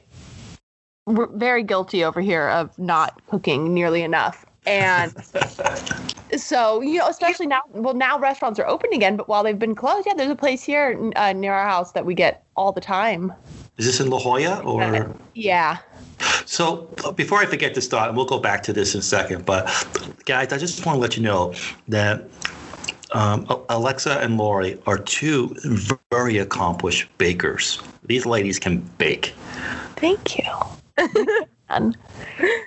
we're 1.08 1.28
very 1.28 1.64
guilty 1.64 2.04
over 2.04 2.22
here 2.22 2.48
of 2.50 2.78
not 2.78 3.22
cooking 3.28 3.74
nearly 3.74 4.04
enough. 4.04 4.46
And 4.66 5.14
so, 6.42 6.82
you 6.82 6.98
know, 6.98 7.08
especially 7.08 7.48
now, 7.48 7.62
well, 7.70 7.94
now 7.94 8.20
restaurants 8.20 8.60
are 8.60 8.68
open 8.68 8.94
again, 8.94 9.16
but 9.16 9.28
while 9.28 9.44
they've 9.44 9.58
been 9.58 9.76
closed, 9.76 10.08
yeah, 10.08 10.14
there's 10.14 10.32
a 10.32 10.36
place 10.36 10.64
here 10.64 11.12
uh, 11.16 11.34
near 11.34 11.54
our 11.54 11.68
house 11.68 11.92
that 11.94 12.06
we 12.06 12.14
get 12.14 12.44
all 12.56 12.72
the 12.72 12.82
time. 12.82 13.34
Is 13.78 13.86
this 13.86 14.00
in 14.00 14.10
La 14.10 14.20
Jolla 14.20 14.60
or? 14.64 15.16
Yeah. 15.34 15.78
So 16.46 16.94
uh, 17.06 17.12
before 17.12 17.40
I 17.40 17.46
forget 17.46 17.74
this 17.74 17.88
thought, 17.88 18.10
and 18.10 18.18
we'll 18.18 18.26
go 18.26 18.40
back 18.40 18.64
to 18.64 18.74
this 18.74 18.94
in 18.94 19.00
a 19.00 19.04
second, 19.04 19.46
but 19.46 19.66
guys, 20.26 20.52
I 20.52 20.58
just 20.58 20.86
want 20.86 20.98
to 20.98 21.00
let 21.00 21.18
you 21.18 21.24
know 21.24 21.54
that 21.88 22.24
um, 23.12 23.46
Alexa 23.70 24.20
and 24.20 24.38
Lori 24.38 24.80
are 24.86 24.98
two 24.98 25.56
very 26.12 26.38
accomplished 26.38 27.10
bakers. 27.18 27.82
These 28.04 28.26
ladies 28.26 28.60
can 28.60 28.80
bake. 28.98 29.34
Thank 29.96 30.38
you. 30.38 30.46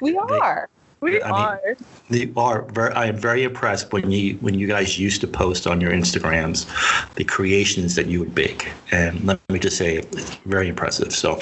We 0.01 0.17
are. 0.17 0.69
We 1.05 1.23
I 1.23 1.27
mean- 1.27 1.37
are 1.37 1.77
They 2.11 2.31
are 2.37 2.63
very. 2.73 2.93
I 2.93 3.07
am 3.07 3.17
very 3.17 3.45
impressed 3.45 3.91
when 3.93 4.11
you 4.11 4.35
when 4.43 4.55
you 4.55 4.67
guys 4.67 4.99
used 4.99 5.23
to 5.23 5.27
post 5.27 5.67
on 5.67 5.81
your 5.81 5.91
Instagrams 5.91 6.67
the 7.15 7.25
creations 7.25 7.95
that 7.95 8.07
you 8.07 8.21
would 8.21 8.35
bake, 8.35 8.69
and 8.91 9.25
let 9.25 9.41
me 9.49 9.59
just 9.59 9.79
say, 9.79 9.97
it's 9.97 10.35
very 10.45 10.69
impressive. 10.69 11.15
So, 11.15 11.39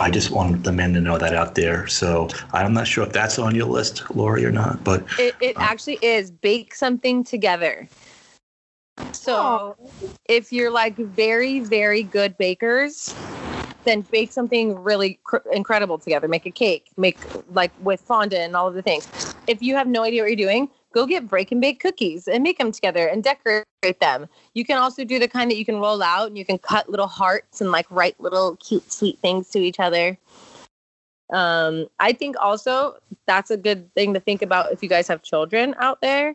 I 0.00 0.10
just 0.10 0.30
want 0.30 0.64
the 0.64 0.72
men 0.72 0.94
to 0.94 1.00
know 1.00 1.18
that 1.18 1.34
out 1.34 1.54
there. 1.54 1.86
So, 1.86 2.28
I'm 2.54 2.72
not 2.72 2.86
sure 2.86 3.04
if 3.06 3.12
that's 3.12 3.38
on 3.38 3.54
your 3.54 3.66
list, 3.66 4.04
Lori, 4.16 4.46
or 4.46 4.52
not, 4.52 4.82
but 4.84 5.04
it, 5.20 5.34
it 5.42 5.56
uh, 5.56 5.60
actually 5.60 5.98
is 6.00 6.30
bake 6.30 6.74
something 6.74 7.22
together 7.22 7.86
so 9.12 9.76
if 10.28 10.52
you're 10.52 10.70
like 10.70 10.96
very 10.96 11.60
very 11.60 12.02
good 12.02 12.36
bakers 12.38 13.14
then 13.86 14.02
bake 14.02 14.32
something 14.32 14.78
really 14.82 15.18
cr- 15.24 15.48
incredible 15.50 15.98
together. 15.98 16.28
Make 16.28 16.44
a 16.44 16.50
cake 16.50 16.90
make 16.98 17.18
like 17.54 17.72
with 17.82 18.02
fondant 18.02 18.42
and 18.42 18.54
all 18.54 18.68
of 18.68 18.74
the 18.74 18.82
things. 18.82 19.08
If 19.46 19.62
you 19.62 19.76
have 19.76 19.88
no 19.88 20.02
idea 20.02 20.22
what 20.22 20.28
you're 20.28 20.36
doing 20.36 20.68
go 20.96 21.04
get 21.04 21.28
break 21.28 21.52
and 21.52 21.60
bake 21.60 21.78
cookies 21.78 22.26
and 22.26 22.42
make 22.42 22.56
them 22.56 22.72
together 22.72 23.06
and 23.06 23.22
decorate 23.22 23.66
them. 24.00 24.26
You 24.54 24.64
can 24.64 24.78
also 24.78 25.04
do 25.04 25.18
the 25.18 25.28
kind 25.28 25.50
that 25.50 25.58
you 25.58 25.64
can 25.66 25.76
roll 25.76 26.02
out 26.02 26.28
and 26.28 26.38
you 26.38 26.44
can 26.44 26.56
cut 26.56 26.88
little 26.88 27.06
hearts 27.06 27.60
and 27.60 27.70
like 27.70 27.86
write 27.90 28.18
little 28.18 28.56
cute 28.56 28.90
sweet 28.90 29.18
things 29.18 29.50
to 29.50 29.58
each 29.58 29.78
other. 29.78 30.16
Um 31.32 31.88
i 31.98 32.12
think 32.12 32.36
also 32.40 32.96
that's 33.26 33.50
a 33.50 33.56
good 33.56 33.92
thing 33.94 34.14
to 34.14 34.20
think 34.20 34.42
about 34.42 34.72
if 34.72 34.82
you 34.82 34.88
guys 34.88 35.06
have 35.08 35.22
children 35.22 35.74
out 35.78 36.00
there. 36.00 36.34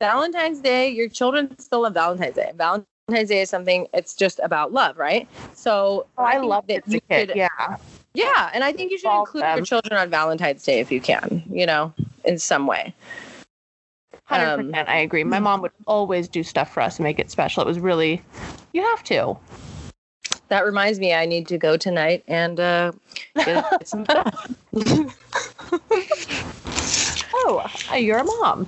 Valentine's 0.00 0.60
day 0.60 0.90
your 0.90 1.08
children 1.08 1.58
still 1.58 1.82
love 1.82 1.94
valentine's 1.94 2.36
day. 2.36 2.52
Valentine's 2.54 2.86
day 3.08 3.40
is 3.40 3.48
something 3.50 3.86
it's 3.94 4.14
just 4.14 4.38
about 4.42 4.72
love 4.72 4.98
right 4.98 5.26
so 5.54 6.06
Oh, 6.18 6.24
I 6.24 6.32
think 6.34 6.44
love 6.44 6.66
that 6.68 6.82
you 6.86 7.00
should- 7.10 7.32
Yeah. 7.34 7.48
yeah 8.14 8.50
and 8.52 8.62
i 8.62 8.72
think 8.72 8.90
you 8.90 8.98
should 8.98 9.10
include 9.18 9.44
your 9.56 9.64
children 9.64 9.98
on 9.98 10.10
valentine's 10.10 10.62
day 10.62 10.78
if 10.80 10.92
you 10.92 11.00
can 11.00 11.42
you 11.50 11.64
know 11.66 11.92
in 12.24 12.38
some 12.38 12.66
way 12.66 12.94
Hundred 14.24 14.52
Um, 14.60 14.66
percent, 14.66 14.88
I 14.90 14.98
agree. 14.98 15.24
My 15.24 15.38
mom 15.38 15.62
would 15.62 15.70
always 15.86 16.28
do 16.28 16.42
stuff 16.42 16.70
for 16.74 16.82
us 16.82 16.98
to 16.98 17.02
make 17.02 17.18
it 17.18 17.30
special. 17.30 17.62
It 17.62 17.66
was 17.66 17.80
really, 17.80 18.20
you 18.74 18.82
have 18.82 19.02
to. 19.04 19.38
that 20.48 20.66
reminds 20.66 20.98
me 21.00 21.14
i 21.14 21.24
need 21.24 21.48
to 21.48 21.56
go 21.56 21.78
tonight 21.78 22.24
and 22.28 22.60
uh 22.60 22.92
get 23.36 23.88
some 23.88 24.04
stuff 24.04 24.54
Oh, 27.40 27.70
you're 27.96 28.18
a 28.18 28.24
mom. 28.24 28.66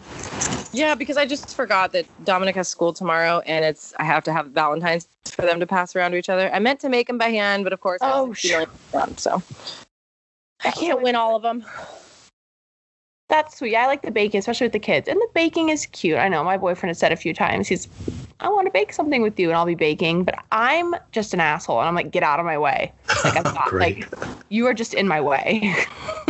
Yeah, 0.73 0.95
because 0.95 1.17
I 1.17 1.27
just 1.27 1.55
forgot 1.55 1.93
that 1.93 2.07
Dominic 2.25 2.55
has 2.55 2.69
school 2.69 2.93
tomorrow, 2.93 3.41
and 3.41 3.65
it's 3.65 3.93
I 3.99 4.05
have 4.05 4.23
to 4.25 4.33
have 4.33 4.49
Valentine's 4.49 5.09
for 5.27 5.43
them 5.43 5.59
to 5.61 5.67
pass 5.67 5.97
around 5.97 6.13
to 6.13 6.17
each 6.17 6.29
other. 6.29 6.53
I 6.53 6.61
meant 6.61 6.81
to 6.81 6.89
make 6.89 7.09
them 7.09 7.19
by 7.19 7.29
hand, 7.31 7.65
but 7.65 7.73
of 7.73 7.81
course, 7.81 8.01
I 8.03 8.13
Oh, 8.13 8.35
them, 8.93 9.17
so 9.17 9.43
I 10.65 10.71
can't 10.71 11.03
win 11.03 11.17
all 11.17 11.35
of 11.37 11.43
them. 11.43 11.65
That's 13.29 13.59
sweet. 13.59 13.77
I 13.77 13.87
like 13.87 14.03
the 14.03 14.11
baking, 14.11 14.39
especially 14.39 14.67
with 14.67 14.73
the 14.73 14.81
kids. 14.81 15.09
And 15.09 15.17
the 15.17 15.29
baking 15.35 15.69
is 15.69 15.87
cute. 15.87 16.19
I 16.19 16.29
know 16.29 16.43
my 16.45 16.57
boyfriend 16.57 16.91
has 16.91 16.99
said 16.99 17.13
a 17.13 17.17
few 17.17 17.33
times, 17.33 17.69
he's, 17.69 17.89
I 18.41 18.49
want 18.49 18.67
to 18.67 18.71
bake 18.73 18.93
something 18.93 19.23
with 19.23 19.39
you 19.39 19.49
and 19.49 19.57
I'll 19.57 19.67
be 19.67 19.75
baking, 19.75 20.25
but 20.25 20.35
I'm 20.51 20.95
just 21.13 21.35
an 21.35 21.41
asshole. 21.41 21.79
And 21.81 21.89
I'm 21.89 21.95
like, 21.95 22.11
get 22.11 22.23
out 22.23 22.41
of 22.41 22.47
my 22.47 22.57
way. 22.59 22.93
Like, 23.25 23.37
I'm 23.37 23.53
not, 23.55 23.73
like, 23.75 24.09
you 24.49 24.67
are 24.67 24.75
just 24.75 24.95
in 24.95 25.07
my 25.09 25.21
way. 25.21 25.75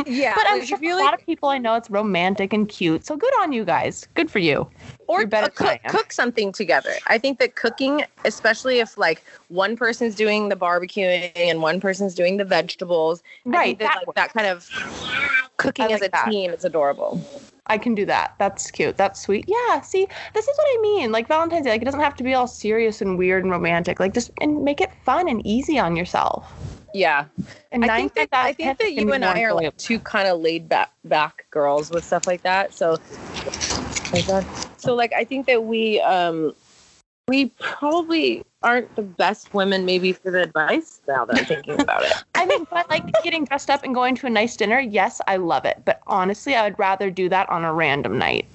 Yeah, 0.06 0.34
but 0.34 0.46
I'm 0.48 0.64
sure 0.64 0.76
if 0.78 0.82
you 0.82 0.94
a 0.94 0.98
lot 0.98 1.12
of 1.12 1.20
people 1.26 1.50
I 1.50 1.58
know 1.58 1.74
it's 1.74 1.90
romantic 1.90 2.54
and 2.54 2.66
cute. 2.66 3.04
So 3.04 3.16
good 3.18 3.32
on 3.42 3.52
you 3.52 3.66
guys. 3.66 4.08
Good 4.14 4.30
for 4.30 4.38
you. 4.38 4.66
or 5.08 5.20
You're 5.20 5.28
better 5.28 5.48
uh, 5.48 5.50
cook, 5.50 5.80
cook 5.88 6.12
something 6.12 6.52
together. 6.52 6.94
I 7.06 7.18
think 7.18 7.38
that 7.38 7.54
cooking, 7.54 8.04
especially 8.24 8.78
if 8.78 8.96
like 8.96 9.22
one 9.48 9.76
person's 9.76 10.14
doing 10.14 10.48
the 10.48 10.56
barbecuing 10.56 11.32
and 11.36 11.60
one 11.60 11.80
person's 11.80 12.14
doing 12.14 12.38
the 12.38 12.46
vegetables, 12.46 13.22
I 13.46 13.50
Right. 13.50 13.64
think 13.66 13.80
that, 13.80 13.94
that 13.94 14.06
like, 14.06 14.16
that 14.16 14.32
kind 14.32 14.46
of 14.46 14.68
cooking 15.58 15.84
I 15.84 15.90
as 15.90 16.02
a 16.02 16.08
that. 16.08 16.30
team 16.30 16.50
is 16.52 16.64
adorable. 16.64 17.22
I 17.70 17.78
can 17.78 17.94
do 17.94 18.04
that. 18.06 18.34
That's 18.38 18.70
cute. 18.70 18.98
That's 18.98 19.20
sweet. 19.20 19.46
Yeah. 19.48 19.80
See, 19.82 20.06
this 20.34 20.48
is 20.48 20.58
what 20.58 20.78
I 20.78 20.82
mean. 20.82 21.12
Like 21.12 21.28
Valentine's 21.28 21.64
Day, 21.64 21.70
like 21.70 21.82
it 21.82 21.86
doesn't 21.86 22.00
have 22.00 22.16
to 22.16 22.24
be 22.24 22.34
all 22.34 22.48
serious 22.48 23.00
and 23.00 23.18
weird 23.18 23.44
and 23.44 23.52
romantic. 23.52 24.00
Like 24.00 24.14
just 24.14 24.30
and 24.40 24.64
make 24.64 24.80
it 24.82 24.92
fun 25.04 25.28
and 25.28 25.46
easy 25.46 25.78
on 25.78 25.96
yourself. 25.96 26.52
Yeah, 26.92 27.26
And 27.72 27.84
I 27.84 27.88
think 27.88 28.14
that 28.16 28.28
I 28.32 28.52
think 28.52 28.78
that 28.78 28.92
you 28.92 29.12
and 29.12 29.24
I 29.24 29.42
are 29.42 29.54
like 29.54 29.76
two 29.78 30.00
kind 30.00 30.28
of 30.28 30.40
laid 30.40 30.68
back 30.68 30.92
back 31.04 31.46
girls 31.50 31.92
with 31.92 32.04
stuff 32.04 32.26
like 32.26 32.42
that. 32.42 32.74
So, 32.74 32.98
my 34.12 34.22
God. 34.22 34.46
so 34.76 34.94
like 34.94 35.12
I 35.12 35.24
think 35.24 35.46
that 35.46 35.64
we 35.64 36.00
um 36.00 36.54
we 37.30 37.46
probably 37.60 38.44
aren't 38.64 38.92
the 38.96 39.02
best 39.02 39.54
women 39.54 39.84
maybe 39.84 40.12
for 40.12 40.32
the 40.32 40.42
advice 40.42 41.00
now 41.06 41.24
that 41.24 41.38
I'm 41.38 41.44
thinking 41.44 41.80
about 41.80 42.02
it. 42.02 42.12
I 42.34 42.44
mean, 42.44 42.66
but 42.68 42.90
like 42.90 43.04
getting 43.22 43.44
dressed 43.44 43.70
up 43.70 43.84
and 43.84 43.94
going 43.94 44.16
to 44.16 44.26
a 44.26 44.30
nice 44.30 44.56
dinner, 44.56 44.80
yes, 44.80 45.20
I 45.28 45.36
love 45.36 45.64
it. 45.64 45.80
But 45.84 46.00
honestly, 46.08 46.56
I 46.56 46.64
would 46.64 46.76
rather 46.76 47.08
do 47.08 47.28
that 47.28 47.48
on 47.48 47.64
a 47.64 47.72
random 47.72 48.18
night. 48.18 48.46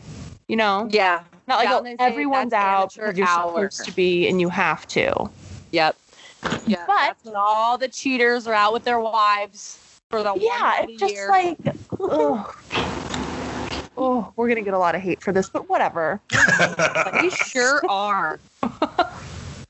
You 0.49 0.57
know, 0.57 0.89
Yeah. 0.91 1.23
not 1.47 1.63
like 1.63 1.69
oh, 1.69 1.95
everyone's 2.03 2.51
out 2.51 2.97
amateur 2.97 3.05
because 3.13 3.17
you're 3.17 3.27
hour. 3.29 3.71
supposed 3.71 3.85
to 3.89 3.95
be 3.95 4.27
and 4.27 4.41
you 4.41 4.49
have 4.49 4.85
to. 4.87 5.29
Yep. 5.71 5.95
Yeah. 6.67 6.83
But- 6.85 6.95
that's 6.97 7.23
when 7.23 7.35
all 7.37 7.77
the 7.77 7.87
cheaters 7.87 8.45
are 8.45 8.53
out 8.53 8.73
with 8.73 8.83
their 8.83 8.99
wives 8.99 9.79
for 10.09 10.21
the 10.21 10.33
Yeah, 10.35 10.81
one 10.81 10.89
it's 10.89 10.99
just 10.99 11.13
year. 11.13 11.29
like, 11.29 11.57
oh, 11.97 12.53
oh, 13.97 14.33
we're 14.35 14.47
gonna 14.49 14.61
get 14.61 14.73
a 14.73 14.77
lot 14.77 14.95
of 14.95 15.01
hate 15.01 15.21
for 15.23 15.31
this, 15.31 15.49
but 15.49 15.69
whatever. 15.69 16.19
we 17.21 17.29
sure 17.29 17.81
are. 17.89 18.39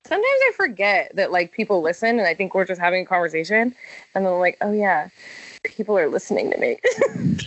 Sometimes 0.08 0.24
I 0.24 0.52
forget 0.56 1.12
that 1.16 1.32
like 1.32 1.52
people 1.52 1.82
listen, 1.82 2.20
and 2.20 2.28
I 2.28 2.34
think 2.36 2.54
we're 2.54 2.66
just 2.66 2.80
having 2.80 3.04
a 3.04 3.06
conversation, 3.06 3.76
and 4.14 4.26
then 4.26 4.32
I'm 4.34 4.40
like, 4.40 4.58
oh 4.62 4.72
yeah, 4.72 5.10
people 5.64 5.98
are 5.98 6.08
listening 6.08 6.52
to 6.52 6.58
me. 6.58 6.80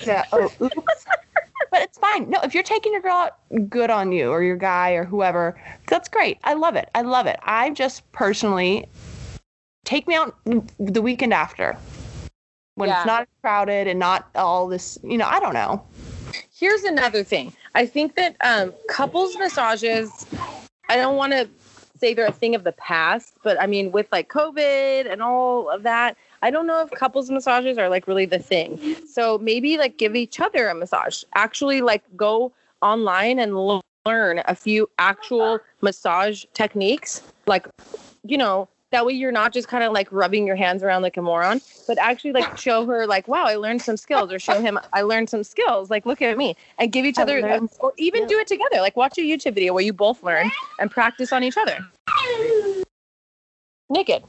Yeah. 0.07 0.25
Oh, 0.33 0.51
oops. 0.63 1.05
but 1.71 1.83
it's 1.83 1.99
fine. 1.99 2.31
No, 2.31 2.41
if 2.43 2.55
you're 2.55 2.63
taking 2.63 2.93
your 2.93 3.03
girl 3.03 3.13
out, 3.13 3.69
good 3.69 3.91
on 3.91 4.11
you, 4.13 4.31
or 4.31 4.43
your 4.43 4.57
guy, 4.57 4.93
or 4.93 5.05
whoever. 5.05 5.61
That's 5.87 6.09
great. 6.09 6.39
I 6.45 6.55
love 6.55 6.77
it. 6.77 6.89
I 6.95 7.03
love 7.03 7.27
it. 7.27 7.39
I 7.43 7.71
just 7.71 8.11
personally 8.13 8.87
take 9.85 10.07
me 10.09 10.15
out 10.15 10.37
the 10.79 11.03
weekend 11.03 11.35
after 11.35 11.77
when 12.77 12.89
Yeah. 12.89 12.99
it's 12.99 13.07
not 13.07 13.29
crowded 13.43 13.87
and 13.87 13.99
not 13.99 14.29
all 14.35 14.67
this. 14.69 14.99
You 15.03 15.19
know, 15.19 15.27
I 15.27 15.41
don't 15.41 15.55
know. 15.55 15.83
Here's 16.55 16.85
another 16.85 17.23
thing. 17.23 17.53
I 17.75 17.85
think 17.87 18.15
that 18.17 18.37
um, 18.41 18.73
couples 18.89 19.37
massages. 19.37 20.27
I 20.89 20.97
don't 20.97 21.17
want 21.17 21.33
to 21.33 21.49
say 21.99 22.15
they're 22.15 22.27
a 22.27 22.33
thing 22.33 22.55
of 22.55 22.65
the 22.65 22.73
past, 22.73 23.35
but 23.43 23.61
I 23.61 23.67
mean, 23.67 23.93
with 23.93 24.07
like 24.13 24.29
COVID 24.29 25.11
and 25.11 25.21
all 25.23 25.69
of 25.69 25.83
that, 25.83 26.17
I 26.43 26.51
don't 26.51 26.67
know 26.67 26.81
if 26.83 26.91
couples 26.93 27.31
massages 27.31 27.79
are 27.79 27.89
like 27.89 28.07
really 28.07 28.27
the 28.27 28.39
thing. 28.39 28.97
So 29.07 29.39
maybe 29.39 29.77
like 29.77 29.99
give 29.99 30.15
each 30.15 30.41
other 30.41 30.69
a 30.69 30.75
massage. 30.75 31.25
Actually, 31.35 31.81
like 31.81 32.05
go 32.17 32.53
online 32.83 33.39
and 33.39 33.83
learn 34.07 34.43
a 34.47 34.55
few 34.55 34.89
actual 34.99 35.59
massage 35.81 36.45
techniques. 36.55 37.23
Like, 37.47 37.67
you 38.25 38.39
know, 38.39 38.69
that 38.91 39.05
way 39.05 39.13
you're 39.13 39.33
not 39.33 39.53
just 39.53 39.69
kind 39.69 39.85
of 39.85 39.93
like 39.93 40.11
rubbing 40.11 40.47
your 40.47 40.57
hands 40.57 40.83
around 40.83 41.03
like 41.03 41.17
a 41.17 41.23
moron, 41.23 41.61
but 41.87 41.99
actually 41.99 42.33
like 42.33 42.57
show 42.59 42.87
her 42.87 43.07
like, 43.07 43.29
wow, 43.29 43.45
I 43.45 43.57
learned 43.57 43.83
some 43.83 43.97
skills, 43.97 44.33
or 44.33 44.39
show 44.39 44.61
him 44.61 44.79
I 44.93 45.03
learned 45.03 45.31
some 45.31 45.45
skills. 45.45 45.91
Like, 45.91 46.07
look 46.07 46.23
at 46.23 46.37
me, 46.39 46.57
and 46.79 46.91
give 46.91 47.05
each 47.05 47.19
other, 47.19 47.39
or 47.81 47.93
even 47.99 48.27
do 48.27 48.39
it 48.39 48.47
together. 48.47 48.81
Like, 48.81 48.97
watch 48.97 49.19
a 49.19 49.23
YouTube 49.23 49.55
video 49.55 49.75
where 49.75 49.85
you 49.85 49.93
both 49.93 50.23
learn 50.23 50.51
and 50.79 50.91
practice 50.91 51.33
on 51.33 51.45
each 51.45 51.57
other. 51.57 51.79
Naked. 53.91 54.25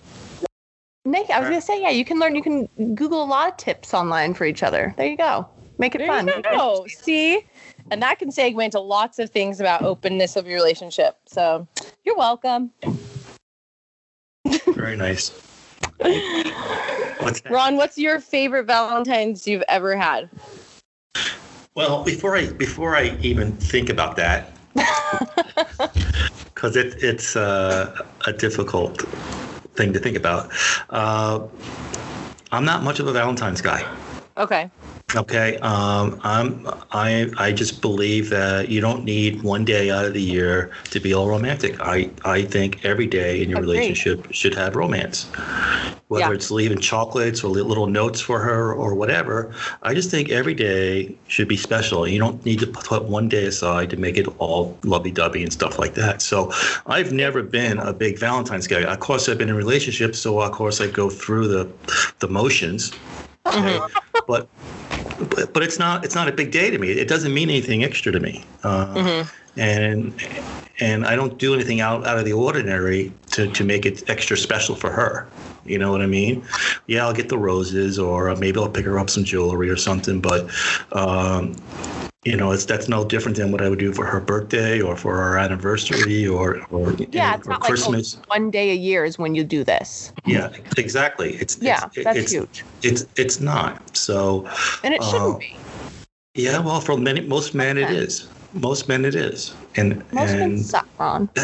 Nick, 1.05 1.29
I 1.29 1.39
was 1.39 1.49
gonna 1.49 1.61
say, 1.61 1.81
yeah, 1.81 1.89
you 1.89 2.05
can 2.05 2.19
learn. 2.19 2.35
You 2.35 2.43
can 2.43 2.67
Google 2.95 3.23
a 3.23 3.25
lot 3.25 3.49
of 3.49 3.57
tips 3.57 3.93
online 3.93 4.33
for 4.33 4.45
each 4.45 4.63
other. 4.63 4.93
There 4.97 5.07
you 5.07 5.17
go. 5.17 5.47
Make 5.77 5.95
it 5.95 5.99
There 5.99 6.07
fun. 6.07 6.29
go. 6.43 6.85
See, 6.89 7.45
and 7.89 8.01
that 8.01 8.19
can 8.19 8.29
segue 8.29 8.61
into 8.63 8.81
lots 8.81 9.17
of 9.17 9.29
things 9.29 9.61
about 9.61 9.81
openness 9.81 10.35
of 10.35 10.45
your 10.45 10.55
relationship. 10.55 11.17
So, 11.25 11.67
you're 12.03 12.17
welcome. 12.17 12.71
Very 14.79 14.95
nice. 14.95 15.29
What's? 17.19 17.41
Ron, 17.49 17.75
what's 17.75 17.97
your 17.97 18.21
favorite 18.21 18.65
Valentine's 18.65 19.45
you've 19.45 19.63
ever 19.67 19.95
had? 19.95 20.29
Well, 21.75 22.03
before 22.03 22.37
I 22.37 22.47
before 22.53 22.95
I 22.95 23.17
even 23.21 23.51
think 23.57 23.89
about 23.89 24.15
that, 24.15 24.53
because 26.53 26.77
it, 26.77 27.03
it's 27.03 27.35
uh, 27.35 28.05
a 28.25 28.31
difficult 28.31 29.01
thing 29.75 29.91
to 29.91 29.99
think 29.99 30.15
about. 30.15 30.49
Uh, 30.89 31.45
I'm 32.53 32.63
not 32.63 32.81
much 32.81 33.01
of 33.01 33.07
a 33.07 33.11
Valentine's 33.11 33.61
guy. 33.61 33.85
Okay. 34.37 34.71
Okay, 35.15 35.57
um, 35.57 36.19
I'm 36.23 36.67
I 36.91 37.31
I 37.37 37.51
just 37.51 37.81
believe 37.81 38.29
that 38.29 38.69
you 38.69 38.79
don't 38.79 39.03
need 39.03 39.41
one 39.41 39.65
day 39.65 39.89
out 39.89 40.05
of 40.05 40.13
the 40.13 40.21
year 40.21 40.69
to 40.91 40.99
be 40.99 41.15
all 41.15 41.27
romantic. 41.27 41.79
I 41.81 42.11
I 42.25 42.43
think 42.43 42.85
every 42.85 43.07
day 43.07 43.41
in 43.41 43.49
your 43.49 43.57
Agreed. 43.59 43.71
relationship 43.71 44.31
should 44.31 44.53
have 44.53 44.75
romance, 44.75 45.25
whether 46.09 46.25
Yeah. 46.27 46.33
it's 46.33 46.51
leaving 46.51 46.77
chocolates 46.77 47.43
or 47.43 47.47
little 47.49 47.87
notes 47.87 48.21
for 48.21 48.39
her 48.39 48.71
or 48.71 48.93
whatever. 48.93 49.51
I 49.81 49.95
just 49.95 50.11
think 50.11 50.29
every 50.29 50.53
day 50.53 51.15
should 51.27 51.47
be 51.47 51.57
special. 51.57 52.07
You 52.07 52.19
don't 52.19 52.45
need 52.45 52.59
to 52.59 52.67
put 52.67 53.05
one 53.05 53.27
day 53.29 53.45
aside 53.45 53.89
to 53.89 53.97
make 53.97 54.15
it 54.15 54.27
all 54.37 54.77
lovey-dovey 54.83 55.41
and 55.41 55.51
stuff 55.51 55.79
like 55.79 55.95
that. 55.95 56.21
So 56.21 56.51
I've 56.85 57.11
never 57.11 57.41
been 57.41 57.79
a 57.79 57.93
big 57.93 58.19
Valentine's 58.19 58.67
guy. 58.67 58.83
Of 58.83 58.99
course, 58.99 59.27
I've 59.27 59.39
been 59.39 59.49
in 59.49 59.55
relationships, 59.55 60.19
so 60.19 60.39
of 60.39 60.51
course 60.51 60.79
I 60.81 60.85
go 60.87 61.09
through 61.09 61.47
the 61.47 61.67
the 62.19 62.27
motions. 62.27 62.91
Okay? 63.47 63.79
but 64.27 64.47
but, 65.19 65.53
but 65.53 65.63
it's 65.63 65.79
not 65.79 66.05
it's 66.05 66.15
not 66.15 66.27
a 66.27 66.31
big 66.31 66.51
day 66.51 66.69
to 66.69 66.77
me. 66.77 66.89
It 66.91 67.07
doesn't 67.07 67.33
mean 67.33 67.49
anything 67.49 67.83
extra 67.83 68.11
to 68.11 68.19
me, 68.19 68.45
uh, 68.63 68.95
Mhm. 68.95 69.31
and 69.57 70.21
and 70.79 71.05
I 71.05 71.15
don't 71.15 71.37
do 71.37 71.53
anything 71.53 71.81
out, 71.81 72.07
out 72.07 72.17
of 72.17 72.23
the 72.25 72.31
ordinary 72.33 73.13
to, 73.31 73.51
to 73.51 73.63
make 73.65 73.85
it 73.85 74.09
extra 74.09 74.37
special 74.37 74.75
for 74.75 74.89
her. 74.91 75.27
You 75.65 75.77
know 75.77 75.91
what 75.91 76.01
I 76.01 76.05
mean? 76.05 76.45
Yeah, 76.87 77.05
I'll 77.05 77.13
get 77.13 77.27
the 77.27 77.37
roses, 77.37 77.99
or 77.99 78.33
maybe 78.37 78.59
I'll 78.59 78.69
pick 78.69 78.85
her 78.85 78.97
up 78.97 79.09
some 79.09 79.25
jewelry 79.25 79.69
or 79.69 79.75
something. 79.75 80.21
But 80.21 80.49
um, 80.93 81.55
you 82.25 82.35
know, 82.35 82.51
it's 82.51 82.65
that's 82.65 82.89
no 82.89 83.05
different 83.05 83.37
than 83.37 83.51
what 83.51 83.61
I 83.61 83.69
would 83.69 83.79
do 83.79 83.93
for 83.93 84.05
her 84.05 84.19
birthday 84.19 84.81
or 84.81 84.97
for 84.97 85.21
our 85.21 85.37
anniversary 85.37 86.27
or 86.27 86.61
or, 86.69 86.91
Yeah, 87.11 87.33
or 87.33 87.37
it's 87.37 87.47
not 87.47 87.61
like, 87.61 87.63
oh, 87.63 87.67
Christmas. 87.67 88.17
One 88.27 88.51
day 88.51 88.71
a 88.71 88.75
year 88.75 89.05
is 89.05 89.17
when 89.17 89.35
you 89.35 89.43
do 89.43 89.63
this. 89.63 90.11
yeah, 90.25 90.51
exactly. 90.77 91.35
It's 91.35 91.57
Yeah, 91.61 91.85
it's, 91.85 92.03
that's 92.03 92.17
it's, 92.19 92.31
huge, 92.31 92.63
It's 92.83 93.05
it's 93.15 93.39
not 93.39 93.95
so. 93.95 94.49
and 94.83 94.93
it 94.93 95.01
shouldn't 95.03 95.35
uh, 95.35 95.37
be. 95.37 95.55
Yeah, 96.35 96.59
well, 96.59 96.81
for 96.81 96.97
many 96.97 97.21
most 97.21 97.55
men 97.55 97.77
it 97.77 97.85
Okay. 97.85 97.95
is. 97.95 98.27
Most 98.53 98.87
men 98.89 99.05
it 99.05 99.15
is, 99.15 99.53
and 99.75 100.03
Most 100.11 100.33
men 100.33 100.57
suck, 100.57 100.87
Ron. 100.99 101.29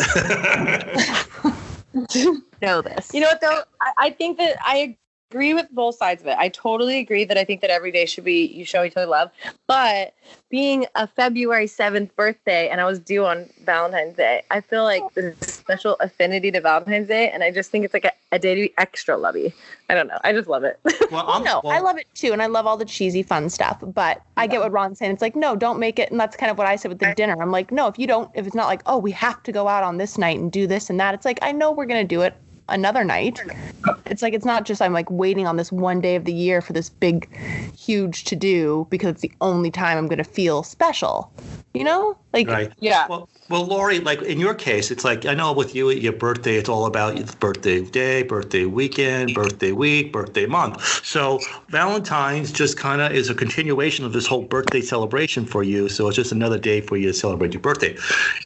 know 2.62 2.82
this. 2.82 3.14
You 3.14 3.22
know 3.22 3.28
what 3.28 3.42
though? 3.42 3.62
I, 3.82 3.92
I 3.98 4.10
think 4.10 4.38
that 4.40 4.58
I 4.62 4.98
agree 5.32 5.54
with 5.54 5.68
both 5.72 5.96
sides 5.96 6.22
of 6.22 6.28
it. 6.28 6.38
I 6.38 6.50
totally 6.50 7.00
agree 7.00 7.26
that 7.26 7.38
I 7.38 7.44
think 7.44 7.62
that 7.62 7.70
every 7.70 7.92
day 7.92 8.06
should 8.06 8.24
be 8.24 8.46
you 8.46 8.64
show 8.64 8.84
each 8.84 8.96
other 8.96 9.08
love. 9.08 9.32
But 9.68 10.14
being 10.50 10.86
a 10.96 11.08
February 11.08 11.68
seventh 11.68 12.16
birthday 12.16 12.70
and 12.70 12.80
I 12.80 12.86
was 12.86 13.00
due 13.00 13.26
on 13.26 13.50
Valentine's 13.64 14.16
Day, 14.16 14.44
I 14.52 14.62
feel 14.62 14.84
like 14.84 15.04
there's 15.14 15.36
a 15.42 15.46
special 15.46 15.96
affinity 16.00 16.52
to 16.52 16.62
Valentine's 16.62 17.08
Day, 17.08 17.30
and 17.32 17.44
I 17.44 17.52
just 17.52 17.72
think 17.72 17.86
it's 17.86 17.94
like 17.94 18.06
a, 18.06 18.12
a 18.32 18.40
day 18.40 18.56
to 18.56 18.62
be 18.62 18.74
extra 18.78 19.18
lovey. 19.18 19.54
I 19.90 19.96
don't 19.96 20.08
know. 20.08 20.20
I 20.24 20.32
just 20.32 20.48
love 20.48 20.64
it. 20.64 20.80
well, 20.84 20.96
Well, 21.12 21.30
I'm, 21.30 21.44
no, 21.44 21.62
I 21.66 21.80
love 21.80 21.98
it 21.98 22.08
too, 22.14 22.32
and 22.32 22.42
I 22.42 22.46
love 22.46 22.68
all 22.68 22.78
the 22.78 22.86
cheesy, 22.86 23.24
fun 23.24 23.50
stuff. 23.50 23.80
But 23.82 24.22
I 24.38 24.48
get 24.48 24.62
what 24.62 24.72
Ron's 24.72 25.00
saying. 25.00 25.12
It's 25.12 25.22
like, 25.22 25.36
no, 25.36 25.56
don't 25.56 25.80
make 25.80 25.98
it, 26.00 26.12
and 26.12 26.20
that's 26.20 26.38
kind 26.38 26.52
of 26.52 26.58
what 26.58 26.68
I 26.68 26.76
said 26.76 26.90
with 26.90 27.00
the 27.00 27.14
dinner. 27.16 27.36
I'm 27.42 27.52
like, 27.52 27.72
no, 27.72 27.88
if 27.88 27.98
you 27.98 28.06
don't, 28.08 28.30
if 28.36 28.46
it's 28.46 28.56
not 28.56 28.68
like, 28.68 28.82
oh, 28.86 28.98
we 28.98 29.12
have 29.12 29.42
to 29.44 29.52
go 29.52 29.68
out 29.68 29.84
on 29.84 29.98
this 29.98 30.18
night 30.18 30.40
and 30.40 30.52
do 30.52 30.68
this 30.68 30.90
and 30.90 31.00
that. 31.00 31.14
It's 31.14 31.26
like, 31.26 31.40
I 31.42 31.52
know 31.52 31.72
we're 31.72 31.88
gonna 31.88 32.04
do 32.04 32.22
it 32.22 32.36
another 32.70 33.04
night. 33.04 33.42
It's 34.06 34.22
like 34.22 34.34
it's 34.34 34.46
not 34.46 34.66
just 34.66 34.82
I'm 34.82 34.94
like 34.94 35.10
waiting 35.10 35.48
on 35.48 35.58
this 35.58 35.72
one 35.72 36.02
day 36.02 36.16
of 36.16 36.26
the 36.26 36.34
year 36.34 36.62
for 36.62 36.74
this 36.74 36.90
big, 36.90 37.30
huge 37.76 38.24
to 38.26 38.36
do 38.36 38.88
because 38.90 39.12
it's 39.12 39.22
the 39.22 39.32
only 39.42 39.72
time 39.72 39.98
I'm 39.98 40.08
gonna 40.08 40.24
feel 40.24 40.64
special. 40.64 41.32
You 41.74 41.84
know, 41.84 42.18
like 42.34 42.48
Right. 42.48 42.72
Yeah. 42.80 43.08
Well, 43.08 43.30
well, 43.50 43.66
Lori, 43.66 44.00
like 44.00 44.22
in 44.24 44.40
your 44.40 44.56
case, 44.56 44.90
it's 44.90 45.06
like 45.06 45.26
I 45.26 45.36
know 45.36 45.54
with 45.54 45.76
you, 45.76 45.92
at 45.92 46.02
your 46.02 46.14
birthday, 46.14 46.56
it's 46.56 46.68
all 46.70 46.86
about 46.86 47.18
your 47.18 47.28
birthday 47.40 47.82
day, 47.82 48.24
birthday 48.24 48.66
weekend, 48.66 49.36
birthday 49.36 49.72
week, 49.72 50.12
birthday 50.12 50.48
month. 50.48 50.82
So 51.06 51.40
Valentine's 51.70 52.52
just 52.52 52.78
kind 52.78 53.02
of 53.02 53.12
is 53.12 53.30
a 53.30 53.36
continuation 53.36 54.04
of 54.04 54.14
this 54.14 54.26
whole 54.26 54.44
birthday 54.44 54.82
celebration 54.82 55.46
for 55.46 55.64
you. 55.64 55.90
So 55.90 56.08
it's 56.08 56.16
just 56.16 56.32
another 56.32 56.58
day 56.58 56.82
for 56.82 56.98
you 56.98 57.08
to 57.08 57.14
celebrate 57.14 57.54
your 57.54 57.62
birthday. 57.62 57.96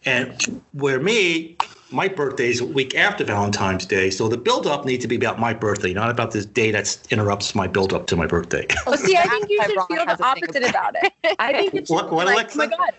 And 0.06 0.62
where 0.74 1.00
me, 1.00 1.56
my 1.92 2.08
birthday 2.08 2.50
is 2.50 2.62
a 2.62 2.66
week 2.66 2.96
after 2.96 3.24
Valentine's 3.24 3.86
Day, 3.86 4.10
so 4.10 4.28
the 4.28 4.38
build-up 4.38 4.86
needs 4.86 5.02
to 5.04 5.08
be 5.08 5.16
about 5.16 5.40
my 5.40 5.54
birthday, 5.54 5.94
not 5.94 6.10
about 6.10 6.32
this 6.32 6.46
day 6.46 6.72
that 6.72 6.98
interrupts 7.10 7.56
my 7.56 7.68
build-up 7.68 8.08
to 8.08 8.16
my 8.16 8.28
birthday. 8.28 8.66
Well, 8.86 8.96
oh, 9.00 9.06
see, 9.06 9.16
I 9.16 9.28
think 9.28 9.50
you 9.50 9.58
That's 9.58 9.72
should 9.72 9.82
feel 9.88 10.06
the 10.06 10.12
has 10.12 10.20
a 10.20 10.34
thing 10.34 10.44
opposite 10.44 10.70
about 10.70 10.96
it. 11.02 11.14
I 11.40 11.54
think 11.54 11.74
it 11.74 11.88
should 11.88 11.94
What- 11.94 12.12
what, 12.12 12.28
like, 12.28 12.52
oh 12.54 12.58
my 12.58 12.68
god. 12.68 12.94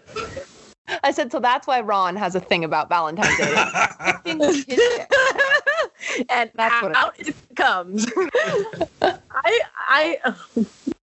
I 1.04 1.12
said, 1.12 1.30
so 1.30 1.38
that's 1.38 1.68
why 1.68 1.80
Ron 1.80 2.16
has 2.16 2.34
a 2.34 2.40
thing 2.40 2.64
about 2.64 2.88
Valentine's 2.88 3.36
Day. 3.36 3.54
It's 4.24 4.56
his 4.56 4.64
day. 4.64 5.06
and 6.28 6.50
That's 6.54 6.82
what 6.82 6.90
it 6.90 6.96
out 6.96 7.14
it 7.18 7.36
comes. 7.54 8.06
I 9.02 9.60
I 9.88 10.34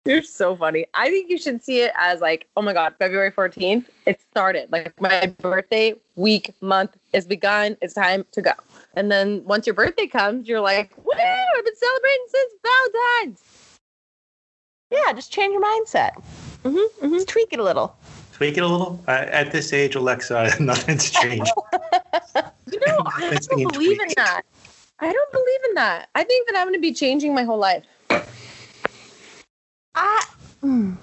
you're 0.05 0.21
so 0.23 0.55
funny. 0.55 0.85
I 0.93 1.09
think 1.09 1.29
you 1.29 1.37
should 1.37 1.63
see 1.63 1.81
it 1.81 1.91
as 1.97 2.19
like, 2.21 2.47
oh 2.57 2.61
my 2.61 2.73
god, 2.73 2.95
February 2.99 3.31
14th, 3.31 3.85
it 4.05 4.19
started. 4.31 4.71
Like 4.71 4.99
my 4.99 5.27
birthday 5.39 5.95
week 6.15 6.53
month 6.61 6.97
is 7.13 7.25
begun. 7.25 7.77
It's 7.81 7.93
time 7.93 8.25
to 8.33 8.41
go. 8.41 8.51
And 8.95 9.11
then 9.11 9.43
once 9.45 9.65
your 9.65 9.73
birthday 9.73 10.07
comes, 10.07 10.47
you're 10.47 10.59
like, 10.61 10.91
woo, 10.97 11.11
I've 11.13 11.65
been 11.65 11.75
celebrating 11.75 12.25
since 12.27 12.53
Valentine's. 12.63 13.43
yeah, 14.91 15.13
just 15.13 15.31
change 15.31 15.53
your 15.53 15.63
mindset. 15.63 16.11
Mm-hmm, 16.63 17.13
Just 17.13 17.27
tweak 17.27 17.49
it 17.51 17.59
a 17.59 17.63
little. 17.63 17.95
Tweak 18.33 18.57
it 18.57 18.63
a 18.63 18.67
little. 18.67 19.03
Uh, 19.07 19.11
at 19.29 19.51
this 19.51 19.73
age, 19.73 19.95
Alexa, 19.95 20.55
nothing's 20.59 21.09
changed. 21.09 21.51
You 22.71 22.79
know, 22.87 23.03
I 23.05 23.29
don't 23.29 23.55
being 23.55 23.67
believe 23.67 23.99
in 24.01 24.07
that. 24.15 24.41
I 24.99 25.11
don't 25.13 25.31
believe 25.31 25.59
in 25.69 25.75
that. 25.75 26.09
I 26.15 26.23
think 26.23 26.47
that 26.47 26.55
I'm 26.57 26.63
going 26.65 26.73
to 26.73 26.81
be 26.81 26.91
changing 26.91 27.35
my 27.35 27.43
whole 27.43 27.59
life. 27.59 27.83
I, 29.95 30.25
mm. 30.63 30.95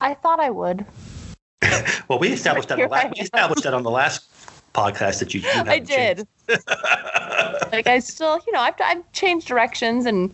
I 0.00 0.14
thought 0.14 0.40
I 0.40 0.50
would. 0.50 0.84
Well, 2.08 2.20
we 2.20 2.28
established 2.28 2.68
that. 2.68 2.78
On 2.78 2.84
the 2.84 2.88
last, 2.88 3.12
we 3.16 3.20
established 3.22 3.64
that 3.64 3.74
on 3.74 3.82
the 3.82 3.90
last 3.90 4.30
podcast 4.72 5.18
that 5.18 5.34
you. 5.34 5.40
you 5.40 5.48
I 5.66 5.80
did. 5.80 6.26
like 7.72 7.88
I 7.88 7.98
still, 7.98 8.38
you 8.46 8.52
know, 8.52 8.60
I've 8.60 8.74
I've 8.80 9.10
changed 9.12 9.48
directions 9.48 10.06
and 10.06 10.32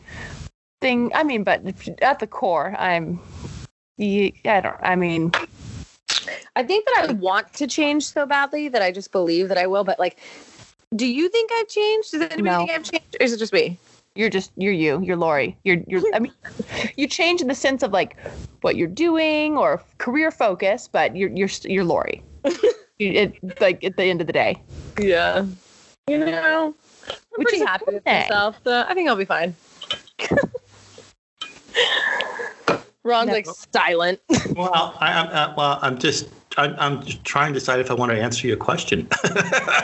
thing. 0.83 1.11
I 1.15 1.23
mean, 1.25 1.45
but 1.45 1.63
at 2.03 2.19
the 2.19 2.27
core, 2.27 2.75
I'm. 2.79 3.21
ye- 3.97 4.35
I 4.45 4.61
don't. 4.61 4.77
I 4.83 4.97
mean, 4.97 5.33
I 6.57 6.63
think 6.63 6.85
that 6.87 7.07
I 7.09 7.13
want 7.15 7.53
to 7.55 7.67
change 7.67 8.05
so 8.05 8.27
badly 8.27 8.69
that 8.69 8.83
I 8.83 8.93
just 8.93 9.11
believe 9.13 9.49
that 9.49 9.57
I 9.57 9.67
will. 9.67 9.85
But 9.85 9.99
like, 9.99 10.19
do 10.95 11.07
you 11.07 11.31
think 11.31 11.51
I've 11.55 11.69
changed? 11.69 12.11
Does 12.11 12.21
anybody 12.23 12.43
No. 12.43 12.59
think 12.59 12.71
I've 12.71 12.83
changed, 12.85 13.17
or 13.19 13.25
is 13.25 13.33
it 13.33 13.39
just 13.39 13.53
me? 13.55 13.79
You're 14.15 14.29
just 14.31 14.53
you're 14.57 14.73
you. 14.73 15.01
You're 15.03 15.17
Lori. 15.17 15.57
You're 15.65 15.79
you're. 15.87 16.03
I 16.15 16.19
mean, 16.19 16.33
you 16.97 17.07
change 17.09 17.41
in 17.41 17.49
the 17.49 17.55
sense 17.55 17.83
of 17.83 17.93
like 17.93 18.17
what 18.61 18.77
you're 18.77 18.89
doing 18.89 19.57
or 19.57 19.83
career 19.99 20.31
focus, 20.31 20.89
but 20.91 21.17
you're 21.17 21.31
you're 21.31 21.49
you're 21.65 21.85
Lori. 21.85 22.23
You- 22.99 23.13
it 23.13 23.61
like 23.61 23.83
at 23.83 23.97
the 23.97 24.05
end 24.05 24.21
of 24.21 24.27
the 24.27 24.33
day. 24.35 24.63
Yeah. 25.01 25.47
You 26.07 26.19
know, 26.19 26.75
I'm 27.09 27.15
Which 27.37 27.49
pretty 27.49 27.57
is 27.63 27.67
happy 27.67 27.85
good 27.87 27.95
with 27.95 28.05
myself. 28.05 28.57
So 28.65 28.85
I 28.87 28.93
think 28.95 29.09
I'll 29.09 29.17
be 29.17 29.25
fine. 29.25 29.57
Ron's 33.05 33.29
No. 33.29 33.33
like 33.33 33.47
silent. 33.73 34.21
well, 34.55 34.95
I, 35.01 35.13
I'm 35.13 35.29
uh, 35.31 35.55
well. 35.57 35.79
I'm 35.83 35.99
just. 35.99 36.29
I'm, 36.59 36.77
I'm 36.79 37.03
trying 37.25 37.55
to 37.55 37.59
decide 37.59 37.81
if 37.81 37.91
I 37.91 37.95
want 37.95 38.13
to 38.13 38.21
answer 38.21 38.47
your 38.47 38.59
question 38.59 39.09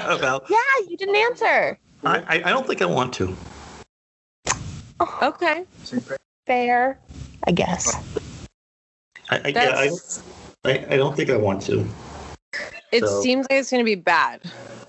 about. 0.04 0.44
Yeah, 0.50 0.56
you 0.88 0.96
didn't 0.98 1.16
answer. 1.16 1.78
I, 2.04 2.18
I 2.18 2.34
I 2.44 2.50
don't 2.50 2.66
think 2.66 2.82
I 2.82 2.86
want 2.86 3.12
to. 3.14 3.34
Okay. 5.22 5.64
Fair, 6.46 6.98
I 7.44 7.50
guess. 7.52 7.96
I 9.30 9.40
I, 9.44 9.48
yeah, 9.48 9.74
I, 9.76 9.90
I, 10.64 10.86
I 10.94 10.96
don't 10.96 11.14
think 11.16 11.30
I 11.30 11.36
want 11.36 11.62
to. 11.62 11.86
it 12.92 13.06
so- 13.06 13.20
seems 13.20 13.46
like 13.50 13.60
it's 13.60 13.70
going 13.70 13.80
to 13.80 13.84
be 13.84 13.94
bad. 13.94 14.40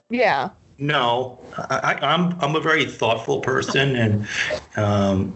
Yeah. 0.09 0.49
No, 0.77 1.39
I, 1.57 1.75
I, 1.99 2.13
I'm 2.13 2.39
I'm 2.39 2.55
a 2.55 2.61
very 2.61 2.85
thoughtful 2.85 3.41
person, 3.41 3.97
and 3.97 4.27
um, 4.77 5.35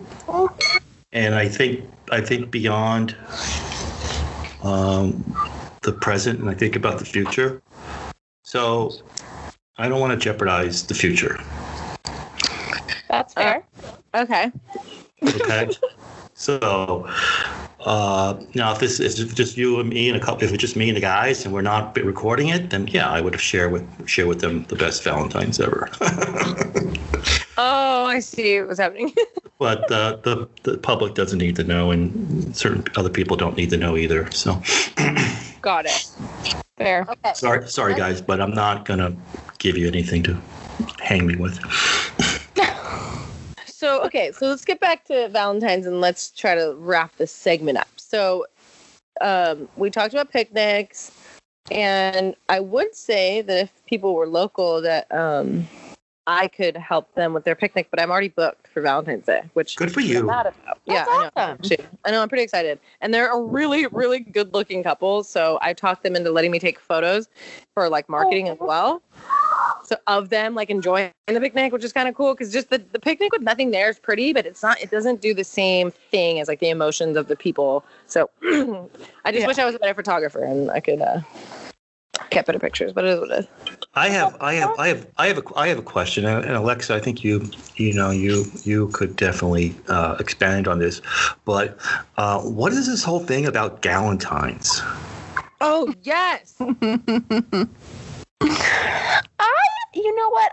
and 1.11 1.35
I 1.35 1.49
think 1.49 1.83
I 2.11 2.21
think 2.21 2.49
beyond 2.49 3.15
um, 4.63 5.21
the 5.81 5.91
present, 5.91 6.39
and 6.39 6.49
I 6.49 6.53
think 6.53 6.77
about 6.77 6.97
the 6.97 7.05
future. 7.05 7.61
So 8.43 8.93
I 9.77 9.89
don't 9.89 9.99
want 9.99 10.11
to 10.13 10.17
jeopardize 10.17 10.87
the 10.87 10.93
future. 10.93 11.37
That's 13.09 13.33
fair. 13.33 13.65
Okay. 14.13 14.51
Okay. 15.23 15.69
so 16.33 17.07
uh, 17.79 18.39
now, 18.53 18.71
if 18.71 18.79
this 18.79 18.99
is 18.99 19.15
just 19.33 19.57
you 19.57 19.79
and 19.79 19.89
me 19.89 20.09
and 20.09 20.17
a 20.17 20.19
couple, 20.19 20.43
if 20.43 20.53
it's 20.53 20.61
just 20.61 20.75
me 20.75 20.89
and 20.89 20.97
the 20.97 21.01
guys, 21.01 21.45
and 21.45 21.53
we're 21.53 21.61
not 21.61 21.97
recording 21.97 22.49
it, 22.49 22.69
then 22.69 22.87
yeah, 22.87 23.09
I 23.09 23.21
would 23.21 23.33
have 23.33 23.41
share 23.41 23.69
with 23.69 24.07
share 24.07 24.27
with 24.27 24.41
them 24.41 24.63
the 24.65 24.75
best 24.75 25.03
Valentines 25.03 25.59
ever. 25.59 25.89
Oh, 27.55 28.05
I 28.05 28.19
see 28.19 28.61
what's 28.61 28.79
happening. 28.79 29.13
but 29.59 29.89
uh, 29.91 30.17
the 30.23 30.49
the 30.63 30.77
public 30.77 31.13
doesn't 31.13 31.37
need 31.37 31.55
to 31.57 31.63
know, 31.63 31.91
and 31.91 32.55
certain 32.55 32.83
other 32.95 33.09
people 33.09 33.37
don't 33.37 33.55
need 33.55 33.69
to 33.69 33.77
know 33.77 33.95
either. 33.95 34.29
So 34.31 34.61
Got 35.61 35.85
it. 35.85 36.09
Fair. 36.77 37.05
Okay. 37.07 37.33
sorry, 37.35 37.67
sorry 37.69 37.95
guys, 37.95 38.21
but 38.21 38.41
I'm 38.41 38.53
not 38.53 38.85
gonna 38.85 39.15
give 39.59 39.77
you 39.77 39.87
anything 39.87 40.23
to 40.23 40.41
hang 40.99 41.27
me 41.27 41.35
with. 41.35 41.59
So 43.83 44.01
okay, 44.03 44.31
so 44.31 44.47
let's 44.47 44.63
get 44.63 44.79
back 44.79 45.03
to 45.07 45.27
Valentine's 45.27 45.85
and 45.85 45.99
let's 45.99 46.31
try 46.31 46.55
to 46.55 46.73
wrap 46.77 47.17
this 47.17 47.33
segment 47.33 47.77
up. 47.77 47.89
So 47.97 48.45
um, 49.19 49.67
we 49.75 49.89
talked 49.89 50.13
about 50.13 50.31
picnics, 50.31 51.11
and 51.69 52.33
I 52.47 52.61
would 52.61 52.95
say 52.95 53.41
that 53.41 53.57
if 53.63 53.85
people 53.85 54.15
were 54.15 54.25
local, 54.25 54.81
that 54.83 55.13
um, 55.13 55.67
I 56.27 56.47
could 56.47 56.77
help 56.77 57.13
them 57.15 57.33
with 57.33 57.43
their 57.43 57.55
picnic, 57.55 57.89
but 57.91 58.01
I'm 58.01 58.09
already 58.09 58.29
booked 58.29 58.69
for 58.69 58.79
Valentine's 58.79 59.25
Day, 59.25 59.41
which 59.51 59.75
Good 59.75 59.91
for 59.91 59.99
I'm 59.99 60.05
you. 60.05 60.27
mad 60.27 60.45
about. 60.45 60.79
yeah, 60.85 61.03
That's 61.03 61.09
I 61.09 61.17
know. 61.17 61.29
awesome. 61.35 61.59
Actually, 61.59 61.85
I 62.05 62.11
know. 62.11 62.21
I'm 62.21 62.29
pretty 62.29 62.45
excited, 62.45 62.79
and 63.01 63.13
they're 63.13 63.33
a 63.33 63.41
really, 63.41 63.85
really 63.87 64.19
good-looking 64.19 64.83
couple. 64.83 65.25
So 65.25 65.59
I 65.61 65.73
talked 65.73 66.03
them 66.03 66.15
into 66.15 66.31
letting 66.31 66.51
me 66.51 66.59
take 66.59 66.79
photos 66.79 67.27
for 67.73 67.89
like 67.89 68.07
marketing 68.07 68.47
as 68.47 68.57
well. 68.61 69.01
So 69.83 69.95
of 70.07 70.29
them 70.29 70.55
like 70.55 70.69
enjoying 70.69 71.11
the 71.27 71.39
picnic, 71.39 71.73
which 71.73 71.83
is 71.83 71.93
kind 71.93 72.07
of 72.07 72.15
cool 72.15 72.33
because 72.33 72.51
just 72.51 72.69
the, 72.69 72.77
the 72.77 72.99
picnic 72.99 73.31
with 73.31 73.41
nothing 73.41 73.71
there 73.71 73.89
is 73.89 73.99
pretty, 73.99 74.33
but 74.33 74.45
it's 74.45 74.61
not. 74.63 74.79
It 74.81 74.91
doesn't 74.91 75.21
do 75.21 75.33
the 75.33 75.43
same 75.43 75.91
thing 75.91 76.39
as 76.39 76.47
like 76.47 76.59
the 76.59 76.69
emotions 76.69 77.17
of 77.17 77.27
the 77.27 77.35
people. 77.35 77.83
So 78.07 78.29
I 78.43 79.31
just 79.31 79.41
Yeah. 79.41 79.47
wish 79.47 79.57
I 79.59 79.65
was 79.65 79.75
a 79.75 79.79
better 79.79 79.93
photographer 79.93 80.43
and 80.43 80.69
I 80.71 80.79
could 80.79 81.01
uh 81.01 81.21
get 82.29 82.45
better 82.45 82.59
pictures. 82.59 82.93
But 82.93 83.05
it 83.05 83.09
is 83.09 83.19
what 83.19 83.31
it 83.31 83.39
is. 83.39 83.47
I 83.95 84.09
have, 84.09 84.35
I 84.41 84.53
have, 84.55 84.79
I 84.79 84.87
have, 84.87 85.07
I 85.17 85.27
have 85.27 85.37
a, 85.37 85.43
I 85.55 85.67
have 85.67 85.77
a 85.77 85.83
question, 85.83 86.25
and 86.25 86.43
and 86.43 86.55
Alexa, 86.55 86.95
I 86.95 86.99
think 86.99 87.23
you, 87.23 87.47
you 87.75 87.93
know, 87.93 88.09
you, 88.09 88.45
you 88.63 88.87
could 88.87 89.15
definitely 89.15 89.75
uh, 89.87 90.15
expand 90.19 90.67
on 90.67 90.79
this. 90.79 90.99
But 91.45 91.77
uh, 92.17 92.41
what 92.41 92.71
is 92.73 92.87
this 92.87 93.03
whole 93.03 93.19
thing 93.19 93.45
about 93.45 93.83
Galentine's? 93.83 94.81
Oh 95.61 95.93
yes. 96.01 96.55
I, 98.41 99.62
you 99.93 100.15
know 100.15 100.29
what? 100.29 100.51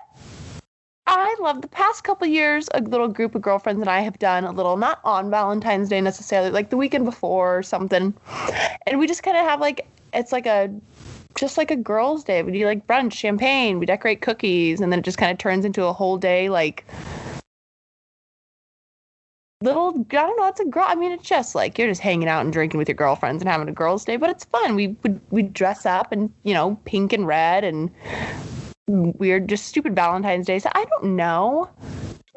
I 1.06 1.34
love 1.40 1.60
the 1.60 1.68
past 1.68 2.04
couple 2.04 2.26
years. 2.28 2.68
A 2.72 2.80
little 2.80 3.08
group 3.08 3.34
of 3.34 3.42
girlfriends 3.42 3.80
and 3.80 3.90
I 3.90 4.00
have 4.00 4.18
done 4.18 4.44
a 4.44 4.52
little, 4.52 4.76
not 4.76 5.00
on 5.04 5.30
Valentine's 5.30 5.88
Day 5.88 6.00
necessarily, 6.00 6.50
like 6.50 6.70
the 6.70 6.76
weekend 6.76 7.04
before 7.04 7.58
or 7.58 7.62
something, 7.62 8.14
and 8.86 8.98
we 8.98 9.06
just 9.06 9.22
kind 9.22 9.36
of 9.36 9.44
have 9.44 9.60
like 9.60 9.88
it's 10.12 10.30
like 10.30 10.46
a 10.46 10.72
just 11.34 11.58
like 11.58 11.70
a 11.70 11.76
girls' 11.76 12.22
day. 12.22 12.42
We 12.42 12.52
do 12.52 12.64
like 12.64 12.86
brunch, 12.86 13.14
champagne, 13.14 13.78
we 13.78 13.86
decorate 13.86 14.20
cookies, 14.20 14.80
and 14.80 14.92
then 14.92 15.00
it 15.00 15.04
just 15.04 15.18
kind 15.18 15.32
of 15.32 15.38
turns 15.38 15.64
into 15.64 15.84
a 15.84 15.92
whole 15.92 16.16
day 16.16 16.48
like 16.48 16.84
little 19.62 20.06
I 20.10 20.14
don't 20.14 20.38
know, 20.38 20.46
it's 20.46 20.60
a 20.60 20.64
girl 20.64 20.86
I 20.86 20.94
mean 20.94 21.12
it's 21.12 21.28
just 21.28 21.54
like 21.54 21.78
you're 21.78 21.88
just 21.88 22.00
hanging 22.00 22.28
out 22.28 22.42
and 22.42 22.52
drinking 22.52 22.78
with 22.78 22.88
your 22.88 22.94
girlfriends 22.94 23.42
and 23.42 23.50
having 23.50 23.68
a 23.68 23.72
girls' 23.72 24.04
day, 24.04 24.16
but 24.16 24.30
it's 24.30 24.44
fun. 24.44 24.76
We 24.76 24.96
would 25.02 25.20
we 25.30 25.42
dress 25.42 25.86
up 25.86 26.12
and 26.12 26.32
you 26.44 26.54
know, 26.54 26.78
pink 26.84 27.12
and 27.12 27.26
red 27.26 27.64
and 27.64 27.90
weird 28.90 29.48
just 29.48 29.66
stupid 29.66 29.94
Valentine's 29.94 30.46
Day. 30.46 30.58
So 30.58 30.70
I 30.74 30.84
don't 30.84 31.16
know. 31.16 31.68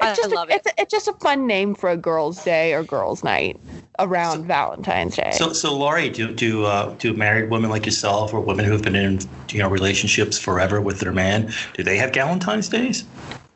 I 0.00 0.14
just 0.14 0.34
love 0.34 0.48
a, 0.48 0.52
it. 0.52 0.56
It's, 0.56 0.66
a, 0.66 0.80
it's 0.82 0.90
just 0.90 1.08
a 1.08 1.12
fun 1.14 1.46
name 1.46 1.74
for 1.74 1.90
a 1.90 1.96
girls' 1.96 2.42
day 2.42 2.74
or 2.74 2.82
girls' 2.82 3.22
night 3.22 3.60
around 3.98 4.46
Valentine's 4.46 5.16
Day. 5.16 5.30
So, 5.32 5.52
so 5.52 5.76
Laurie, 5.76 6.10
do 6.10 6.32
do 6.32 6.64
uh, 6.64 6.94
do 6.94 7.14
married 7.14 7.50
women 7.50 7.70
like 7.70 7.86
yourself, 7.86 8.34
or 8.34 8.40
women 8.40 8.64
who've 8.64 8.82
been 8.82 8.96
in 8.96 9.20
you 9.50 9.60
know 9.60 9.68
relationships 9.68 10.38
forever 10.38 10.80
with 10.80 11.00
their 11.00 11.12
man, 11.12 11.52
do 11.74 11.82
they 11.82 11.96
have 11.96 12.12
Galentine's 12.12 12.68
days? 12.68 13.04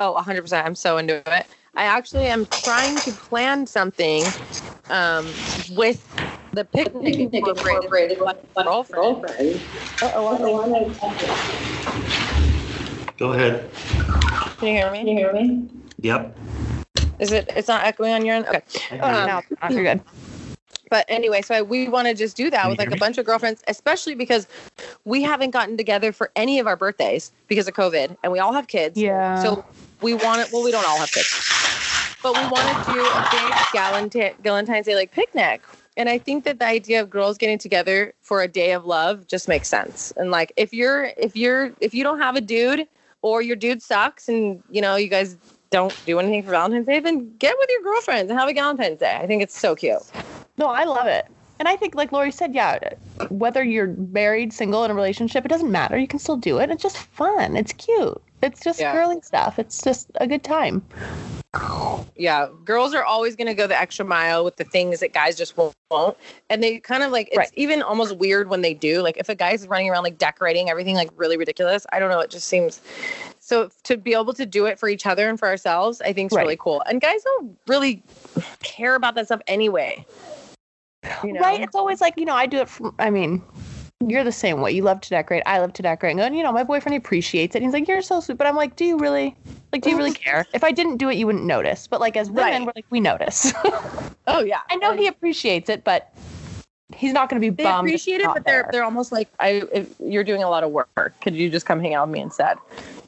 Oh, 0.01 0.15
100%. 0.17 0.65
I'm 0.65 0.77
so 0.77 0.97
into 0.97 1.17
it. 1.17 1.47
I 1.75 1.85
actually 1.85 2.27
am 2.27 2.47
trying 2.47 3.01
to 3.01 3.13
plan 3.13 3.67
something 3.67 4.33
um, 4.91 5.35
with 5.71 6.05
the 6.53 6.65
picnic 6.65 7.33
incorporated. 7.33 8.19
with 8.21 8.37
my 8.57 8.63
girlfriend. 8.63 9.65
Go 13.19 13.33
ahead. 13.33 13.69
Can 14.59 14.69
you 14.69 14.75
hear 14.75 14.93
me? 14.93 14.99
Can 14.99 15.09
you 15.09 15.17
hear 15.17 15.33
me? 15.33 15.69
Yep. 16.03 16.39
Is 17.19 17.33
it? 17.33 17.51
It's 17.57 17.67
not 17.67 17.85
echoing 17.85 18.13
on 18.13 18.25
your 18.25 18.37
end. 18.37 18.47
Okay. 18.47 19.01
Um, 19.01 19.27
no, 19.27 19.43
you're 19.71 19.83
good. 19.83 20.01
But 20.89 21.05
anyway, 21.09 21.43
so 21.43 21.57
I, 21.57 21.63
we 21.63 21.89
want 21.89 22.07
to 22.07 22.15
just 22.15 22.37
do 22.37 22.49
that 22.49 22.63
Can 22.63 22.71
with 22.71 22.79
like 22.79 22.89
a 22.89 22.93
me? 22.93 22.99
bunch 22.99 23.19
of 23.19 23.27
girlfriends, 23.27 23.63
especially 23.67 24.15
because 24.15 24.47
we 25.05 25.23
haven't 25.23 25.51
gotten 25.51 25.77
together 25.77 26.13
for 26.13 26.31
any 26.37 26.61
of 26.61 26.69
our 26.69 26.77
birthdays 26.77 27.33
because 27.49 27.67
of 27.67 27.75
COVID, 27.75 28.17
and 28.23 28.33
we 28.33 28.39
all 28.39 28.53
have 28.53 28.69
kids. 28.69 28.97
Yeah. 28.97 29.43
So 29.43 29.65
we 30.01 30.15
want 30.15 30.47
to. 30.47 30.53
Well, 30.53 30.63
we 30.63 30.71
don't 30.71 30.89
all 30.89 30.99
have 30.99 31.11
kids, 31.11 31.29
but 32.23 32.35
we 32.37 32.43
want 32.43 32.87
to 32.87 32.93
do 32.93 33.01
a 33.01 33.29
big 33.33 33.53
Galanta- 33.75 34.39
Valentine's 34.39 34.87
Day 34.87 34.95
like 34.95 35.11
picnic. 35.11 35.63
And 35.97 36.09
I 36.09 36.19
think 36.19 36.45
that 36.45 36.61
the 36.61 36.67
idea 36.67 37.01
of 37.01 37.11
girls 37.11 37.37
getting 37.37 37.59
together 37.59 38.15
for 38.21 38.43
a 38.43 38.47
day 38.49 38.71
of 38.71 38.87
love 38.87 39.27
just 39.27 39.49
makes 39.49 39.67
sense. 39.67 40.13
And 40.17 40.31
like, 40.31 40.53
if 40.57 40.73
you're 40.73 41.11
if 41.17 41.35
you're 41.35 41.73
if 41.81 41.93
you 41.93 42.05
don't 42.05 42.21
have 42.21 42.37
a 42.37 42.41
dude 42.41 42.87
or 43.23 43.43
your 43.43 43.57
dude 43.57 43.83
sucks, 43.83 44.29
and 44.29 44.63
you 44.71 44.81
know 44.81 44.97
you 44.97 45.09
guys 45.09 45.37
don't 45.71 45.95
do 46.07 46.19
anything 46.19 46.43
for 46.43 46.51
Valentine's 46.51 46.87
Day, 46.87 47.01
then 47.01 47.37
get 47.39 47.55
with 47.59 47.69
your 47.71 47.83
girlfriends 47.83 48.31
and 48.31 48.39
have 48.39 48.49
a 48.49 48.55
Valentine's 48.55 48.99
Day. 48.99 49.17
I 49.21 49.27
think 49.27 49.43
it's 49.43 49.59
so 49.59 49.77
cute. 49.77 50.03
No, 50.57 50.67
I 50.67 50.85
love 50.85 51.07
it. 51.07 51.27
And 51.59 51.67
I 51.69 51.77
think, 51.77 51.95
like 51.95 52.13
Lori 52.13 52.31
said, 52.31 52.55
yeah, 52.55 52.79
whether 53.31 53.65
you're 53.65 53.89
married, 54.13 54.53
single, 54.53 54.85
in 54.85 54.91
a 54.91 54.95
relationship, 54.95 55.45
it 55.45 55.49
doesn't 55.49 55.73
matter. 55.73 55.99
You 55.99 56.07
can 56.07 56.21
still 56.21 56.37
do 56.37 56.59
it. 56.59 56.71
It's 56.71 56.83
just 56.83 56.97
fun. 56.97 57.57
It's 57.57 57.73
cute. 57.73 58.23
It's 58.43 58.61
just 58.63 58.79
Yeah. 58.79 58.93
girly 58.93 59.21
stuff. 59.23 59.59
It's 59.59 59.83
just 59.83 60.09
a 60.17 60.27
good 60.27 60.45
time. 60.45 60.83
Yeah, 62.17 62.49
girls 62.65 62.95
are 62.95 63.05
always 63.05 63.37
going 63.37 63.47
to 63.47 63.55
go 63.55 63.67
the 63.67 63.79
extra 63.79 64.05
mile 64.05 64.45
with 64.45 64.57
the 64.57 64.65
things 64.65 65.01
that 65.01 65.13
guys 65.13 65.37
just 65.37 65.57
won't. 65.57 65.75
won't. 65.91 66.17
And 66.51 66.63
they 66.63 66.79
kind 66.79 67.03
of 67.03 67.11
like, 67.11 67.29
it's 67.29 67.39
Right. 67.39 67.51
even 67.55 67.83
almost 67.83 68.17
weird 68.17 68.49
when 68.49 68.61
they 68.61 68.75
do. 68.75 69.01
Like, 69.01 69.17
if 69.17 69.29
a 69.29 69.35
guy's 69.35 69.67
running 69.67 69.89
around 69.89 70.03
like 70.03 70.19
decorating 70.19 70.69
everything 70.69 70.95
like 70.95 71.11
really 71.17 71.37
ridiculous, 71.37 71.87
I 71.93 71.99
don't 71.99 72.11
know. 72.11 72.21
It 72.21 72.31
just 72.31 72.49
seems 72.49 72.81
so 73.41 73.71
to 73.85 73.97
be 73.97 74.13
able 74.13 74.35
to 74.35 74.45
do 74.45 74.67
it 74.67 74.79
for 74.79 74.89
each 74.89 75.07
other 75.07 75.29
and 75.29 75.39
for 75.39 75.49
ourselves, 75.49 76.03
I 76.03 76.13
think 76.13 76.33
is 76.33 76.37
Right. 76.37 76.43
really 76.43 76.59
cool. 76.61 76.83
And 76.87 77.01
guys 77.01 77.23
don't 77.23 77.57
really 77.67 78.03
care 78.63 78.95
about 78.95 79.15
that 79.15 79.27
stuff 79.27 79.41
anyway. 79.47 80.05
You 81.25 81.33
know? 81.33 81.41
Right? 81.41 81.61
It's 81.63 81.77
always 81.77 82.01
like, 82.01 82.15
you 82.19 82.27
know, 82.27 82.35
I 82.35 82.47
do 82.47 82.59
it 82.59 82.69
from, 82.69 82.95
I 82.99 83.11
mean, 83.11 83.43
you're 84.07 84.23
the 84.25 84.33
same 84.33 84.61
way. 84.61 84.71
You 84.73 84.83
love 84.83 85.01
to 85.01 85.11
decorate. 85.11 85.43
I 85.45 85.59
love 85.59 85.73
to 85.75 85.83
decorate. 85.83 86.17
And, 86.19 86.37
you 86.37 86.43
know, 86.43 86.53
my 86.53 86.63
boyfriend 86.63 86.97
appreciates 86.97 87.57
it. 87.57 87.63
He's 87.63 87.73
like, 87.73 87.89
you're 87.89 88.01
so 88.01 88.21
sweet. 88.21 88.39
But 88.39 88.47
I'm 88.47 88.55
like, 88.55 88.77
do 88.77 88.85
you 88.85 88.97
really, 88.97 89.35
like, 89.73 89.83
do 89.83 89.91
you 89.91 89.97
really 89.97 90.13
care? 90.27 90.47
If 90.55 90.63
I 90.63 90.71
didn't 90.71 90.99
do 90.99 91.09
it, 91.11 91.17
you 91.17 91.27
wouldn't 91.27 91.45
notice. 91.45 91.89
But, 91.89 92.01
like, 92.01 92.17
as 92.17 92.31
women, 92.31 92.53
Right. 92.53 92.67
we're 92.67 92.73
like, 92.77 92.87
we 92.91 93.01
notice. 93.01 93.53
Oh, 94.31 94.41
yeah. 94.43 94.61
I 94.71 94.77
know 94.77 94.95
he 94.95 95.07
appreciates 95.07 95.71
it, 95.71 95.85
but 95.85 96.13
he's 96.95 97.15
not 97.15 97.31
going 97.31 97.41
to 97.41 97.51
be 97.51 97.55
They 97.55 97.63
bummed. 97.65 97.89
if 97.89 97.93
appreciate 97.95 98.21
it, 98.21 98.27
but 98.27 98.45
they're 98.45 98.65
there. 98.65 98.69
they're 98.73 98.85
almost 98.85 99.11
like 99.11 99.31
I. 99.41 99.63
If 99.73 99.95
you're 99.99 100.23
doing 100.23 100.43
a 100.43 100.51
lot 100.51 100.65
of 100.65 100.71
work, 100.71 101.19
could 101.23 101.35
you 101.35 101.49
just 101.49 101.65
come 101.65 101.81
hang 101.81 101.95
out 101.95 102.07
with 102.09 102.13
me 102.13 102.21
instead? 102.21 102.59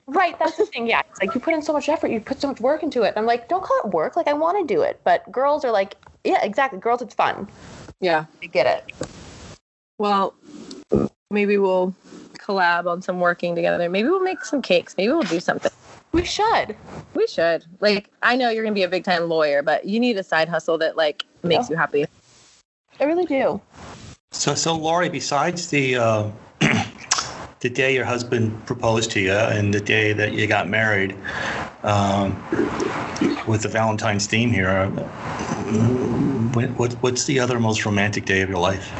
Right, 0.06 0.38
that's 0.38 0.56
the 0.56 0.64
thing. 0.64 0.86
Yeah, 0.86 1.02
it's 1.10 1.20
like 1.20 1.34
you 1.34 1.40
put 1.42 1.52
in 1.52 1.60
so 1.60 1.74
much 1.74 1.90
effort, 1.90 2.10
you 2.10 2.20
put 2.20 2.40
so 2.40 2.48
much 2.48 2.58
work 2.62 2.82
into 2.82 3.02
it. 3.02 3.12
I'm 3.18 3.26
like, 3.26 3.50
don't 3.50 3.62
call 3.62 3.78
it 3.84 3.90
work. 3.90 4.16
Like 4.16 4.28
I 4.28 4.32
want 4.32 4.66
to 4.66 4.74
do 4.74 4.80
it, 4.80 4.98
but 5.04 5.30
girls 5.30 5.62
are 5.62 5.70
like, 5.70 5.96
yeah, 6.24 6.42
exactly. 6.42 6.78
Girls, 6.78 7.02
it's 7.02 7.12
fun. 7.14 7.46
Yeah. 8.00 8.24
I 8.42 8.46
get 8.46 8.66
it. 8.66 8.94
Well, 9.98 10.32
maybe 11.30 11.58
we'll 11.58 11.94
collab 12.34 12.86
on 12.86 13.00
some 13.00 13.20
working 13.20 13.54
together. 13.54 13.88
Maybe 13.88 14.08
we'll 14.08 14.22
make 14.22 14.44
some 14.44 14.60
cakes. 14.60 14.94
Maybe 14.98 15.12
we'll 15.12 15.22
do 15.22 15.40
something. 15.40 15.70
We 16.12 16.24
should. 16.24 16.76
We 17.14 17.26
should. 17.28 17.64
Like, 17.78 18.10
I 18.22 18.36
know 18.36 18.50
you're 18.50 18.64
gonna 18.64 18.74
be 18.74 18.82
a 18.82 18.88
big 18.88 19.04
time 19.04 19.28
lawyer, 19.28 19.62
but 19.62 19.84
you 19.84 20.00
need 20.00 20.16
a 20.18 20.24
side 20.24 20.48
hustle 20.48 20.76
that 20.78 20.96
like 20.96 21.24
makes 21.44 21.70
Yeah. 21.70 21.74
you 21.74 21.76
happy. 21.76 22.06
I 22.98 23.04
really 23.04 23.26
do. 23.26 23.60
So, 24.32 24.54
so 24.54 24.76
Laurie, 24.76 25.08
besides 25.08 25.68
the 25.68 25.96
uh, 25.96 26.30
the 27.60 27.70
day 27.70 27.94
your 27.94 28.04
husband 28.04 28.66
proposed 28.66 29.12
to 29.12 29.20
you 29.20 29.32
and 29.32 29.72
the 29.72 29.80
day 29.80 30.12
that 30.12 30.32
you 30.32 30.46
got 30.48 30.68
married, 30.68 31.14
um, 31.84 32.32
with 33.46 33.62
the 33.62 33.68
Valentine's 33.68 34.26
theme 34.26 34.50
here, 34.50 34.68
uh, 34.68 34.88
what, 36.54 36.70
what, 36.70 36.92
what's 36.94 37.24
the 37.24 37.38
other 37.38 37.60
most 37.60 37.84
romantic 37.86 38.24
day 38.24 38.40
of 38.40 38.48
your 38.48 38.58
life? 38.58 38.92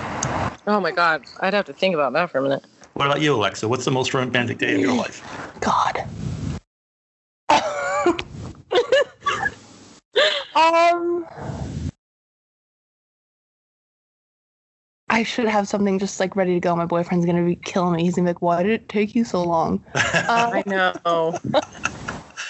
Oh 0.71 0.79
my 0.79 0.93
god, 0.93 1.25
I'd 1.41 1.53
have 1.53 1.65
to 1.65 1.73
think 1.73 1.97
about 1.97 2.13
that 2.13 2.31
for 2.31 2.39
a 2.39 2.43
minute. 2.43 2.65
What 2.93 3.07
about 3.07 3.21
you, 3.21 3.35
Alexa? 3.35 3.67
What's 3.67 3.85
the 3.85 3.91
most 3.91 4.15
romantic 4.15 4.59
day 4.59 4.77
of 4.77 4.81
your 4.81 4.95
life? 4.95 5.21
God. 5.59 6.09
um. 10.55 11.27
I 15.09 15.25
should 15.25 15.49
have 15.49 15.67
something 15.67 15.99
just 15.99 16.21
like 16.21 16.37
ready 16.37 16.55
to 16.55 16.61
go. 16.61 16.77
My 16.77 16.85
boyfriend's 16.85 17.27
gonna 17.27 17.45
be 17.45 17.57
killing 17.57 17.97
me. 17.97 18.05
He's 18.05 18.15
gonna 18.15 18.27
be 18.27 18.31
like, 18.31 18.43
"Why 18.43 18.63
did 18.63 18.71
it 18.71 18.89
take 18.89 19.17
you 19.17 19.25
so 19.25 19.43
long?" 19.43 19.85
I 19.97 20.63
know. 20.67 21.37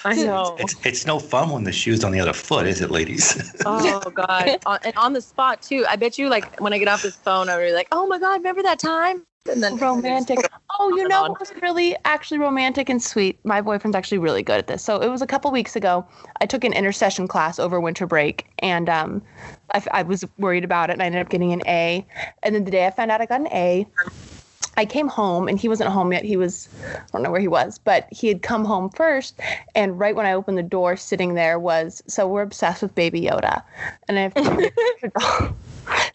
I 0.04 0.14
know. 0.14 0.56
It's 0.58 0.74
it's 0.84 1.06
no 1.06 1.18
fun 1.18 1.50
when 1.50 1.64
the 1.64 1.72
shoe's 1.72 2.04
on 2.04 2.12
the 2.12 2.20
other 2.20 2.32
foot, 2.32 2.66
is 2.66 2.80
it, 2.80 2.90
ladies? 2.90 3.36
Oh 3.66 4.00
god, 4.10 4.58
on, 4.66 4.78
and 4.84 4.96
on 4.96 5.12
the 5.12 5.20
spot 5.20 5.62
too. 5.62 5.84
I 5.88 5.96
bet 5.96 6.18
you, 6.18 6.28
like 6.28 6.58
when 6.60 6.72
I 6.72 6.78
get 6.78 6.88
off 6.88 7.02
this 7.02 7.16
phone, 7.16 7.48
I'm 7.48 7.58
really 7.58 7.74
like, 7.74 7.88
"Oh 7.92 8.06
my 8.06 8.18
god, 8.18 8.34
remember 8.36 8.62
that 8.62 8.78
time?" 8.78 9.26
And 9.50 9.62
then 9.62 9.76
romantic. 9.78 10.38
Oh, 10.78 10.88
you 10.96 11.06
know 11.08 11.24
on. 11.24 11.30
what 11.30 11.40
was 11.40 11.52
really 11.60 11.96
actually 12.04 12.38
romantic 12.38 12.88
and 12.88 13.02
sweet? 13.02 13.38
My 13.44 13.60
boyfriend's 13.60 13.96
actually 13.96 14.18
really 14.18 14.42
good 14.42 14.58
at 14.58 14.66
this. 14.66 14.82
So 14.82 15.00
it 15.00 15.08
was 15.08 15.22
a 15.22 15.26
couple 15.26 15.50
weeks 15.50 15.76
ago. 15.76 16.06
I 16.40 16.46
took 16.46 16.64
an 16.64 16.72
intersession 16.72 17.28
class 17.28 17.58
over 17.58 17.80
winter 17.80 18.06
break, 18.06 18.46
and 18.60 18.88
um, 18.88 19.22
I, 19.72 19.78
f- 19.78 19.88
I 19.92 20.02
was 20.02 20.24
worried 20.38 20.64
about 20.64 20.90
it, 20.90 20.94
and 20.94 21.02
I 21.02 21.06
ended 21.06 21.20
up 21.20 21.28
getting 21.28 21.52
an 21.52 21.62
A. 21.66 22.06
And 22.42 22.54
then 22.54 22.64
the 22.64 22.70
day 22.70 22.86
I 22.86 22.90
found 22.90 23.10
out 23.10 23.20
I 23.20 23.26
got 23.26 23.40
an 23.40 23.48
A, 23.48 23.86
I 24.80 24.86
came 24.86 25.08
home, 25.08 25.46
and 25.46 25.58
he 25.58 25.68
wasn't 25.68 25.90
home 25.90 26.10
yet. 26.10 26.24
He 26.24 26.38
was, 26.38 26.66
I 26.96 27.02
don't 27.12 27.22
know 27.22 27.30
where 27.30 27.40
he 27.40 27.48
was, 27.48 27.78
but 27.78 28.08
he 28.10 28.28
had 28.28 28.40
come 28.40 28.64
home 28.64 28.88
first. 28.88 29.38
And 29.74 29.98
right 29.98 30.16
when 30.16 30.24
I 30.24 30.32
opened 30.32 30.56
the 30.56 30.62
door, 30.62 30.96
sitting 30.96 31.34
there 31.34 31.58
was, 31.58 32.02
so 32.06 32.26
we're 32.26 32.40
obsessed 32.40 32.80
with 32.80 32.94
Baby 32.94 33.20
Yoda, 33.20 33.62
and 34.08 34.18
I 34.18 34.22
have 34.22 35.54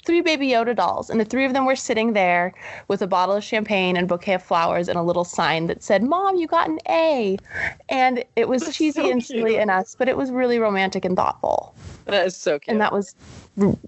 three 0.05 0.21
Baby 0.21 0.49
Yoda 0.49 0.75
dolls, 0.75 1.09
and 1.09 1.19
the 1.19 1.25
three 1.25 1.45
of 1.45 1.53
them 1.53 1.65
were 1.65 1.75
sitting 1.75 2.13
there 2.13 2.53
with 2.87 3.01
a 3.01 3.07
bottle 3.07 3.35
of 3.35 3.43
champagne 3.43 3.97
and 3.97 4.07
bouquet 4.07 4.35
of 4.35 4.43
flowers 4.43 4.87
and 4.87 4.97
a 4.97 5.01
little 5.01 5.25
sign 5.25 5.67
that 5.67 5.83
said, 5.83 6.03
"Mom, 6.03 6.35
you 6.37 6.47
got 6.47 6.69
an 6.69 6.79
A," 6.87 7.37
and 7.89 8.23
it 8.35 8.47
was 8.47 8.63
That's 8.63 8.77
cheesy 8.77 9.01
so 9.01 9.11
and 9.11 9.23
silly 9.25 9.51
cute. 9.51 9.61
and 9.61 9.71
us, 9.71 9.95
but 9.97 10.07
it 10.07 10.15
was 10.17 10.31
really 10.31 10.59
romantic 10.59 11.03
and 11.05 11.15
thoughtful. 11.15 11.73
that 12.05 12.25
is 12.27 12.35
so 12.37 12.59
cute. 12.59 12.71
And 12.71 12.79
that 12.81 12.93
was 12.93 13.15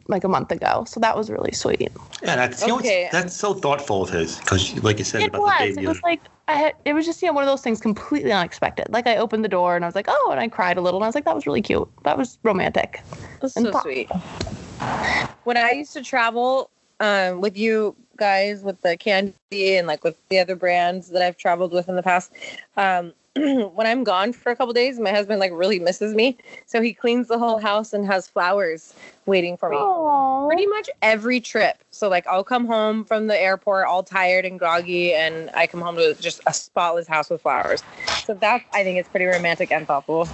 like 0.07 0.23
a 0.23 0.27
month 0.27 0.51
ago, 0.51 0.85
so 0.87 0.99
that 0.99 1.15
was 1.15 1.29
really 1.29 1.51
sweet. 1.51 1.79
yeah, 2.23 2.35
that's 2.35 2.61
you 2.61 2.67
know, 2.69 2.77
Okay. 2.77 3.09
that's 3.11 3.35
so 3.35 3.53
thoughtful 3.53 4.01
of 4.01 4.09
his 4.09 4.39
because, 4.39 4.73
like 4.83 4.97
you 4.97 5.05
said 5.05 5.21
It 5.21 5.27
about 5.29 5.41
was. 5.41 5.59
the 5.59 5.65
baby. 5.75 5.83
It 5.85 5.87
was 5.87 6.01
like 6.03 6.21
I 6.47 6.53
had. 6.55 6.73
It 6.85 6.93
was 6.93 7.05
just 7.05 7.21
yeah, 7.21 7.29
one 7.29 7.43
of 7.43 7.47
those 7.49 7.61
things 7.61 7.79
completely 7.81 8.31
unexpected. 8.31 8.87
Like 8.89 9.05
I 9.05 9.17
opened 9.17 9.43
the 9.43 9.49
door 9.49 9.75
and 9.75 9.83
I 9.85 9.87
was 9.87 9.95
like, 9.95 10.07
oh, 10.09 10.29
and 10.31 10.39
I 10.39 10.47
cried 10.47 10.77
a 10.77 10.81
little, 10.81 10.99
and 10.99 11.03
I 11.03 11.07
was 11.07 11.15
like, 11.15 11.25
that 11.25 11.35
was 11.35 11.45
really 11.45 11.61
cute. 11.61 11.87
That 12.05 12.17
was 12.17 12.39
romantic. 12.43 13.01
That's 13.41 13.55
and 13.55 13.65
so 13.67 13.71
thought- 13.73 13.83
sweet. 13.83 14.09
When 15.43 15.57
I 15.57 15.71
used 15.71 15.93
to 15.93 16.01
travel 16.01 16.69
um, 16.99 17.41
with 17.41 17.57
you 17.57 17.95
guys 18.17 18.63
with 18.63 18.81
the 18.81 18.97
candy 18.97 19.77
and 19.77 19.87
like 19.87 20.03
with 20.03 20.17
the 20.29 20.39
other 20.39 20.55
brands 20.55 21.09
that 21.09 21.21
I've 21.21 21.37
traveled 21.37 21.71
with 21.71 21.87
in 21.87 21.95
the 21.95 22.03
past, 22.03 22.31
um, 22.75 23.13
when 23.35 23.85
I'm 23.85 24.03
gone 24.03 24.33
for 24.33 24.51
a 24.51 24.55
couple 24.55 24.73
days, 24.73 24.99
my 24.99 25.11
husband 25.11 25.39
like 25.39 25.51
really 25.53 25.79
misses 25.79 26.15
me, 26.15 26.37
so 26.65 26.81
he 26.81 26.93
cleans 26.93 27.27
the 27.27 27.37
whole 27.37 27.59
house 27.59 27.93
and 27.93 28.05
has 28.05 28.27
flowers 28.27 28.93
waiting 29.25 29.57
for 29.57 29.69
me. 29.69 29.77
Oh, 29.79 30.45
Pretty 30.47 30.65
much 30.65 30.89
every 31.01 31.39
trip. 31.39 31.77
So 31.91 32.09
like 32.09 32.25
I'll 32.27 32.43
come 32.43 32.65
home 32.65 33.05
from 33.05 33.27
the 33.27 33.39
airport 33.39 33.85
all 33.87 34.01
tired 34.01 34.45
and 34.45 34.57
groggy, 34.57 35.13
and 35.13 35.51
I 35.53 35.67
come 35.67 35.81
home 35.81 35.97
to 35.97 36.15
just 36.15 36.41
a 36.47 36.53
spotless 36.53 37.07
house 37.07 37.29
with 37.29 37.41
flowers. 37.41 37.83
So 38.23 38.33
that 38.35 38.63
I 38.73 38.83
think 38.83 38.99
is 38.99 39.07
pretty 39.07 39.25
romantic 39.25 39.71
and 39.71 39.85
thoughtful. 39.85 40.27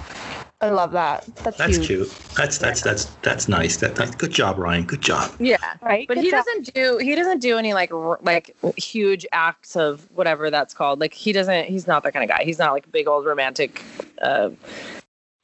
I 0.64 0.70
love 0.70 0.92
that. 0.92 1.26
That's, 1.36 1.58
that's 1.58 1.76
huge. 1.76 1.86
cute. 1.86 2.08
That's 2.36 2.58
that's 2.58 2.80
that's 2.82 3.04
that's 3.22 3.48
nice. 3.48 3.76
That, 3.76 3.94
that 3.96 4.16
good 4.18 4.30
job, 4.32 4.58
Ryan. 4.58 4.84
Good 4.84 5.02
job. 5.02 5.30
Yeah. 5.38 5.56
Right? 5.82 6.08
but 6.08 6.14
Good 6.16 6.24
he 6.24 6.30
job. 6.30 6.44
doesn't 6.44 6.74
do 6.74 6.98
he 6.98 7.14
doesn't 7.14 7.40
do 7.40 7.58
any 7.58 7.74
like 7.74 7.92
r- 7.92 8.18
like 8.22 8.56
huge 8.76 9.26
acts 9.32 9.76
of 9.76 10.08
whatever 10.14 10.50
that's 10.50 10.72
called 10.74 11.00
like 11.00 11.12
he 11.14 11.32
doesn't 11.32 11.66
he's 11.66 11.86
not 11.86 12.02
that 12.04 12.12
kind 12.12 12.28
of 12.28 12.36
guy 12.36 12.42
he's 12.44 12.58
not 12.58 12.72
like 12.72 12.86
a 12.86 12.88
big 12.88 13.06
old 13.06 13.26
romantic 13.26 13.82
uh, 14.22 14.48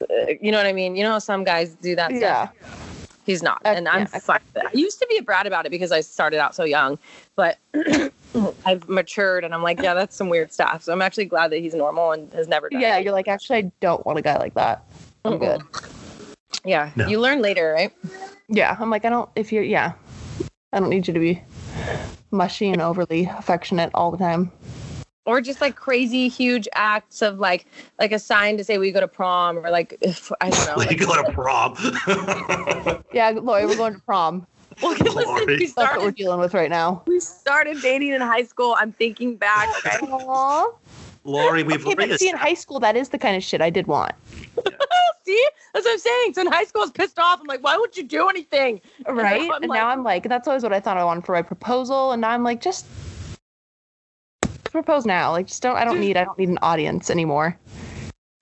uh, 0.01 0.05
you 0.41 0.51
know 0.51 0.57
what 0.57 0.65
i 0.65 0.73
mean 0.73 0.95
you 0.95 1.03
know 1.03 1.11
how 1.11 1.19
some 1.19 1.43
guys 1.43 1.75
do 1.75 1.95
that 1.95 2.11
Yeah. 2.11 2.49
stuff 2.49 3.19
he's 3.25 3.43
not 3.43 3.61
and 3.65 3.87
i'm 3.87 4.01
yeah. 4.01 4.19
fine 4.19 4.39
with 4.45 4.53
that 4.55 4.65
i 4.65 4.71
used 4.73 4.99
to 4.99 5.07
be 5.09 5.17
a 5.17 5.21
brat 5.23 5.45
about 5.45 5.65
it 5.65 5.69
because 5.69 5.91
i 5.91 6.01
started 6.01 6.39
out 6.39 6.55
so 6.55 6.63
young 6.63 6.97
but 7.35 7.57
i've 8.65 8.87
matured 8.89 9.43
and 9.43 9.53
i'm 9.53 9.61
like 9.63 9.79
yeah 9.81 9.93
that's 9.93 10.15
some 10.15 10.29
weird 10.29 10.51
stuff 10.51 10.81
so 10.83 10.91
i'm 10.91 11.01
actually 11.01 11.25
glad 11.25 11.51
that 11.51 11.59
he's 11.59 11.75
normal 11.75 12.11
and 12.13 12.31
has 12.33 12.47
never 12.47 12.69
done 12.69 12.81
Yeah, 12.81 12.97
it. 12.97 13.03
you're 13.03 13.13
like, 13.13 13.27
actually, 13.27 13.57
I 13.59 13.71
don't 13.79 14.03
want 14.05 14.17
a 14.17 14.21
guy 14.23 14.37
like 14.37 14.53
that. 14.55 14.83
I'm 15.25 15.33
oh. 15.33 15.37
good. 15.37 15.61
yeah 16.65 16.91
No. 16.95 17.07
you 17.07 17.19
learn 17.19 17.41
later 17.41 17.73
right 17.73 17.91
Yeah, 18.49 18.75
I'm 18.79 18.89
like, 18.89 19.05
I 19.05 19.09
don't, 19.09 19.29
if 19.35 19.51
you're, 19.53 19.63
yeah, 19.63 19.93
I 20.73 20.79
don't 20.79 20.89
need 20.89 21.07
you 21.07 21.13
to 21.13 21.19
be 21.19 21.41
mushy 22.31 22.69
and 22.69 22.81
overly 22.81 23.25
affectionate 23.25 23.91
all 23.93 24.11
the 24.11 24.17
time. 24.17 24.51
or 25.25 25.39
just 25.41 25.61
like 25.61 25.75
crazy 25.75 26.27
huge 26.27 26.67
acts 26.73 27.21
of 27.21 27.39
like 27.39 27.65
like 27.99 28.11
a 28.11 28.19
sign 28.19 28.57
to 28.57 28.63
say 28.63 28.77
we 28.77 28.91
go 28.91 28.99
to 28.99 29.07
prom 29.07 29.57
or 29.59 29.69
like 29.69 29.97
if, 30.01 30.31
I 30.41 30.49
don't 30.49 30.65
know. 30.67 30.75
We 30.77 30.85
like- 30.87 30.99
go 30.99 31.23
to 31.23 31.31
prom. 31.31 31.75
Yeah, 33.13 33.31
Lori, 33.31 33.65
we're 33.65 33.75
going 33.75 33.93
to 33.95 33.99
prom. 34.01 34.47
Well, 34.81 34.93
listen, 34.99 35.23
Lori. 35.23 35.45
we 35.45 35.65
That's 35.67 35.75
what 35.75 36.01
we're 36.01 36.11
dealing 36.11 36.39
with 36.39 36.53
right 36.53 36.69
now. 36.69 37.03
we 37.05 37.19
started 37.19 37.81
dating 37.81 38.13
in 38.13 38.21
high 38.21 38.43
school. 38.43 38.73
I'm 38.77 38.93
thinking 38.93 39.35
back. 39.35 39.67
Okay. 39.85 39.97
Aww. 41.25 41.31
Lori, 41.31 41.63
we've 41.63 41.85
Okay, 41.85 41.95
but 41.95 42.19
see, 42.19 42.29
in 42.29 42.35
high 42.35 42.53
school, 42.53 42.79
that 42.79 42.95
is 42.95 43.09
the 43.09 43.17
kind 43.17 43.35
of 43.35 43.43
shit 43.43 43.61
I 43.61 43.69
did 43.69 43.87
want. 43.87 44.13
See, 45.23 45.47
that's 45.73 45.85
what 45.85 45.93
I'm 45.93 45.99
saying. 45.99 46.33
So 46.33 46.41
in 46.41 46.47
high 46.47 46.63
school, 46.63 46.81
I 46.81 46.85
was 46.85 46.91
pissed 46.91 47.19
off. 47.19 47.39
I'm 47.39 47.45
like, 47.45 47.63
why 47.63 47.77
would 47.77 47.95
you 47.95 48.03
do 48.03 48.27
anything? 48.27 48.81
Right? 49.07 49.49
I'm 49.51 49.61
and 49.61 49.69
like- 49.69 49.77
now 49.79 49.89
I'm 49.89 50.03
like, 50.03 50.23
that's 50.27 50.47
always 50.47 50.63
what 50.63 50.73
I 50.73 50.79
thought 50.79 50.97
I 50.97 51.03
wanted 51.03 51.25
for 51.25 51.33
my 51.33 51.43
proposal. 51.43 52.11
And 52.11 52.21
now 52.21 52.31
I'm 52.31 52.43
like, 52.43 52.59
just 52.61 52.87
propose 54.63 55.05
now. 55.05 55.31
Like, 55.31 55.47
just 55.47 55.61
don't, 55.61 55.75
I 55.75 55.85
don't 55.85 55.99
need, 55.99 56.17
I 56.17 56.23
don't 56.23 56.37
need 56.39 56.49
an 56.49 56.59
audience 56.61 57.09
anymore. 57.09 57.57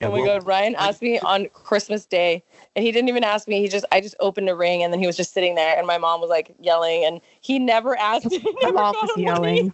Oh 0.01 0.11
my 0.11 0.25
god, 0.25 0.47
Ryan 0.47 0.75
asked 0.75 1.01
me 1.01 1.19
on 1.19 1.47
Christmas 1.49 2.05
Day, 2.05 2.41
and 2.73 2.86
he 2.86 2.91
didn't 2.93 3.09
even 3.09 3.25
ask 3.25 3.49
me. 3.49 3.59
He 3.59 3.67
just, 3.67 3.84
I 3.91 3.99
just 3.99 4.15
opened 4.21 4.47
a 4.47 4.55
ring, 4.55 4.82
and 4.82 4.93
then 4.93 4.99
he 5.01 5.05
was 5.05 5.17
just 5.17 5.34
sitting 5.34 5.55
there, 5.55 5.77
and 5.77 5.86
my 5.86 5.97
mom 5.97 6.21
was 6.21 6.30
like 6.30 6.55
yelling, 6.57 7.03
and 7.03 7.19
he 7.41 7.59
never 7.59 7.97
asked. 7.97 8.27
He 8.32 8.38
My 8.38 8.53
never 8.61 8.73
mom 8.75 8.93
got 8.93 9.01
was 9.03 9.17
a 9.17 9.19
money. 9.19 9.25
yelling. 9.25 9.73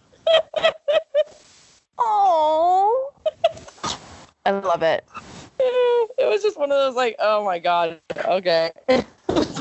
Oh. 1.98 3.12
I 4.44 4.50
love 4.50 4.82
it. 4.82 5.04
It 6.18 6.26
was 6.26 6.42
just 6.42 6.58
one 6.58 6.70
of 6.72 6.78
those 6.78 6.94
like, 6.94 7.16
oh 7.18 7.44
my 7.44 7.58
god, 7.58 8.00
okay. 8.24 8.70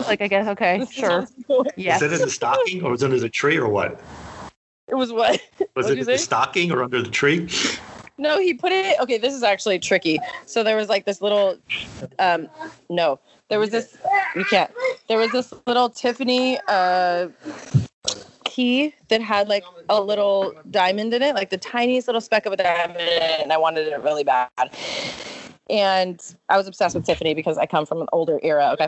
Like, 0.08 0.22
I 0.22 0.28
guess, 0.28 0.48
okay, 0.50 0.80
This 0.80 0.92
sure. 0.92 1.22
Yeah. 1.22 1.46
going- 1.48 1.70
Yes. 1.76 2.02
Is 2.02 2.12
it 2.12 2.16
in 2.16 2.22
the 2.22 2.30
stocking 2.30 2.84
or 2.84 2.92
was 2.92 3.02
it 3.02 3.06
under 3.06 3.20
the 3.20 3.30
tree 3.30 3.58
or 3.58 3.68
what? 3.70 4.00
It 4.88 4.96
was 4.96 5.12
what? 5.12 5.42
Was 5.76 5.86
What'd 5.86 5.92
it 5.92 5.96
you 5.96 6.02
in 6.02 6.06
the 6.08 6.18
stocking 6.18 6.72
or 6.72 6.84
under 6.84 7.02
the 7.02 7.10
tree? 7.10 7.50
No, 8.18 8.40
he 8.40 8.54
put 8.54 8.72
it. 8.72 9.00
Okay, 9.00 9.18
this 9.18 9.34
is 9.34 9.42
actually 9.44 9.80
tricky. 9.80 10.20
So 10.46 10.64
there 10.64 10.78
was 10.78 10.88
like 10.90 11.06
this 11.06 11.22
little, 11.22 11.58
um, 12.20 12.48
no, 12.90 13.20
there 13.50 13.60
was 13.60 13.72
this. 13.72 13.98
You 14.36 14.46
can't. 14.46 14.72
There 15.10 15.18
was 15.18 15.32
this 15.32 15.54
little 15.68 15.90
Tiffany 15.90 16.58
uh 16.68 17.28
key 18.56 18.94
that 19.10 19.22
had 19.22 19.50
like 19.50 19.64
a 19.90 20.02
little 20.02 20.54
diamond 20.72 21.14
in 21.14 21.22
it, 21.22 21.36
like 21.36 21.50
the 21.50 21.58
tiniest 21.58 22.08
little 22.08 22.22
speck 22.22 22.46
of 22.46 22.54
a 22.54 22.58
diamond 22.58 23.00
in 23.00 23.08
it, 23.08 23.42
and 23.42 23.52
I 23.52 23.58
wanted 23.58 23.88
it 23.88 24.02
really 24.02 24.24
bad. 24.24 24.50
And 25.70 26.22
I 26.50 26.58
was 26.58 26.68
obsessed 26.68 26.96
with 26.96 27.06
Tiffany 27.06 27.34
because 27.34 27.58
I 27.58 27.66
come 27.66 27.86
from 27.86 28.02
an 28.02 28.08
older 28.14 28.40
era. 28.44 28.70
Okay. 28.74 28.88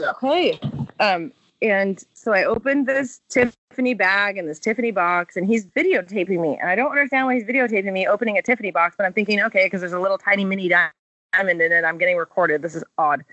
Okay. 0.00 0.58
Um, 0.98 1.32
and 1.62 2.02
so 2.14 2.32
I 2.32 2.44
opened 2.44 2.86
this 2.86 3.20
Tiffany 3.28 3.94
bag 3.94 4.36
and 4.36 4.48
this 4.48 4.58
Tiffany 4.58 4.90
box, 4.90 5.36
and 5.36 5.46
he's 5.46 5.66
videotaping 5.66 6.40
me. 6.40 6.58
And 6.60 6.68
I 6.68 6.74
don't 6.74 6.90
understand 6.90 7.26
why 7.26 7.34
he's 7.34 7.44
videotaping 7.44 7.92
me 7.92 8.06
opening 8.06 8.36
a 8.36 8.42
Tiffany 8.42 8.70
box, 8.70 8.96
but 8.96 9.06
I'm 9.06 9.12
thinking, 9.12 9.40
okay, 9.42 9.66
because 9.66 9.80
there's 9.80 9.92
a 9.92 10.00
little 10.00 10.18
tiny 10.18 10.44
mini 10.44 10.68
diamond 10.68 11.60
in 11.60 11.72
it. 11.72 11.84
I'm 11.84 11.98
getting 11.98 12.16
recorded. 12.16 12.62
This 12.62 12.74
is 12.74 12.84
odd. 12.98 13.24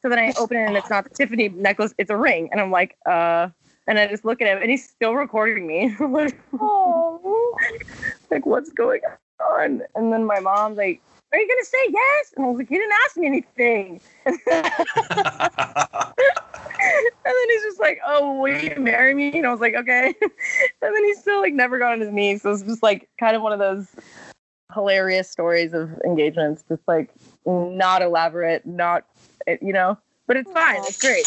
So 0.00 0.08
then 0.08 0.18
I 0.18 0.32
open 0.38 0.58
it, 0.58 0.66
and 0.66 0.76
it's 0.76 0.90
not 0.90 1.04
the 1.04 1.10
Tiffany 1.10 1.48
necklace, 1.48 1.94
it's 1.98 2.10
a 2.10 2.16
ring. 2.16 2.48
And 2.52 2.60
I'm 2.60 2.70
like, 2.70 2.96
uh, 3.06 3.48
and 3.86 3.98
I 3.98 4.06
just 4.06 4.24
look 4.24 4.40
at 4.40 4.48
him, 4.48 4.58
and 4.60 4.70
he's 4.70 4.88
still 4.88 5.14
recording 5.14 5.66
me. 5.66 5.94
Like, 6.00 6.38
oh, 6.60 7.56
like, 8.30 8.46
what's 8.46 8.70
going 8.70 9.00
on? 9.40 9.82
And 9.94 10.12
then 10.12 10.24
my 10.24 10.40
mom's 10.40 10.78
like, 10.78 11.00
are 11.32 11.38
you 11.38 11.48
gonna 11.48 11.64
say 11.64 11.86
yes? 11.90 12.34
And 12.36 12.46
I 12.46 12.48
was 12.48 12.58
like, 12.58 12.68
he 12.68 12.76
didn't 12.76 12.94
ask 13.04 13.16
me 13.16 13.26
anything. 13.26 14.00
And 17.26 17.34
then 17.34 17.50
he's 17.50 17.62
just 17.62 17.80
like, 17.80 17.98
"Oh, 18.06 18.40
will 18.40 18.56
you 18.56 18.74
marry 18.78 19.14
me?" 19.14 19.38
And 19.38 19.46
I 19.46 19.50
was 19.50 19.60
like, 19.60 19.74
"Okay." 19.74 20.14
And 20.20 20.94
then 20.94 21.04
he's 21.04 21.18
still 21.18 21.40
like 21.40 21.54
never 21.54 21.78
got 21.78 21.92
on 21.92 22.00
his 22.00 22.10
knees. 22.10 22.42
So 22.42 22.52
it's 22.52 22.62
just 22.62 22.82
like 22.82 23.08
kind 23.18 23.34
of 23.34 23.42
one 23.42 23.52
of 23.52 23.58
those 23.58 23.88
hilarious 24.74 25.30
stories 25.30 25.72
of 25.72 25.90
engagements, 26.04 26.62
just 26.68 26.82
like 26.86 27.10
not 27.46 28.02
elaborate, 28.02 28.66
not 28.66 29.06
eh, 29.46 29.56
you 29.62 29.72
know, 29.72 29.96
but 30.26 30.36
it's 30.36 30.52
fine. 30.52 30.82
It's 30.84 31.00
great. 31.00 31.26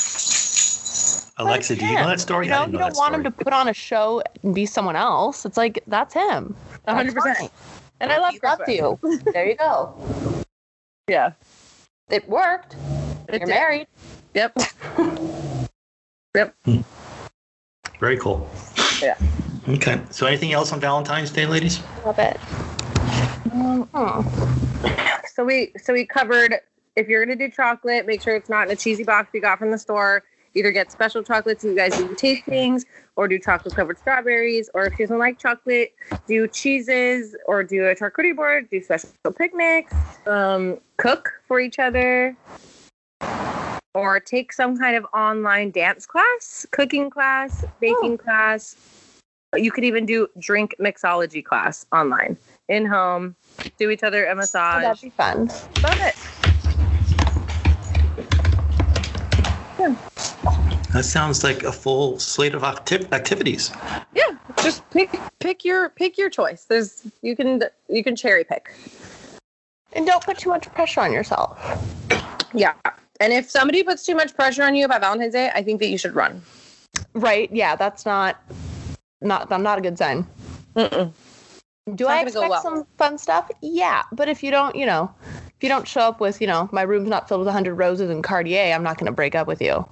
Alexa, 1.39 1.75
do 1.75 1.85
you 1.85 1.93
know 1.95 2.07
that 2.07 2.19
story? 2.19 2.45
You 2.45 2.51
know, 2.51 2.57
I 2.57 2.59
didn't 2.61 2.73
you 2.73 2.79
know 2.79 2.85
don't 2.85 2.93
that 2.93 2.99
want 2.99 3.15
him 3.15 3.23
to 3.23 3.31
put 3.31 3.53
on 3.53 3.67
a 3.67 3.73
show 3.73 4.23
and 4.43 4.55
be 4.55 4.65
someone 4.65 4.95
else. 4.95 5.45
It's 5.45 5.57
like, 5.57 5.83
that's 5.87 6.13
him. 6.13 6.55
100. 6.85 7.13
percent 7.15 7.51
And 7.99 8.11
I 8.11 8.17
love 8.17 8.33
He 8.33 8.39
loved 8.43 8.63
you. 8.67 8.99
There 9.33 9.47
you 9.47 9.55
go. 9.55 9.93
Yeah. 11.07 11.33
It 12.09 12.27
worked. 12.27 12.75
It 13.27 13.33
You're 13.33 13.39
did. 13.39 13.47
married. 13.47 13.87
Yep. 14.33 14.57
Yep. 16.35 16.55
Very 17.99 18.17
cool. 18.19 18.47
Yeah. 19.01 19.17
Okay. 19.67 19.99
So 20.11 20.27
anything 20.27 20.53
else 20.53 20.71
on 20.71 20.79
Valentine's 20.79 21.31
Day, 21.31 21.47
ladies? 21.47 21.79
Love 22.05 22.19
it. 22.19 22.37
Um, 23.51 23.89
Hmm. 23.91 24.21
So 25.33 25.43
we 25.43 25.71
so 25.81 25.93
we 25.93 26.05
covered 26.05 26.59
if 26.95 27.07
you're 27.07 27.25
gonna 27.25 27.35
do 27.35 27.49
chocolate, 27.49 28.05
make 28.05 28.21
sure 28.21 28.35
it's 28.35 28.49
not 28.49 28.67
in 28.67 28.73
a 28.73 28.75
cheesy 28.75 29.03
box 29.03 29.29
you 29.33 29.41
got 29.41 29.57
from 29.57 29.71
the 29.71 29.79
store. 29.79 30.23
Either 30.57 30.71
get 30.71 30.91
special 30.91 31.21
chocolates 31.23 31.63
and 31.63 31.73
you 31.73 31.77
guys 31.77 31.95
do 31.95 32.07
tastings, 32.15 32.83
or 33.15 33.27
do 33.27 33.37
chocolate 33.37 33.75
covered 33.75 33.99
strawberries, 33.99 34.71
or 34.73 34.87
if 34.87 34.97
you 34.97 35.05
don't 35.05 35.19
like 35.19 35.37
chocolate, 35.37 35.93
do 36.27 36.47
cheeses, 36.47 37.35
or 37.45 37.63
do 37.63 37.85
a 37.85 37.95
charcuterie 37.95 38.35
board, 38.35 38.67
do 38.71 38.81
special 38.81 39.09
picnics, 39.37 39.93
um, 40.25 40.79
cook 40.97 41.31
for 41.47 41.59
each 41.59 41.77
other, 41.77 42.35
or 43.93 44.19
take 44.19 44.51
some 44.51 44.75
kind 44.77 44.95
of 44.95 45.05
online 45.13 45.69
dance 45.69 46.07
class, 46.07 46.65
cooking 46.71 47.11
class, 47.11 47.63
baking 47.79 48.17
class. 48.17 48.75
You 49.55 49.71
could 49.71 49.83
even 49.83 50.07
do 50.07 50.27
drink 50.39 50.73
mixology 50.79 51.45
class 51.45 51.85
online, 51.91 52.35
in 52.67 52.85
home, 52.87 53.35
do 53.77 53.91
each 53.91 54.01
other 54.03 54.25
a 54.25 54.31
Oh, 54.31 54.35
massage. 54.35 54.81
that'd 54.81 55.01
be 55.01 55.09
fun. 55.11 55.49
Love 55.83 55.99
it. 56.01 56.15
That 60.93 61.03
sounds 61.03 61.43
like 61.43 61.63
a 61.63 61.71
full 61.71 62.17
slate 62.19 62.55
of 62.55 62.63
acti- 62.63 63.07
activities. 63.11 63.71
Yeah, 64.15 64.37
just 64.57 64.89
pick 64.89 65.09
pick 65.39 65.65
your 65.65 65.89
pick 65.89 66.17
your 66.17 66.29
choice. 66.29 66.63
There's 66.65 67.05
you 67.21 67.35
can 67.35 67.61
you 67.89 68.03
can 68.03 68.15
cherry 68.15 68.43
pick. 68.43 68.73
And 69.93 70.05
don't 70.05 70.23
put 70.23 70.37
too 70.37 70.49
much 70.49 70.71
pressure 70.73 71.01
on 71.01 71.11
yourself. 71.11 71.59
Yeah. 72.53 72.73
And 73.19 73.33
if 73.33 73.49
somebody 73.49 73.83
puts 73.83 74.05
too 74.05 74.15
much 74.15 74.35
pressure 74.35 74.63
on 74.63 74.75
you 74.75 74.85
about 74.85 75.01
Valentine's 75.01 75.33
Day, 75.33 75.51
I 75.53 75.63
think 75.63 75.79
that 75.79 75.87
you 75.87 75.97
should 75.97 76.13
run. 76.13 76.41
Right? 77.13 77.49
Yeah, 77.51 77.75
that's 77.75 78.05
not 78.05 78.41
not 79.21 79.51
I'm 79.51 79.63
not 79.63 79.79
a 79.79 79.81
good 79.81 79.97
sign. 79.97 80.25
Mm-mm. 80.75 81.11
Do 81.95 82.07
I 82.07 82.21
expect 82.21 82.49
well. 82.49 82.61
some 82.61 82.85
fun 82.97 83.17
stuff? 83.17 83.49
Yeah, 83.61 84.03
but 84.11 84.27
if 84.27 84.43
you 84.43 84.51
don't, 84.51 84.75
you 84.75 84.85
know, 84.85 85.13
if 85.57 85.63
you 85.63 85.69
don't 85.69 85.87
show 85.87 86.01
up 86.01 86.19
with, 86.19 86.41
you 86.41 86.47
know, 86.47 86.69
my 86.73 86.81
room's 86.81 87.07
not 87.07 87.29
filled 87.29 87.39
with 87.39 87.47
100 87.47 87.75
roses 87.75 88.09
and 88.09 88.23
Cartier, 88.23 88.73
I'm 88.73 88.83
not 88.83 88.97
going 88.97 89.05
to 89.05 89.13
break 89.13 89.35
up 89.35 89.47
with 89.47 89.61
you. 89.61 89.87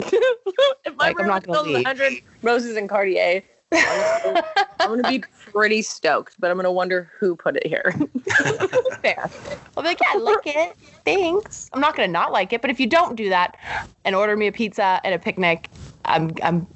if 0.00 0.96
my 0.96 1.08
Like, 1.08 1.20
I'm 1.20 1.26
not 1.26 1.44
gonna 1.44 1.58
filled 1.58 1.68
with 1.68 1.84
100 1.84 2.22
roses 2.42 2.76
and 2.76 2.88
Cartier, 2.88 3.42
I'm 3.72 4.42
going 4.88 5.02
to 5.02 5.08
be 5.08 5.24
pretty 5.52 5.82
stoked, 5.82 6.36
but 6.38 6.50
I'm 6.50 6.56
going 6.56 6.64
to 6.64 6.70
wonder 6.70 7.10
who 7.18 7.34
put 7.34 7.56
it 7.56 7.66
here. 7.66 7.92
Fair. 9.02 9.28
I'll 9.76 9.82
be 9.82 9.88
like, 9.88 9.98
yeah, 10.00 10.14
I 10.14 10.18
like 10.18 10.46
it. 10.46 10.76
Thanks. 11.04 11.68
I'm 11.72 11.80
not 11.80 11.96
going 11.96 12.08
to 12.08 12.12
not 12.12 12.32
like 12.32 12.52
it, 12.52 12.60
but 12.62 12.70
if 12.70 12.78
you 12.78 12.86
don't 12.86 13.16
do 13.16 13.28
that 13.28 13.56
and 14.04 14.14
order 14.14 14.36
me 14.36 14.46
a 14.46 14.52
pizza 14.52 15.00
and 15.04 15.14
a 15.14 15.18
picnic, 15.18 15.68
I'm 16.04 16.32
I'm 16.42 16.66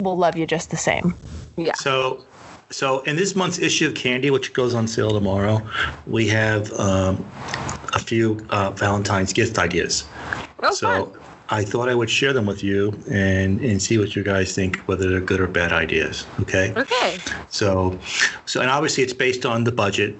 will 0.00 0.16
love 0.16 0.36
you 0.36 0.46
just 0.46 0.70
the 0.70 0.76
same. 0.76 1.14
yeah. 1.56 1.74
So, 1.74 2.24
so 2.70 3.00
in 3.00 3.16
this 3.16 3.34
month's 3.34 3.58
issue 3.58 3.88
of 3.88 3.94
Candy, 3.94 4.30
which 4.30 4.52
goes 4.52 4.74
on 4.74 4.86
sale 4.86 5.10
tomorrow, 5.10 5.60
we 6.06 6.28
have 6.28 6.72
um, 6.74 7.24
a 7.94 7.98
few 7.98 8.44
uh, 8.50 8.70
Valentine's 8.70 9.32
gift 9.32 9.58
ideas. 9.58 10.04
Oh, 10.62 10.72
so 10.72 11.06
fun. 11.06 11.22
I 11.48 11.64
thought 11.64 11.88
I 11.88 11.94
would 11.94 12.10
share 12.10 12.32
them 12.32 12.46
with 12.46 12.62
you 12.64 12.92
and 13.10 13.60
and 13.60 13.80
see 13.80 13.98
what 13.98 14.16
you 14.16 14.22
guys 14.22 14.54
think, 14.54 14.78
whether 14.88 15.08
they're 15.08 15.20
good 15.20 15.40
or 15.40 15.46
bad 15.46 15.72
ideas. 15.72 16.26
Okay. 16.40 16.72
Okay. 16.76 17.18
So, 17.50 17.98
so 18.46 18.60
and 18.60 18.70
obviously 18.70 19.04
it's 19.04 19.12
based 19.12 19.46
on 19.46 19.64
the 19.64 19.72
budget, 19.72 20.16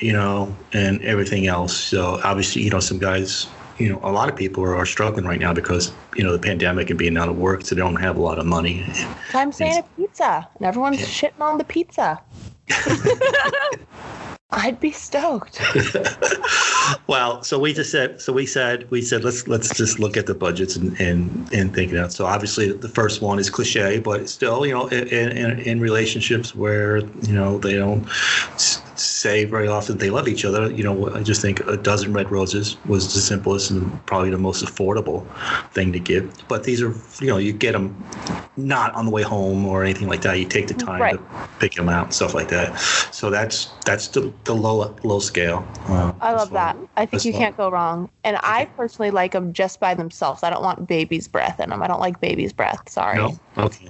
you 0.00 0.12
know, 0.12 0.54
and 0.72 1.00
everything 1.02 1.46
else. 1.46 1.76
So 1.76 2.20
obviously, 2.24 2.62
you 2.62 2.70
know, 2.70 2.80
some 2.80 2.98
guys, 2.98 3.46
you 3.78 3.88
know, 3.88 4.00
a 4.02 4.10
lot 4.10 4.28
of 4.28 4.36
people 4.36 4.64
are, 4.64 4.74
are 4.76 4.86
struggling 4.86 5.24
right 5.24 5.40
now 5.40 5.52
because 5.54 5.92
you 6.16 6.24
know 6.24 6.32
the 6.32 6.38
pandemic 6.38 6.90
and 6.90 6.98
being 6.98 7.16
out 7.16 7.28
of 7.28 7.38
work, 7.38 7.62
so 7.62 7.74
they 7.74 7.80
don't 7.80 7.96
have 7.96 8.16
a 8.16 8.22
lot 8.22 8.38
of 8.38 8.46
money. 8.46 8.84
Time 9.30 9.48
I'm 9.48 9.52
saying 9.52 9.78
a 9.78 9.82
pizza, 9.96 10.48
and 10.56 10.66
everyone's 10.66 11.00
Yeah. 11.00 11.06
shitting 11.06 11.40
on 11.40 11.58
the 11.58 11.64
pizza. 11.64 12.20
I'd 14.52 14.80
be 14.80 14.90
stoked. 14.92 15.60
well, 17.08 17.42
so 17.42 17.58
we 17.58 17.72
just 17.72 17.90
said, 17.90 18.20
so 18.20 18.32
we 18.32 18.46
said, 18.46 18.90
we 18.90 19.02
said, 19.02 19.24
let's 19.24 19.46
let's 19.46 19.72
just 19.72 19.98
look 19.98 20.16
at 20.16 20.26
the 20.26 20.34
budgets 20.34 20.76
and 20.76 20.98
and 21.00 21.52
and 21.52 21.74
think 21.74 21.92
it 21.92 21.98
out. 21.98 22.12
So 22.12 22.26
obviously, 22.26 22.72
the 22.72 22.88
first 22.88 23.22
one 23.22 23.38
is 23.38 23.50
cliche, 23.50 24.00
but 24.00 24.28
still, 24.28 24.66
you 24.66 24.72
know, 24.72 24.86
in 24.88 25.08
in, 25.08 25.58
in 25.60 25.80
relationships 25.80 26.54
where 26.54 26.98
you 26.98 27.32
know 27.34 27.58
they 27.58 27.74
don't 27.74 28.08
say 28.56 29.44
very 29.44 29.68
often 29.68 29.98
they 29.98 30.10
love 30.10 30.28
each 30.28 30.44
other. 30.44 30.70
You 30.70 30.82
know, 30.84 31.14
I 31.14 31.22
just 31.22 31.40
think 31.42 31.60
a 31.60 31.76
dozen 31.76 32.12
red 32.12 32.30
roses 32.30 32.78
was 32.84 33.14
the 33.14 33.20
simplest 33.20 33.70
and 33.70 34.04
probably 34.06 34.30
the 34.30 34.38
most 34.38 34.64
affordable 34.64 35.30
thing 35.72 35.92
to 35.92 36.00
give. 36.00 36.34
But 36.48 36.64
these 36.64 36.82
are, 36.82 36.92
you 37.20 37.28
know, 37.28 37.38
you 37.38 37.52
get 37.52 37.72
them 37.72 38.10
not 38.56 38.94
on 38.94 39.04
the 39.06 39.10
way 39.10 39.22
home 39.22 39.64
or 39.66 39.82
anything 39.84 40.08
like 40.08 40.22
that. 40.22 40.38
You 40.38 40.46
take 40.46 40.68
the 40.68 40.74
time 40.74 41.00
Right. 41.00 41.10
to 41.10 41.24
pick 41.58 41.74
them 41.74 41.88
out 41.88 42.04
and 42.06 42.14
stuff 42.14 42.34
like 42.34 42.48
that. 42.48 42.78
So 43.10 43.30
that's 43.30 43.78
that's 43.84 44.08
the, 44.08 44.32
the 44.44 44.54
low 44.54 44.94
low 45.02 45.18
scale. 45.20 45.66
Uh, 45.88 46.12
I 46.20 46.32
love 46.32 46.50
that. 46.50 46.76
I 46.96 47.04
think 47.06 47.14
as 47.20 47.26
you 47.26 47.32
far- 47.32 47.40
can't 47.40 47.56
go 47.56 47.70
wrong. 47.70 48.08
And 48.24 48.38
I 48.42 48.64
personally 48.76 49.10
like 49.10 49.32
them 49.32 49.52
just 49.52 49.80
by 49.80 49.94
themselves. 49.94 50.42
I 50.42 50.50
don't 50.50 50.62
want 50.62 50.88
baby's 50.88 51.28
breath 51.28 51.60
in 51.60 51.70
them. 51.70 51.82
I 51.82 51.86
don't 51.86 52.00
like 52.00 52.20
baby's 52.20 52.52
breath. 52.52 52.88
Sorry. 52.88 53.16
No, 53.18 53.38
okay. 53.58 53.88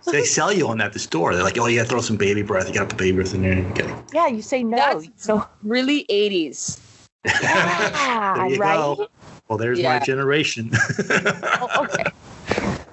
so 0.00 0.10
they 0.12 0.24
sell 0.24 0.52
you 0.52 0.68
on 0.68 0.78
that 0.78 0.86
at 0.86 0.92
the 0.94 0.98
store. 0.98 1.34
They're 1.34 1.44
like, 1.44 1.58
oh, 1.58 1.66
yeah, 1.66 1.84
throw 1.84 2.00
some 2.00 2.16
baby 2.16 2.42
breath. 2.42 2.68
You 2.68 2.74
got 2.74 2.80
to 2.88 2.96
put 2.96 2.98
baby 2.98 3.16
breath 3.18 3.34
in 3.34 3.42
there. 3.42 3.52
and 3.52 3.66
you 3.68 3.74
get 3.84 4.04
Yeah, 4.12 4.26
you 4.28 4.42
say 4.42 4.62
no. 4.62 4.76
That's- 4.76 5.08
So 5.16 5.46
Really 5.62 6.06
80s. 6.08 6.78
yeah, 7.24 8.34
There 8.36 8.46
you 8.48 8.58
right. 8.58 8.76
go. 8.76 9.06
Well, 9.48 9.58
there's 9.58 9.78
Yeah. 9.80 9.98
my 9.98 10.04
generation. 10.04 10.70
Oh, 10.72 11.84
okay. 11.84 12.04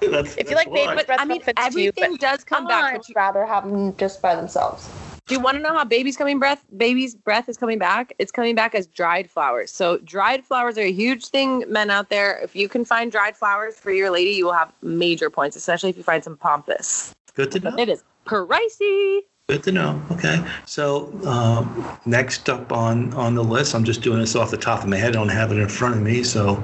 That's- 0.10 0.36
If 0.36 0.48
you 0.50 0.56
like 0.56 0.70
that's 0.72 0.86
baby 0.86 1.04
breath, 1.04 1.18
I 1.20 1.24
mean, 1.24 1.40
no 1.46 1.46
you, 1.46 1.52
everything 1.56 2.12
but 2.12 2.20
does 2.20 2.44
come 2.44 2.66
back. 2.66 2.84
I'd 2.94 2.96
But 2.98 3.08
you, 3.08 3.14
rather 3.16 3.44
have 3.46 3.68
them 3.68 3.96
just 3.96 4.20
by 4.22 4.34
themselves. 4.34 4.88
Do 5.30 5.36
you 5.36 5.40
want 5.40 5.58
to 5.58 5.62
know 5.62 5.72
how 5.72 5.84
baby's 5.84 6.16
coming 6.16 6.40
breath? 6.40 6.64
Baby's 6.76 7.14
breath 7.14 7.48
is 7.48 7.56
coming 7.56 7.78
back. 7.78 8.12
It's 8.18 8.32
coming 8.32 8.56
back 8.56 8.74
as 8.74 8.88
dried 8.88 9.30
flowers. 9.30 9.70
So 9.70 9.98
dried 9.98 10.44
flowers 10.44 10.76
are 10.76 10.82
a 10.82 10.90
huge 10.90 11.28
thing, 11.28 11.62
men 11.68 11.88
out 11.88 12.08
there. 12.08 12.40
If 12.42 12.56
you 12.56 12.68
can 12.68 12.84
find 12.84 13.12
dried 13.12 13.36
flowers 13.36 13.76
for 13.76 13.92
your 13.92 14.10
lady, 14.10 14.32
you 14.32 14.46
will 14.46 14.54
have 14.54 14.72
major 14.82 15.30
points, 15.30 15.54
especially 15.54 15.88
if 15.88 15.96
you 15.96 16.02
find 16.02 16.24
some 16.24 16.36
pampas. 16.36 17.14
Good 17.34 17.52
to 17.52 17.60
know. 17.60 17.76
It 17.78 17.88
is 17.88 18.02
pricey. 18.26 19.20
Good 19.46 19.62
to 19.62 19.70
know. 19.70 20.02
Okay. 20.10 20.44
So 20.66 21.16
um, 21.24 21.96
next 22.06 22.48
up 22.48 22.72
on 22.72 23.14
on 23.14 23.36
the 23.36 23.44
list, 23.44 23.76
I'm 23.76 23.84
just 23.84 24.02
doing 24.02 24.18
this 24.18 24.34
off 24.34 24.50
the 24.50 24.56
top 24.56 24.82
of 24.82 24.88
my 24.88 24.96
head. 24.96 25.10
I 25.10 25.12
don't 25.12 25.28
have 25.28 25.52
it 25.52 25.58
in 25.58 25.68
front 25.68 25.94
of 25.94 26.02
me. 26.02 26.24
So 26.24 26.56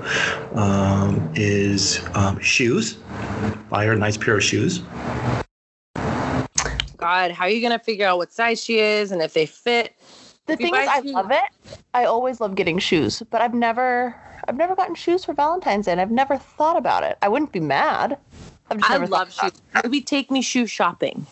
um, 0.56 1.30
is 1.36 2.04
um, 2.14 2.40
shoes. 2.40 2.94
Buy 3.70 3.84
her 3.84 3.92
a 3.92 3.96
nice 3.96 4.16
pair 4.16 4.36
of 4.36 4.42
shoes. 4.42 4.82
God, 6.96 7.30
how 7.30 7.44
are 7.44 7.50
you 7.50 7.60
gonna 7.62 7.78
figure 7.78 8.06
out 8.06 8.18
what 8.18 8.32
size 8.32 8.62
she 8.62 8.78
is 8.78 9.12
and 9.12 9.20
if 9.22 9.34
they 9.34 9.46
fit? 9.46 9.94
The 10.46 10.54
If 10.54 10.58
thing 10.60 10.74
is, 10.74 10.86
buy 10.86 10.92
I 10.92 11.02
shoes- 11.02 11.12
love 11.12 11.30
it. 11.30 11.78
I 11.94 12.04
always 12.04 12.40
love 12.40 12.54
getting 12.54 12.78
shoes, 12.78 13.22
but 13.30 13.40
I've 13.42 13.54
never, 13.54 14.14
I've 14.48 14.56
never 14.56 14.74
gotten 14.76 14.94
shoes 14.94 15.24
for 15.24 15.32
Valentine's 15.34 15.86
Day. 15.86 15.92
and 15.92 16.00
I've 16.00 16.10
never 16.10 16.36
thought 16.38 16.76
about 16.76 17.02
it. 17.02 17.18
I 17.22 17.28
wouldn't 17.28 17.52
be 17.52 17.60
mad. 17.60 18.18
I've 18.70 18.78
just 18.78 18.90
I 18.90 18.94
never 18.94 19.06
love 19.08 19.32
shoes. 19.32 19.52
about 19.70 19.84
Maybe 19.84 20.00
take 20.00 20.30
me 20.30 20.42
shoe 20.42 20.66
shopping. 20.66 21.26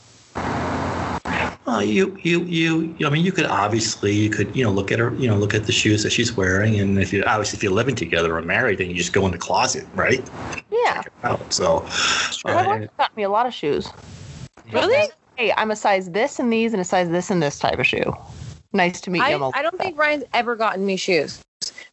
Uh, 1.67 1.79
you, 1.81 2.17
you, 2.23 2.43
you. 2.43 2.95
I 3.07 3.11
mean, 3.11 3.25
you 3.25 3.33
could 3.33 3.47
obviously, 3.47 4.13
you 4.13 4.29
could, 4.29 4.55
you 4.55 4.63
know, 4.63 4.71
look 4.71 4.93
at 4.93 4.99
her, 4.99 5.15
you 5.15 5.27
know, 5.27 5.37
look 5.37 5.55
at 5.55 5.65
the 5.65 5.73
shoes 5.73 6.03
that 6.03 6.11
she's 6.13 6.37
wearing, 6.37 6.79
and 6.79 6.99
if 6.99 7.11
you 7.13 7.25
obviously 7.25 7.57
if 7.57 7.63
you're 7.63 7.73
living 7.73 7.95
together 7.95 8.37
or 8.37 8.43
married, 8.43 8.79
then 8.79 8.91
you 8.91 8.95
just 8.95 9.15
go 9.15 9.25
in 9.25 9.33
the 9.33 9.39
closet, 9.39 9.87
right? 9.95 10.23
Yeah, 10.71 11.03
Out. 11.23 11.53
So, 11.53 11.87
my 12.45 12.53
uh, 12.53 12.67
wife 12.69 12.91
got 12.99 13.17
me 13.17 13.23
a 13.23 13.31
lot 13.31 13.47
of 13.47 13.55
shoes. 13.55 13.89
Really? 14.73 15.09
Hey, 15.37 15.53
I'm 15.57 15.71
a 15.71 15.77
size 15.77 16.11
this 16.11 16.39
and 16.39 16.53
these, 16.53 16.73
and 16.73 16.81
a 16.81 16.85
size 16.85 17.09
this 17.09 17.31
and 17.31 17.43
this 17.43 17.59
type 17.59 17.79
of 17.79 17.87
shoe. 17.87 18.13
Nice 18.73 19.01
to 19.03 19.11
meet 19.11 19.29
you. 19.29 19.53
I 19.55 19.63
don't 19.63 19.79
think 19.79 19.99
Ryan's 19.99 20.25
ever 20.33 20.57
gotten 20.57 20.87
me 20.87 20.97
shoes. 20.97 21.43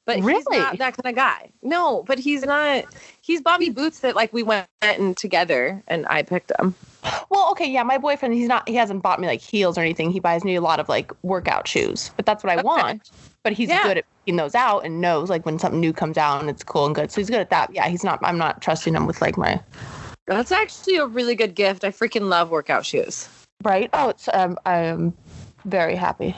But 0.05 0.17
he's 0.17 0.47
not 0.49 0.77
that 0.79 0.97
kind 0.97 1.05
of 1.05 1.15
guy. 1.15 1.51
No, 1.61 2.03
but 2.03 2.19
he's 2.19 2.43
not. 2.43 2.85
He's 3.21 3.41
bought 3.41 3.59
me 3.59 3.69
boots 3.69 3.99
that 3.99 4.15
like 4.15 4.33
we 4.33 4.43
went 4.43 4.67
in 4.81 5.15
together 5.15 5.81
and 5.87 6.05
I 6.07 6.23
picked 6.23 6.51
them. 6.57 6.75
Well, 7.29 7.49
okay, 7.51 7.69
yeah, 7.69 7.83
my 7.83 7.97
boyfriend, 7.97 8.33
he's 8.33 8.47
not, 8.47 8.67
he 8.67 8.75
hasn't 8.75 9.01
bought 9.01 9.19
me 9.19 9.27
like 9.27 9.41
heels 9.41 9.77
or 9.77 9.81
anything. 9.81 10.11
He 10.11 10.19
buys 10.19 10.43
me 10.43 10.55
a 10.55 10.61
lot 10.61 10.79
of 10.79 10.89
like 10.89 11.11
workout 11.23 11.67
shoes, 11.67 12.11
but 12.15 12.25
that's 12.25 12.43
what 12.43 12.51
I 12.51 12.57
Okay. 12.57 12.63
want. 12.63 13.09
But 13.43 13.53
he's 13.53 13.69
Yeah. 13.69 13.83
good 13.83 13.97
at 13.99 14.05
picking 14.25 14.37
those 14.37 14.53
out 14.53 14.85
and 14.85 15.01
knows 15.01 15.29
like 15.29 15.45
when 15.45 15.57
something 15.57 15.79
new 15.79 15.93
comes 15.93 16.17
out 16.17 16.41
and 16.41 16.49
it's 16.49 16.63
cool 16.63 16.85
and 16.85 16.93
good. 16.93 17.11
So 17.11 17.21
he's 17.21 17.29
good 17.29 17.39
at 17.39 17.49
that. 17.49 17.73
Yeah, 17.73 17.87
he's 17.87 18.03
not, 18.03 18.19
I'm 18.21 18.37
not 18.37 18.61
trusting 18.61 18.93
him 18.93 19.07
with 19.07 19.21
like 19.21 19.37
my, 19.37 19.61
That's 20.31 20.53
actually 20.53 20.95
a 20.95 21.05
really 21.05 21.35
good 21.35 21.55
gift. 21.55 21.83
I 21.83 21.89
freaking 21.91 22.29
love 22.29 22.49
workout 22.51 22.85
shoes. 22.85 23.27
right? 23.63 23.89
Oh, 23.91 24.09
it's, 24.09 24.29
um, 24.33 24.57
I'm 24.65 25.13
very 25.65 25.95
happy. 25.95 26.35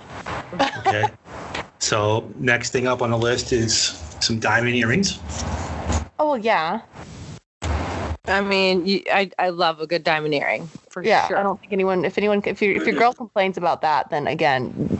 okay. 0.79 1.09
So 1.79 2.31
next 2.39 2.69
thing 2.69 2.87
up 2.87 3.01
on 3.01 3.11
the 3.11 3.17
list 3.17 3.51
is 3.51 3.75
some 4.21 4.39
diamond 4.39 4.73
earrings. 4.77 5.19
Oh, 6.17 6.29
well, 6.31 6.37
yeah. 6.37 6.79
I 8.25 8.39
mean, 8.39 8.85
you, 8.85 9.03
I 9.11 9.29
I 9.37 9.49
love 9.49 9.81
a 9.81 9.85
good 9.87 10.01
diamond 10.05 10.33
earring 10.33 10.69
for 10.89 11.03
Yeah. 11.03 11.27
sure. 11.27 11.37
I 11.37 11.43
don't 11.43 11.59
think 11.59 11.73
anyone, 11.73 12.05
if 12.05 12.17
anyone, 12.17 12.41
if 12.45 12.61
your, 12.61 12.73
if 12.73 12.87
your 12.87 12.95
girl 12.95 13.11
complains 13.11 13.57
about 13.57 13.81
that, 13.81 14.09
then 14.11 14.27
again, 14.27 14.97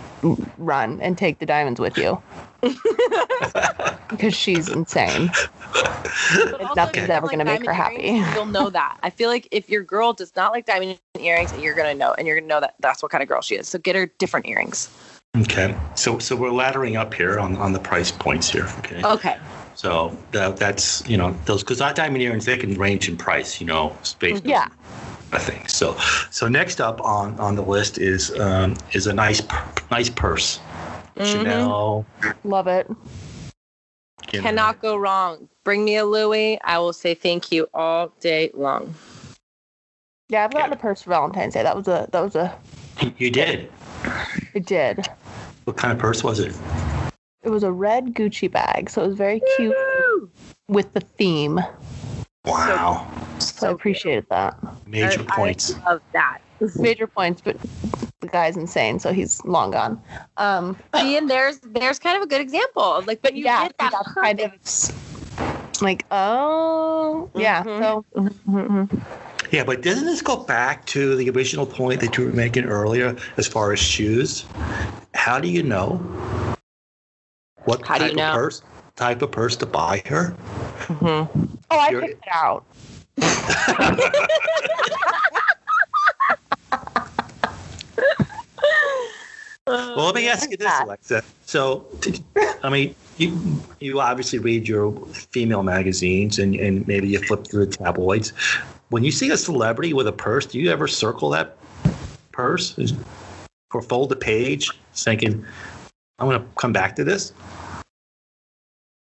run 0.58 1.00
and 1.00 1.18
take 1.18 1.40
the 1.40 1.46
diamonds 1.46 1.80
with 1.80 1.98
you. 1.98 2.22
because 4.10 4.34
she's 4.34 4.70
insane. 4.70 5.30
But 6.36 6.62
also, 6.62 6.74
nothing's 6.76 7.06
if 7.06 7.10
ever 7.10 7.28
like 7.28 7.38
gonna 7.38 7.46
make 7.46 7.66
her 7.66 7.74
happy. 7.74 8.04
earrings, 8.04 8.34
You'll 8.34 8.46
know 8.46 8.70
that. 8.70 8.98
I 9.04 9.10
feel 9.10 9.30
like 9.30 9.48
if 9.52 9.70
your 9.70 9.84
girl 9.84 10.14
does 10.14 10.36
not 10.36 10.52
like 10.52 10.66
diamond 10.66 11.00
earrings, 11.20 11.54
you're 11.58 11.76
gonna 11.76 11.94
know, 11.94 12.14
and 12.14 12.28
you're 12.28 12.38
gonna 12.38 12.48
know 12.48 12.62
that 12.62 12.76
that's 12.80 13.02
what 13.04 13.12
kind 13.12 13.22
of 13.22 13.28
girl 13.28 13.42
she 13.42 13.56
is. 13.56 13.68
So 13.68 13.80
get 13.80 13.96
her 13.96 14.06
different 14.18 14.48
earrings. 14.48 14.90
Okay. 15.38 15.76
So 15.96 16.20
so 16.20 16.36
we're 16.36 16.50
laddering 16.50 16.98
up 16.98 17.14
here 17.14 17.40
on, 17.40 17.58
on 17.58 17.74
the 17.74 17.80
price 17.80 18.12
points 18.12 18.50
here. 18.50 18.68
Okay. 18.80 19.02
Okay. 19.04 19.38
So 19.76 20.16
that, 20.32 20.58
that's 20.58 21.08
you 21.10 21.18
know 21.18 21.36
those 21.46 21.64
because 21.64 21.82
our 21.82 21.94
diamond 21.94 22.22
earrings 22.22 22.46
they 22.46 22.58
can 22.58 22.76
range 22.76 23.10
in 23.10 23.18
price. 23.18 23.60
You 23.60 23.68
know, 23.68 23.98
space. 24.04 24.42
Yeah. 24.44 24.68
I 25.32 25.40
think 25.40 25.68
so. 25.68 25.98
So 26.30 26.48
next 26.48 26.80
up 26.80 27.02
on 27.02 27.40
on 27.40 27.56
the 27.56 27.64
list 27.64 27.98
is 27.98 28.38
um, 28.40 28.78
is 28.92 29.08
a 29.08 29.14
nice 29.14 29.42
nice 29.90 30.10
purse. 30.10 30.60
Mhm. 31.16 31.26
Chanel. 31.26 32.06
Love 32.44 32.68
it. 32.68 32.88
you 34.32 34.40
know. 34.40 34.44
Cannot 34.44 34.82
go 34.82 34.96
wrong. 34.96 35.48
Bring 35.64 35.86
me 35.86 35.98
a 35.98 36.06
Louis. 36.06 36.60
I 36.64 36.80
will 36.80 36.94
say 36.94 37.14
thank 37.14 37.52
you 37.52 37.68
all 37.74 38.08
day 38.20 38.50
long. 38.54 38.94
Yeah, 40.30 40.46
I've 40.46 40.52
gotten 40.54 40.74
a 40.74 40.78
purse 40.78 41.04
for 41.04 41.12
Valentine's 41.12 41.54
Day. 41.54 41.64
That 41.64 41.76
was 41.76 41.88
a, 41.88 42.08
that 42.12 42.22
was 42.22 42.36
a, 42.36 42.56
You 43.18 43.30
did. 43.30 43.70
it 44.54 44.66
did. 44.66 45.06
What 45.66 45.78
kind 45.78 45.94
of 45.94 46.00
purse 46.00 46.24
was 46.24 46.40
it? 46.40 46.56
It 47.44 47.50
was 47.50 47.64
a 47.64 47.72
red 47.72 48.14
Gucci 48.16 48.50
bag, 48.52 48.90
so 48.90 49.04
it 49.04 49.08
was 49.08 49.16
very 49.16 49.42
cute 49.58 49.76
Woo! 50.08 50.30
with 50.68 50.94
the 50.94 51.02
theme. 51.02 51.60
Wow. 52.46 53.06
So 53.40 53.68
I 53.68 53.72
appreciated 53.72 54.26
that. 54.30 54.58
Major 54.88 55.22
I- 55.30 55.36
points. 55.36 55.76
I 55.86 55.92
love 55.92 56.02
that. 56.14 56.40
Major 56.78 57.08
points, 57.08 57.42
but 57.42 57.58
the 58.24 58.30
guy's 58.32 58.58
insane, 58.58 58.98
so 59.00 59.14
he's 59.14 59.44
long 59.46 59.70
gone. 59.72 60.02
Um, 60.38 60.76
See, 60.96 61.18
and 61.18 61.30
there's 61.30 61.60
there's 61.60 62.00
kind 62.00 62.18
of 62.18 62.24
a 62.24 62.28
good 62.28 62.42
example. 62.42 63.04
Like, 63.06 63.22
but 63.22 63.36
you 63.36 63.44
yeah, 63.46 63.68
did 63.68 63.76
that 63.80 63.92
that's 63.92 64.14
kind 64.14 64.40
of 64.40 64.52
like, 65.82 66.06
oh, 66.12 67.30
yeah. 67.36 67.64
Mhm. 67.64 68.90
So. 68.90 68.98
Yeah, 69.52 69.64
but 69.64 69.82
doesn't 69.84 70.06
this 70.06 70.22
go 70.24 70.38
back 70.38 70.86
to 70.88 71.16
the 71.16 71.30
original 71.30 71.66
point 71.68 72.02
that 72.02 72.18
you 72.18 72.26
were 72.26 72.32
making 72.34 72.66
earlier 72.66 73.16
as 73.38 73.46
far 73.48 73.72
as 73.72 73.80
shoes? 73.80 74.46
How 75.14 75.40
do 75.40 75.48
you 75.48 75.62
know 75.62 75.98
what 77.66 77.86
How 77.86 77.96
do 77.96 78.00
type 78.06 78.12
you 78.12 78.18
know? 78.18 78.30
of 78.30 78.36
purse 78.36 78.62
type 78.96 79.22
of 79.22 79.32
purse 79.32 79.56
to 79.58 79.66
buy 79.68 80.02
her? 80.08 80.36
Mm-hmm. 80.88 81.46
oh, 81.72 81.78
I 81.78 81.90
You're- 81.90 82.08
picked 82.08 82.26
it 82.26 82.34
out. 82.34 82.66
Well, 89.66 90.00
oh, 90.00 90.06
let 90.08 90.16
me 90.16 90.28
ask 90.28 90.52
you 90.52 90.58
this, 90.58 90.68
that? 90.68 90.86
Alexa. 90.86 91.24
So, 91.46 91.88
I 92.64 92.70
mean, 92.70 92.94
you 93.18 93.62
you 93.80 94.02
obviously 94.02 94.40
read 94.40 94.68
your 94.68 94.94
female 95.08 95.64
magazines 95.64 96.38
and, 96.38 96.56
and 96.56 96.86
maybe 96.86 97.08
you 97.08 97.20
flip 97.20 97.48
through 97.48 97.68
the 97.68 97.72
tabloids. 97.72 98.34
When 98.90 99.06
you 99.06 99.12
see 99.12 99.30
a 99.30 99.38
celebrity 99.38 99.94
with 99.94 100.08
a 100.08 100.12
purse, 100.12 100.46
do 100.46 100.60
you 100.60 100.70
ever 100.70 100.88
circle 100.88 101.30
that 101.30 101.56
purse 102.34 102.78
or 103.74 103.82
fold 103.82 104.10
the 104.10 104.18
page, 104.18 104.70
thinking, 104.96 105.46
"I'm 106.20 106.28
going 106.28 106.42
to 106.42 106.48
come 106.58 106.74
back 106.74 106.98
to 106.98 107.06
this"? 107.06 107.32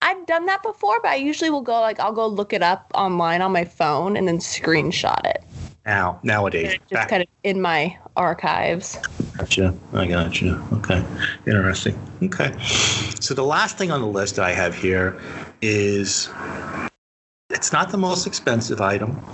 I've 0.03 0.27
done 0.27 0.45
that 0.47 0.63
before, 0.63 1.01
but 1.01 1.13
I 1.13 1.15
usually 1.15 1.49
will 1.49 1.63
go 1.63 1.81
like 1.81 1.99
I'll 1.99 2.13
go 2.13 2.27
look 2.27 2.53
it 2.53 2.63
up 2.63 2.91
online 2.95 3.41
on 3.41 3.53
my 3.53 3.65
phone 3.65 4.19
and 4.19 4.29
then 4.29 4.39
screenshot 4.39 5.25
it. 5.25 5.45
Now, 5.87 6.21
nowadays, 6.23 6.73
Just 6.73 6.93
back, 6.93 7.09
kind 7.09 7.23
of 7.23 7.29
in 7.43 7.63
my 7.63 7.97
archives. 8.17 8.99
Gotcha. 9.37 9.75
I 9.93 10.07
gotcha. 10.07 10.63
Okay. 10.73 11.05
Interesting. 11.47 11.99
Okay. 12.23 12.53
So 13.21 13.35
the 13.35 13.45
last 13.45 13.79
thing 13.79 13.91
on 13.91 14.01
the 14.01 14.07
list 14.07 14.37
that 14.37 14.45
I 14.45 14.53
have 14.53 14.75
here 14.75 15.19
is 15.63 16.29
it's 17.51 17.73
not 17.73 17.91
the 17.91 17.99
most 17.99 18.27
expensive 18.27 18.81
item. 18.81 19.25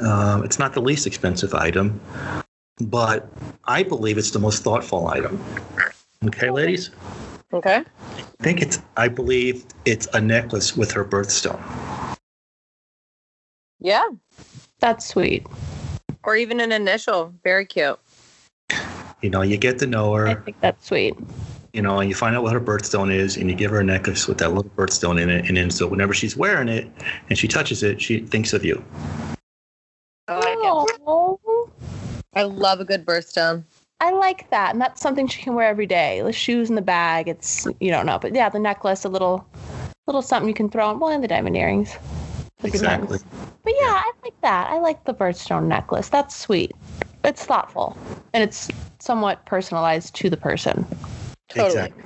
Um, 0.00 0.44
it's 0.44 0.58
not 0.58 0.72
the 0.72 0.80
least 0.80 1.06
expensive 1.06 1.54
item, 1.54 2.00
but 2.80 3.28
I 3.64 3.82
believe 3.82 4.18
it's 4.18 4.30
the 4.30 4.38
most 4.38 4.62
thoughtful 4.62 5.08
item. 5.08 5.42
Okay, 6.24 6.50
ladies? 6.50 6.90
Okay. 7.52 7.82
I 8.06 8.42
think 8.42 8.62
it's, 8.62 8.80
I 8.96 9.08
believe 9.08 9.64
it's 9.84 10.06
a 10.14 10.20
necklace 10.20 10.76
with 10.76 10.92
her 10.92 11.04
birthstone. 11.04 11.60
Yeah. 13.80 14.08
That's 14.78 15.06
sweet. 15.06 15.46
Or 16.24 16.36
even 16.36 16.60
an 16.60 16.72
initial. 16.72 17.34
Very 17.42 17.66
cute. 17.66 17.98
You 19.22 19.30
know, 19.30 19.42
you 19.42 19.56
get 19.56 19.78
to 19.80 19.86
know 19.86 20.12
her. 20.14 20.26
I 20.28 20.34
her, 20.34 20.40
think 20.42 20.60
that's 20.60 20.86
sweet. 20.86 21.14
you 21.72 21.82
know, 21.82 22.00
and 22.00 22.08
you 22.08 22.14
find 22.14 22.34
out 22.34 22.42
what 22.42 22.52
her 22.52 22.60
birthstone 22.60 23.12
is, 23.14 23.36
and 23.36 23.50
you 23.50 23.56
give 23.56 23.70
her 23.70 23.80
a 23.80 23.84
necklace 23.84 24.26
with 24.26 24.38
that 24.38 24.48
little 24.52 24.70
birthstone 24.76 25.20
in 25.20 25.28
it, 25.28 25.46
and 25.48 25.56
then 25.56 25.70
so 25.70 25.86
whenever 25.86 26.14
she's 26.14 26.36
wearing 26.36 26.68
it 26.68 26.90
and 27.28 27.38
she 27.38 27.46
touches 27.46 27.82
it, 27.82 28.00
she 28.00 28.20
thinks 28.20 28.52
of 28.52 28.64
you. 28.64 28.82
Oh, 30.28 30.40
I. 30.40 30.86
Oh, 31.06 31.70
I 32.34 32.44
love 32.44 32.80
a 32.80 32.84
good 32.84 33.04
birthstone. 33.04 33.64
I 34.00 34.12
like 34.12 34.48
that, 34.50 34.72
and 34.72 34.80
that's 34.80 35.00
something 35.02 35.26
she 35.26 35.42
can 35.42 35.54
wear 35.54 35.68
every 35.68 35.86
day. 35.86 36.22
The 36.22 36.32
shoes 36.32 36.70
in 36.70 36.76
the 36.76 36.82
bag, 36.82 37.28
it's 37.28 37.66
you 37.80 37.90
don't 37.90 38.06
know, 38.06 38.18
but 38.18 38.34
yeah, 38.34 38.48
the 38.48 38.58
necklace, 38.58 39.04
a 39.04 39.08
little, 39.08 39.44
little 40.06 40.22
something 40.22 40.48
you 40.48 40.54
can 40.54 40.70
throw 40.70 40.86
on. 40.88 40.98
Well, 41.00 41.10
and 41.10 41.22
the 41.22 41.28
diamond 41.28 41.56
earrings. 41.56 41.96
The 42.60 42.68
Exactly. 42.68 43.18
diamonds. 43.18 43.24
But 43.64 43.74
yeah, 43.78 44.00
I 44.02 44.12
like 44.22 44.40
that. 44.42 44.70
I 44.70 44.78
like 44.78 45.04
the 45.04 45.12
birthstone 45.14 45.64
necklace. 45.64 46.08
That's 46.08 46.34
sweet. 46.36 46.72
It's 47.24 47.44
thoughtful, 47.44 47.96
and 48.32 48.42
it's 48.42 48.68
somewhat 48.98 49.44
personalized 49.46 50.14
to 50.16 50.30
the 50.30 50.36
person. 50.36 50.86
Totally. 51.48 51.68
Exactly. 51.68 52.02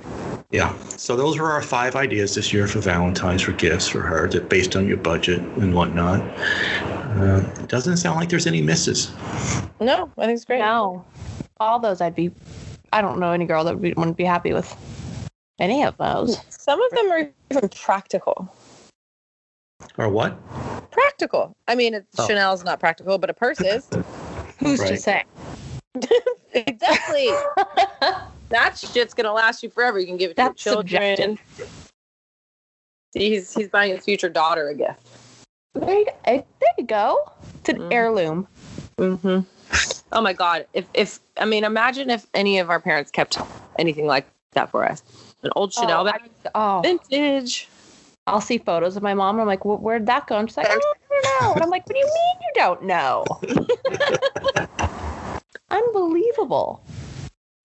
Yeah. 0.51 0.77
So 0.89 1.15
those 1.15 1.37
were 1.39 1.51
our 1.51 1.61
five 1.61 1.95
ideas 1.95 2.35
this 2.35 2.51
year 2.53 2.67
for 2.67 2.79
Valentine's 2.79 3.41
for 3.41 3.51
gifts 3.53 3.87
for 3.87 4.01
her, 4.01 4.27
that 4.29 4.49
based 4.49 4.75
on 4.75 4.87
your 4.87 4.97
budget 4.97 5.39
and 5.39 5.73
whatnot. 5.73 6.21
Uh, 7.17 7.39
doesn't 7.67 7.97
sound 7.97 8.19
like 8.19 8.29
there's 8.29 8.47
any 8.47 8.61
misses. 8.61 9.11
No, 9.79 10.11
I 10.17 10.25
think 10.25 10.35
it's 10.37 10.45
great. 10.45 10.59
No, 10.59 11.05
all 11.59 11.79
those 11.79 12.01
I'd 12.01 12.15
be. 12.15 12.31
I 12.91 13.01
don't 13.01 13.19
know 13.19 13.31
any 13.31 13.45
girl 13.45 13.63
that 13.65 13.79
would- 13.79 13.95
wouldn't 13.97 14.17
be 14.17 14.23
happy 14.25 14.53
with 14.53 14.73
any 15.59 15.83
of 15.83 15.95
those. 15.97 16.39
Some 16.49 16.81
of 16.81 16.91
them 16.91 17.11
are 17.11 17.29
even 17.51 17.69
practical. 17.69 18.53
Or 19.97 20.09
what? 20.09 20.37
Practical. 20.91 21.55
I 21.67 21.75
mean, 21.75 21.93
it's, 21.93 22.19
Oh. 22.19 22.27
Chanel's 22.27 22.63
not 22.63 22.79
practical, 22.79 23.17
but 23.17 23.29
a 23.29 23.33
purse 23.33 23.61
is. 23.61 23.87
Who's 24.59 24.79
to 24.79 24.97
say? 24.97 25.23
exactly. 26.53 27.29
that 28.49 28.77
shit's 28.77 29.13
gonna 29.13 29.33
last 29.33 29.63
you 29.63 29.69
forever. 29.69 29.99
You 29.99 30.07
can 30.07 30.17
give 30.17 30.31
it 30.31 30.35
to 30.37 30.41
your 30.43 30.49
That's 30.49 30.63
children. 30.63 31.17
subjective. 31.17 31.69
See, 33.13 33.29
he's 33.29 33.53
he's 33.53 33.69
buying 33.69 33.93
his 33.95 34.03
future 34.03 34.29
daughter 34.29 34.67
a 34.69 34.75
gift. 34.75 34.99
There 35.73 35.99
you, 35.99 36.05
eh, 36.25 36.41
there 36.59 36.69
you 36.77 36.85
go. 36.85 37.31
It's 37.59 37.69
an 37.69 37.79
Mhm. 37.79 37.93
heirloom. 37.93 38.47
Mm-hmm. 38.97 39.39
Oh 40.11 40.21
my 40.21 40.33
god! 40.33 40.67
If 40.73 40.85
if 40.93 41.19
I 41.37 41.45
mean, 41.45 41.63
imagine 41.63 42.09
if 42.09 42.25
any 42.33 42.59
of 42.59 42.69
our 42.69 42.79
parents 42.79 43.11
kept 43.11 43.37
anything 43.77 44.05
like 44.05 44.25
that 44.53 44.69
for 44.71 44.85
us. 44.89 45.03
An 45.43 45.51
old 45.55 45.73
Chanel 45.73 46.01
oh, 46.01 46.05
bag, 46.05 46.21
I- 46.45 46.49
oh, 46.55 46.81
vintage. 46.81 47.67
I'll 48.27 48.41
see 48.41 48.57
photos 48.57 48.95
of 48.97 49.03
my 49.03 49.13
mom 49.13 49.35
and 49.35 49.41
I'm 49.41 49.47
like, 49.47 49.61
"Wh- 49.61 49.81
where'd 49.81 50.07
that 50.07 50.25
go? 50.27 50.37
And 50.37 50.49
she's 50.49 50.57
like, 50.57 50.67
I 50.69 50.79
don't 51.21 51.43
know. 51.43 51.53
And 51.53 51.63
I'm 51.63 51.69
like, 51.69 51.87
what 51.87 51.95
do 51.95 51.99
you 51.99 52.05
mean 52.05 52.35
you 52.41 52.51
don't 52.55 52.83
know? 52.83 53.25
Unbelievable. 55.69 56.83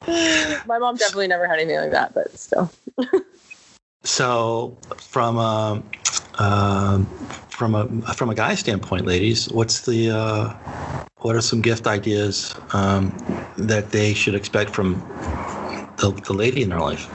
My 0.07 0.79
mom 0.79 0.97
definitely 0.97 1.29
never 1.29 1.47
had 1.47 1.59
anything 1.59 1.79
like 1.81 1.93
that, 1.93 2.15
but 2.15 2.37
still. 2.39 2.71
So 4.03 4.77
from 4.97 5.37
a 5.37 5.83
um, 6.39 7.07
from 7.49 7.75
a 7.75 8.15
from 8.15 8.31
a 8.31 8.35
guy 8.35 8.55
standpoint, 8.55 9.07
ladies, 9.07 9.51
what's 9.51 9.83
the 9.83 10.11
uh, 10.11 10.55
what 11.19 11.37
are 11.37 11.43
some 11.43 11.61
gift 11.61 11.87
ideas 11.87 12.55
um, 12.73 13.15
that 13.59 13.91
they 13.91 14.15
should 14.15 14.35
expect 14.35 14.71
from 14.71 14.95
the, 15.99 16.19
the 16.25 16.33
lady 16.33 16.63
in 16.63 16.71
their 16.71 16.81
life? 16.81 17.09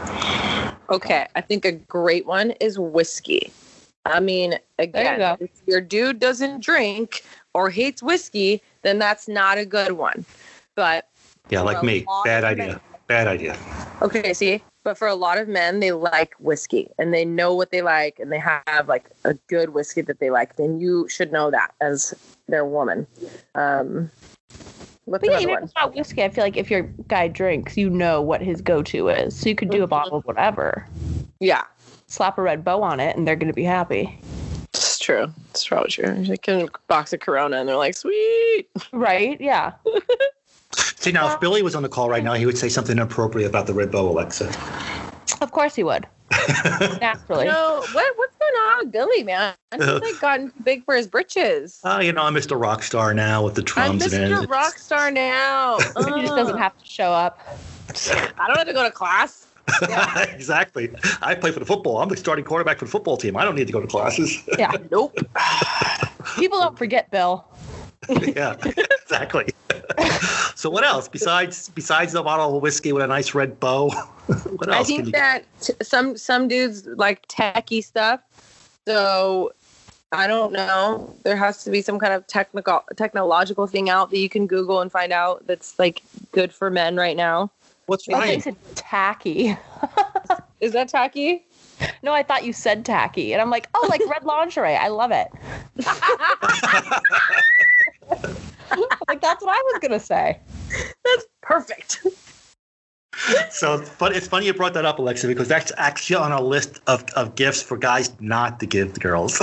Okay, 0.90 1.26
I 1.36 1.42
think 1.42 1.66
a 1.66 1.72
great 1.72 2.28
one 2.28 2.52
is 2.62 2.78
whiskey. 2.78 3.52
I 4.06 4.20
mean, 4.20 4.60
again, 4.78 5.20
go. 5.20 5.38
if 5.40 5.50
your 5.66 5.82
dude 5.82 6.20
doesn't 6.20 6.62
drink 6.62 7.24
or 7.54 7.70
hates 7.70 8.04
whiskey, 8.04 8.62
then 8.84 9.00
that's 9.00 9.28
not 9.28 9.58
a 9.58 9.66
good 9.66 9.94
one. 9.94 10.26
But 10.76 11.08
Yeah, 11.50 11.62
like 11.62 11.84
me. 11.84 12.06
Bad 12.24 12.44
idea. 12.44 12.68
men. 12.68 12.80
Bad 13.08 13.28
idea. 13.28 13.58
okay, 14.02 14.34
see, 14.34 14.62
but 14.84 14.98
for 14.98 15.08
a 15.08 15.16
lot 15.16 15.38
of 15.38 15.48
men, 15.48 15.80
they 15.80 15.92
like 15.92 16.34
whiskey 16.40 16.90
and 16.98 17.14
they 17.14 17.26
know 17.26 17.54
what 17.54 17.72
they 17.72 17.82
like 17.82 18.20
and 18.20 18.32
they 18.32 18.40
have 18.40 18.88
like 18.88 19.10
a 19.24 19.34
good 19.48 19.70
whiskey 19.70 20.02
that 20.02 20.20
they 20.20 20.30
like. 20.30 20.56
Then 20.56 20.80
you 20.80 21.08
should 21.10 21.32
know 21.32 21.50
that 21.52 21.74
as 21.82 22.14
their 22.48 22.66
woman. 22.66 23.08
Um, 23.56 24.12
what's 25.06 25.22
But 25.28 25.32
yeah, 25.32 25.40
even 25.40 25.50
if 25.50 25.60
one? 25.60 25.64
it's 25.64 25.74
not 25.76 25.96
whiskey, 25.96 26.24
I 26.24 26.30
feel 26.30 26.44
like 26.44 26.58
if 26.58 26.70
your 26.70 26.84
guy 27.08 27.28
drinks, 27.28 27.78
you 27.78 27.90
know 27.90 28.22
what 28.22 28.42
his 28.42 28.62
go-to 28.62 29.10
is. 29.10 29.36
So 29.36 29.50
you 29.50 29.56
could 29.56 29.70
do 29.70 29.84
a 29.84 29.88
bottle 29.88 30.18
of 30.18 30.26
whatever, 30.26 30.86
Yeah, 31.40 31.64
slap 32.08 32.38
a 32.38 32.42
red 32.42 32.64
bow 32.64 32.82
on 32.82 33.00
it, 33.00 33.16
and 33.16 33.28
they're 33.28 33.36
going 33.36 33.48
to 33.48 33.54
be 33.54 33.64
happy. 33.64 34.20
it's 34.74 35.00
true. 35.00 35.32
It's 35.52 35.68
probably 35.68 35.90
true. 35.90 36.14
You 36.14 36.38
can 36.38 36.70
box 36.88 37.14
of 37.14 37.20
Corona 37.20 37.58
and 37.58 37.70
they're 37.70 37.78
like, 37.78 37.96
sweet. 37.96 38.68
Right? 38.92 39.40
Yeah. 39.40 39.74
See 40.76 41.12
now, 41.12 41.32
if 41.34 41.40
Billy 41.40 41.62
was 41.62 41.76
on 41.76 41.84
the 41.84 41.90
call 41.90 42.10
right 42.10 42.24
now, 42.24 42.34
he 42.34 42.46
would 42.46 42.58
say 42.58 42.68
something 42.68 42.98
inappropriate 42.98 43.50
about 43.50 43.68
the 43.68 43.74
red 43.74 43.92
bow, 43.92 44.10
Alexa. 44.10 44.48
Of 45.42 45.52
course 45.52 45.76
he 45.76 45.84
would. 45.84 46.06
Naturally. 47.00 47.46
No, 47.46 47.86
what 47.94 48.18
what's 48.18 48.36
going 48.36 48.54
on 48.54 48.80
with 48.80 48.92
Billy, 48.92 49.24
man? 49.24 49.54
He's 49.74 49.86
like 49.86 50.20
gotten 50.20 50.50
too 50.52 50.64
big 50.64 50.84
for 50.84 50.96
his 50.96 51.08
britches. 51.08 51.80
Oh, 51.84 52.00
you 52.00 52.12
know, 52.12 52.24
I'm 52.24 52.34
Mr. 52.34 52.60
Rockstar 52.60 53.16
now 53.16 53.44
with 53.44 53.54
the 53.56 53.62
I'm 53.78 53.98
drums 54.00 54.14
and 54.14 54.34
Mr. 54.34 54.44
it. 54.44 54.50
Rockstar 54.50 55.14
now. 55.14 55.78
he 56.16 56.22
just 56.24 56.36
doesn't 56.36 56.58
have 56.58 56.78
to 56.78 56.86
show 56.86 57.12
up. 57.12 57.40
I 57.90 58.48
don't 58.48 58.58
have 58.58 58.68
to 58.68 58.74
go 58.74 58.84
to 58.84 58.92
class. 58.92 59.48
exactly. 60.34 60.90
I 61.22 61.36
play 61.36 61.52
for 61.52 61.60
the 61.60 61.66
football. 61.66 61.98
I'm 62.02 62.10
the 62.10 62.18
starting 62.18 62.46
quarterback 62.46 62.80
for 62.80 62.86
the 62.86 62.92
football 62.92 63.18
team. 63.18 63.36
I 63.36 63.44
don't 63.44 63.56
need 63.56 63.68
to 63.68 63.74
go 63.74 63.82
to 63.82 63.88
classes. 63.88 64.42
Yeah. 64.58 64.72
Nope. 64.92 65.18
People 66.36 66.60
don't 66.60 66.78
forget, 66.78 67.10
Bill. 67.12 67.46
yeah, 68.10 68.56
exactly. 69.02 69.54
so 70.56 70.70
what 70.70 70.84
else 70.84 71.08
besides 71.08 71.70
besides 71.70 72.14
the 72.14 72.22
bottle 72.22 72.56
of 72.58 72.62
whiskey 72.62 72.92
with 72.94 73.04
a 73.04 73.08
nice 73.08 73.34
red 73.34 73.60
bow? 73.60 73.90
what 73.90 74.70
else? 74.70 74.70
I 74.70 74.76
can 74.78 74.86
think 74.86 75.06
you- 75.08 75.12
that 75.14 75.46
t- 75.62 75.74
some 75.82 76.16
some 76.16 76.48
dudes 76.48 76.86
like 76.86 77.28
techie 77.28 77.84
stuff. 77.84 78.22
So 78.88 79.54
I 80.12 80.28
don't 80.28 80.54
know. 80.54 81.14
There 81.24 81.36
has 81.36 81.64
to 81.64 81.72
be 81.72 81.82
some 81.82 82.00
kind 82.00 82.14
of 82.14 82.28
technical 82.28 82.84
technological 82.96 83.66
thing 83.68 83.90
out 83.90 84.12
that 84.12 84.20
you 84.20 84.30
can 84.30 84.46
Google 84.48 84.82
and 84.82 84.92
find 84.92 85.12
out 85.12 85.46
that's 85.48 85.78
like 85.80 86.04
good 86.32 86.54
for 86.54 86.70
men 86.70 86.96
right 86.96 87.18
now. 87.18 87.52
What's 87.88 88.08
I 88.10 88.14
thought 88.14 88.34
you 88.34 88.42
said 88.42 88.58
tacky. 88.76 89.58
Is 90.60 90.72
that 90.74 90.88
tacky? 90.90 91.46
No, 92.02 92.14
I 92.14 92.24
thought 92.24 92.44
you 92.44 92.54
said 92.54 92.86
tacky. 92.86 93.34
And 93.34 93.42
I'm 93.42 93.50
like, 93.50 93.68
oh, 93.76 93.86
like 93.90 94.02
red 94.10 94.24
lingerie. 94.26 94.76
I 94.76 94.88
love 94.88 95.12
it. 95.12 95.28
like, 99.08 99.22
that's 99.22 99.44
what 99.44 99.56
I 99.56 99.62
was 99.62 99.80
going 99.82 99.92
to 99.92 100.00
say. 100.00 100.40
That's 101.04 101.26
perfect. 101.42 102.06
So, 103.50 103.86
but 103.98 104.16
it's 104.16 104.28
funny 104.28 104.48
you 104.48 104.54
brought 104.54 104.74
that 104.74 104.86
up, 104.86 105.00
Alexa, 105.00 105.28
because 105.28 105.48
that's 105.48 105.72
actually 105.78 106.18
on 106.18 106.32
a 106.32 106.42
list 106.42 106.82
of, 106.88 107.06
of 107.16 107.36
gifts 107.36 107.62
for 107.62 107.78
guys 107.78 108.12
not 108.20 108.60
to 108.60 108.66
give 108.66 108.94
to 108.94 109.00
girls. 109.00 109.40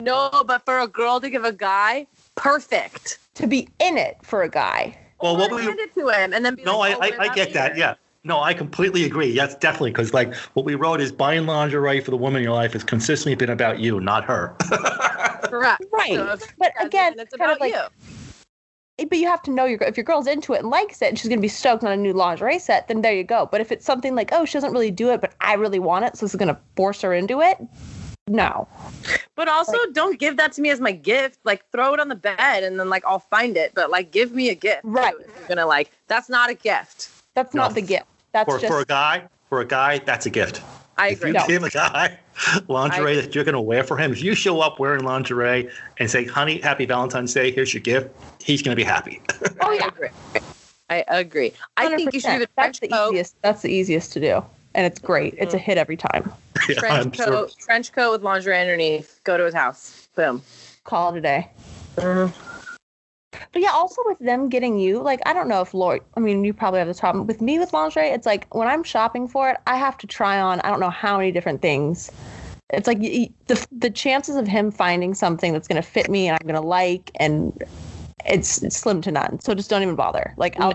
No, 0.00 0.44
but 0.46 0.64
for 0.64 0.80
a 0.80 0.88
girl 0.88 1.20
to 1.20 1.28
give 1.28 1.44
a 1.44 1.52
guy, 1.52 2.06
perfect. 2.34 3.18
To 3.34 3.46
be 3.46 3.68
in 3.78 3.98
it 3.98 4.16
for 4.22 4.42
a 4.42 4.48
guy. 4.48 4.96
Well, 5.20 5.36
what 5.36 5.50
we 5.50 5.62
hand 5.62 5.78
it 5.78 5.94
to 5.94 6.08
him 6.08 6.32
and 6.32 6.44
then 6.44 6.54
be 6.54 6.62
no, 6.64 6.78
like, 6.78 6.94
I, 6.94 6.96
"Oh, 6.96 7.00
I, 7.00 7.10
wear 7.10 7.30
I 7.30 7.34
get 7.34 7.52
that. 7.54 7.76
Yeah. 7.76 7.94
No, 8.26 8.40
I 8.40 8.54
completely 8.54 9.04
agree. 9.04 9.30
Yes, 9.30 9.54
definitely. 9.54 9.90
Because 9.90 10.14
like 10.14 10.34
what 10.54 10.64
we 10.64 10.74
wrote 10.74 11.00
is 11.00 11.12
buying 11.12 11.46
lingerie 11.46 12.00
for 12.00 12.10
the 12.10 12.16
woman 12.16 12.38
in 12.38 12.44
your 12.44 12.54
life 12.54 12.72
has 12.72 12.82
consistently 12.82 13.34
been 13.34 13.50
about 13.50 13.78
you, 13.80 14.00
not 14.00 14.24
her. 14.24 14.56
Correct. 15.44 15.84
Right. 15.92 16.14
So 16.14 16.38
But 16.58 16.72
again, 16.80 17.14
then 17.16 17.24
it's 17.26 17.34
it's 17.34 17.38
kind 17.38 17.52
of 17.52 17.60
like- 17.60 17.74
you. 17.74 17.82
Eh, 18.98 19.04
but 19.08 19.18
you 19.18 19.26
have 19.26 19.42
to 19.42 19.50
know 19.50 19.64
your 19.64 19.82
if 19.82 19.96
your 19.96 20.04
girl's 20.04 20.26
into 20.26 20.54
it 20.54 20.60
and 20.60 20.70
likes 20.70 21.02
it 21.02 21.08
and 21.08 21.18
she's 21.18 21.28
going 21.28 21.38
to 21.38 21.42
be 21.42 21.48
stoked 21.48 21.82
on 21.84 21.90
a 21.92 21.96
new 21.96 22.12
lingerie 22.12 22.58
set, 22.58 22.88
then 22.88 23.02
there 23.02 23.12
you 23.12 23.24
go. 23.24 23.46
But 23.50 23.60
if 23.60 23.72
it's 23.72 23.84
something 23.84 24.14
like, 24.14 24.30
oh, 24.32 24.44
she 24.44 24.54
doesn't 24.54 24.72
really 24.72 24.92
do 24.92 25.10
it, 25.10 25.20
but 25.20 25.34
I 25.40 25.54
really 25.54 25.80
want 25.80 26.04
it, 26.04 26.16
so 26.16 26.24
this 26.24 26.32
is 26.32 26.38
going 26.38 26.54
to 26.54 26.58
force 26.76 27.02
her 27.02 27.12
into 27.12 27.40
it, 27.40 27.58
no. 28.28 28.66
But 29.36 29.48
also, 29.48 29.76
don't 29.92 30.18
give 30.18 30.36
that 30.36 30.52
to 30.52 30.62
me 30.62 30.70
as 30.70 30.80
my 30.80 30.92
gift. 30.92 31.38
Like, 31.44 31.68
throw 31.70 31.92
it 31.94 32.00
on 32.00 32.08
the 32.08 32.14
bed 32.14 32.62
and 32.62 32.78
then, 32.78 32.88
like, 32.88 33.04
I'll 33.06 33.18
find 33.18 33.56
it. 33.56 33.72
But, 33.74 33.90
like, 33.90 34.10
give 34.12 34.32
me 34.32 34.48
a 34.48 34.54
gift. 34.54 34.80
Right. 34.84 35.14
if 35.18 35.26
you're 35.38 35.48
gonna, 35.48 35.66
like, 35.66 35.90
that's 36.06 36.28
not 36.28 36.50
a 36.50 36.54
gift. 36.54 37.10
That's 37.34 37.52
No. 37.54 37.62
not 37.62 37.74
the 37.74 37.82
gift. 37.82 38.06
That's 38.32 38.50
for, 38.50 38.58
just 38.58 38.72
for 38.72 38.80
a 38.80 38.84
guy, 38.84 39.24
for 39.48 39.60
a 39.60 39.64
guy, 39.66 39.98
that's 39.98 40.26
a 40.26 40.30
gift. 40.30 40.62
I 40.96 41.08
agree. 41.08 41.30
If 41.30 41.34
you 41.34 41.40
No. 41.40 41.46
give 41.48 41.64
a 41.64 41.70
guy 41.70 42.18
lingerie 42.68 43.16
that 43.16 43.34
you're 43.34 43.44
going 43.44 43.54
to 43.54 43.60
wear 43.60 43.82
for 43.84 43.96
him, 43.96 44.12
if 44.12 44.22
you 44.22 44.34
show 44.34 44.60
up 44.60 44.78
wearing 44.78 45.02
lingerie 45.04 45.68
and 45.98 46.08
say, 46.10 46.24
"Honey, 46.24 46.60
happy 46.60 46.86
Valentine's 46.86 47.34
Day. 47.34 47.50
Here's 47.50 47.74
your 47.74 47.80
gift," 47.82 48.10
he's 48.40 48.62
going 48.62 48.72
to 48.74 48.76
be 48.76 48.84
happy. 48.84 49.20
Oh, 49.60 49.70
I 49.70 49.86
agree. 49.88 50.08
I 50.90 51.04
agree. 51.08 51.52
I 51.76 51.96
think 51.96 52.12
you 52.12 52.20
should 52.20 52.30
do 52.32 52.38
the 52.40 52.46
100%. 52.46 52.50
that's 52.56 52.78
the 52.80 52.88
coat. 52.88 53.10
easiest. 53.10 53.36
That's 53.42 53.62
the 53.62 53.70
easiest 53.72 54.12
to 54.12 54.20
do, 54.20 54.44
and 54.74 54.86
it's 54.86 54.98
great. 54.98 55.34
It's 55.38 55.54
a 55.54 55.58
hit 55.58 55.78
every 55.78 55.96
time. 55.96 56.32
Yeah, 56.68 56.76
I'm 56.84 57.10
Trench 57.10 57.16
sure. 57.16 57.26
coat, 57.26 57.54
trench 57.58 57.92
coat 57.92 58.12
with 58.12 58.22
lingerie 58.22 58.58
underneath. 58.58 59.20
Go 59.24 59.36
to 59.36 59.44
his 59.44 59.52
house. 59.52 60.08
Boom. 60.14 60.40
Call 60.84 61.14
it 61.14 61.18
a 61.18 61.20
day. 61.20 61.50
Mm-hmm. 61.96 62.32
But 63.52 63.60
yeah, 63.60 63.70
also 63.70 64.00
with 64.06 64.18
them 64.18 64.48
getting 64.48 64.78
you, 64.78 65.00
like 65.00 65.20
I 65.26 65.34
don't 65.34 65.48
know 65.48 65.60
if 65.60 65.74
Lori. 65.74 66.00
I 66.16 66.20
mean, 66.20 66.42
you 66.44 66.54
probably 66.54 66.78
have 66.78 66.88
this 66.88 67.00
problem 67.00 67.26
with 67.26 67.42
me 67.42 67.58
with 67.58 67.72
lingerie. 67.74 68.08
It's 68.08 68.24
like 68.24 68.52
when 68.54 68.66
I'm 68.66 68.82
shopping 68.82 69.28
for 69.28 69.50
it, 69.50 69.58
I 69.66 69.76
have 69.76 69.98
to 69.98 70.06
try 70.06 70.40
on. 70.40 70.60
I 70.60 70.70
don't 70.70 70.80
know 70.80 70.90
how 70.90 71.18
many 71.18 71.32
different 71.32 71.60
things. 71.60 72.10
It's 72.70 72.86
like 72.86 72.98
y- 72.98 73.28
y- 73.28 73.30
the 73.48 73.66
the 73.72 73.90
chances 73.90 74.36
of 74.36 74.46
him 74.46 74.70
finding 74.70 75.12
something 75.12 75.52
that's 75.52 75.68
going 75.68 75.82
to 75.82 75.86
fit 75.86 76.08
me 76.08 76.28
and 76.28 76.38
I'm 76.40 76.46
going 76.46 76.60
to 76.60 76.66
like 76.66 77.10
and 77.16 77.62
it's, 78.26 78.62
it's 78.62 78.76
slim 78.76 79.00
to 79.02 79.10
none. 79.12 79.38
So 79.40 79.54
just 79.54 79.68
don't 79.70 79.82
even 79.82 79.94
bother. 79.96 80.34
Like 80.36 80.58
I'll 80.60 80.72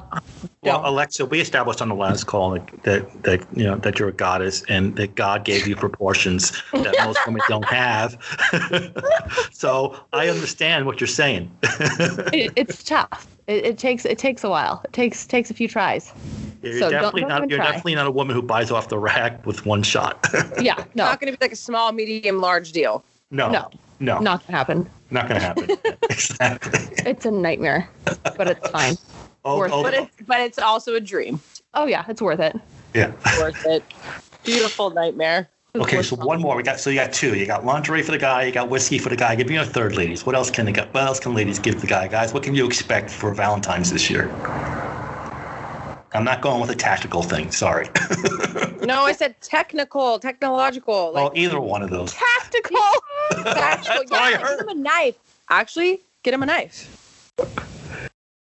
Well, 0.61 0.77
don't. 0.81 0.85
Alexa, 0.85 1.25
we 1.25 1.39
established 1.41 1.81
on 1.81 1.89
the 1.89 1.95
last 1.95 2.25
call 2.25 2.51
that, 2.51 2.83
that 2.83 3.23
that 3.23 3.47
you 3.57 3.63
know 3.63 3.75
that 3.77 3.97
you're 3.97 4.09
a 4.09 4.13
goddess 4.13 4.63
and 4.69 4.95
that 4.97 5.15
God 5.15 5.45
gave 5.45 5.67
you 5.67 5.75
proportions 5.75 6.51
that 6.73 6.95
most 7.03 7.19
women 7.25 7.41
don't 7.47 7.65
have. 7.65 8.17
so 9.51 9.99
I 10.13 10.27
understand 10.29 10.85
what 10.85 10.99
you're 10.99 11.07
saying. 11.07 11.51
it, 12.33 12.51
it's 12.55 12.83
tough. 12.83 13.27
It, 13.47 13.65
it 13.65 13.77
takes 13.77 14.05
it 14.05 14.17
takes 14.17 14.43
a 14.43 14.49
while. 14.49 14.81
It 14.85 14.93
takes 14.93 15.25
takes 15.25 15.49
a 15.49 15.53
few 15.53 15.67
tries. 15.67 16.13
You're 16.61 16.73
So 16.73 16.79
don't- 16.81 16.91
definitely 16.91 17.21
don't 17.21 17.29
not. 17.29 17.49
You're 17.49 17.59
try. 17.59 17.65
definitely 17.67 17.95
not 17.95 18.07
a 18.07 18.11
woman 18.11 18.35
who 18.35 18.41
buys 18.41 18.69
off 18.69 18.89
the 18.89 18.99
rack 18.99 19.45
with 19.45 19.65
one 19.65 19.81
shot. 19.83 20.27
Yeah, 20.59 20.75
no, 20.93 21.05
Not 21.05 21.19
going 21.21 21.31
to 21.31 21.37
be 21.39 21.43
like 21.43 21.53
a 21.53 21.55
small, 21.55 21.91
medium, 21.93 22.39
large 22.41 22.73
deal. 22.73 23.03
no, 23.31 23.49
no, 23.49 23.69
no, 23.99 24.19
not 24.19 24.45
gonna 24.45 24.57
happen. 24.57 24.89
not 25.11 25.27
going 25.27 25.39
to 25.41 25.45
happen. 25.45 25.69
exactly. 26.09 26.79
It's 27.05 27.25
a 27.25 27.31
nightmare, 27.31 27.89
but 28.37 28.47
it's 28.47 28.69
fine. 28.69 28.95
Oh, 29.45 29.57
Worth 29.57 29.71
oh, 29.73 29.83
But 29.83 29.93
it's 29.93 30.15
but 30.27 30.41
it's 30.41 30.59
also 30.59 30.95
a 30.95 30.99
dream. 30.99 31.39
Oh 31.73 31.85
yeah, 31.85 32.03
it's 32.09 32.21
worth 32.21 32.41
it. 32.41 32.57
yeah. 32.93 33.13
Worth 33.39 33.65
it. 33.65 33.83
Beautiful 34.43 34.89
nightmare. 34.89 35.49
It's 35.73 35.81
Okay, 35.81 36.01
so 36.01 36.17
one 36.17 36.41
more. 36.41 36.57
We 36.57 36.63
got 36.63 36.77
so 36.77 36.89
you 36.89 36.97
got 36.97 37.13
two. 37.13 37.35
You 37.35 37.45
got 37.45 37.63
lingerie 37.63 38.03
for 38.03 38.11
the 38.11 38.17
guy. 38.17 38.43
You 38.43 38.51
got 38.51 38.69
whiskey 38.69 38.97
for 38.97 39.07
the 39.07 39.15
guy. 39.15 39.35
Give 39.35 39.47
me 39.47 39.55
a 39.55 39.63
third, 39.65 39.95
ladies. 39.95 40.25
What 40.25 40.35
else 40.35 40.51
can 40.51 40.65
they 40.65 40.73
get? 40.73 40.93
What 40.93 41.03
else 41.03 41.21
can 41.21 41.33
ladies 41.33 41.57
give 41.57 41.79
the 41.79 41.87
guy, 41.87 42.09
guys? 42.09 42.33
What 42.33 42.43
can 42.43 42.53
you 42.53 42.65
expect 42.67 43.09
for 43.09 43.33
Valentine's 43.33 43.91
this 43.91 44.09
year? 44.09 44.29
I'm 46.11 46.23
not 46.25 46.41
going 46.41 46.59
with 46.59 46.71
a 46.71 46.75
tactical 46.75 47.23
thing. 47.23 47.51
Sorry. 47.51 47.87
No, 48.81 49.01
I 49.03 49.11
said 49.11 49.39
technical, 49.41 50.17
technological. 50.17 51.11
well, 51.13 51.31
either 51.35 51.59
one 51.59 51.83
of 51.83 51.91
those. 51.91 52.11
tactical. 52.13 52.79
Tactical. 53.43 53.99
That's 53.99 54.11
all 54.11 54.17
I 54.17 54.29
Yeah, 54.31 54.37
heard. 54.37 54.57
get 54.59 54.69
him 54.69 54.77
a 54.77 54.81
knife. 54.81 55.15
Actually, 55.49 56.01
get 56.23 56.33
him 56.33 56.43
a 56.43 56.45
knife. 56.45 56.95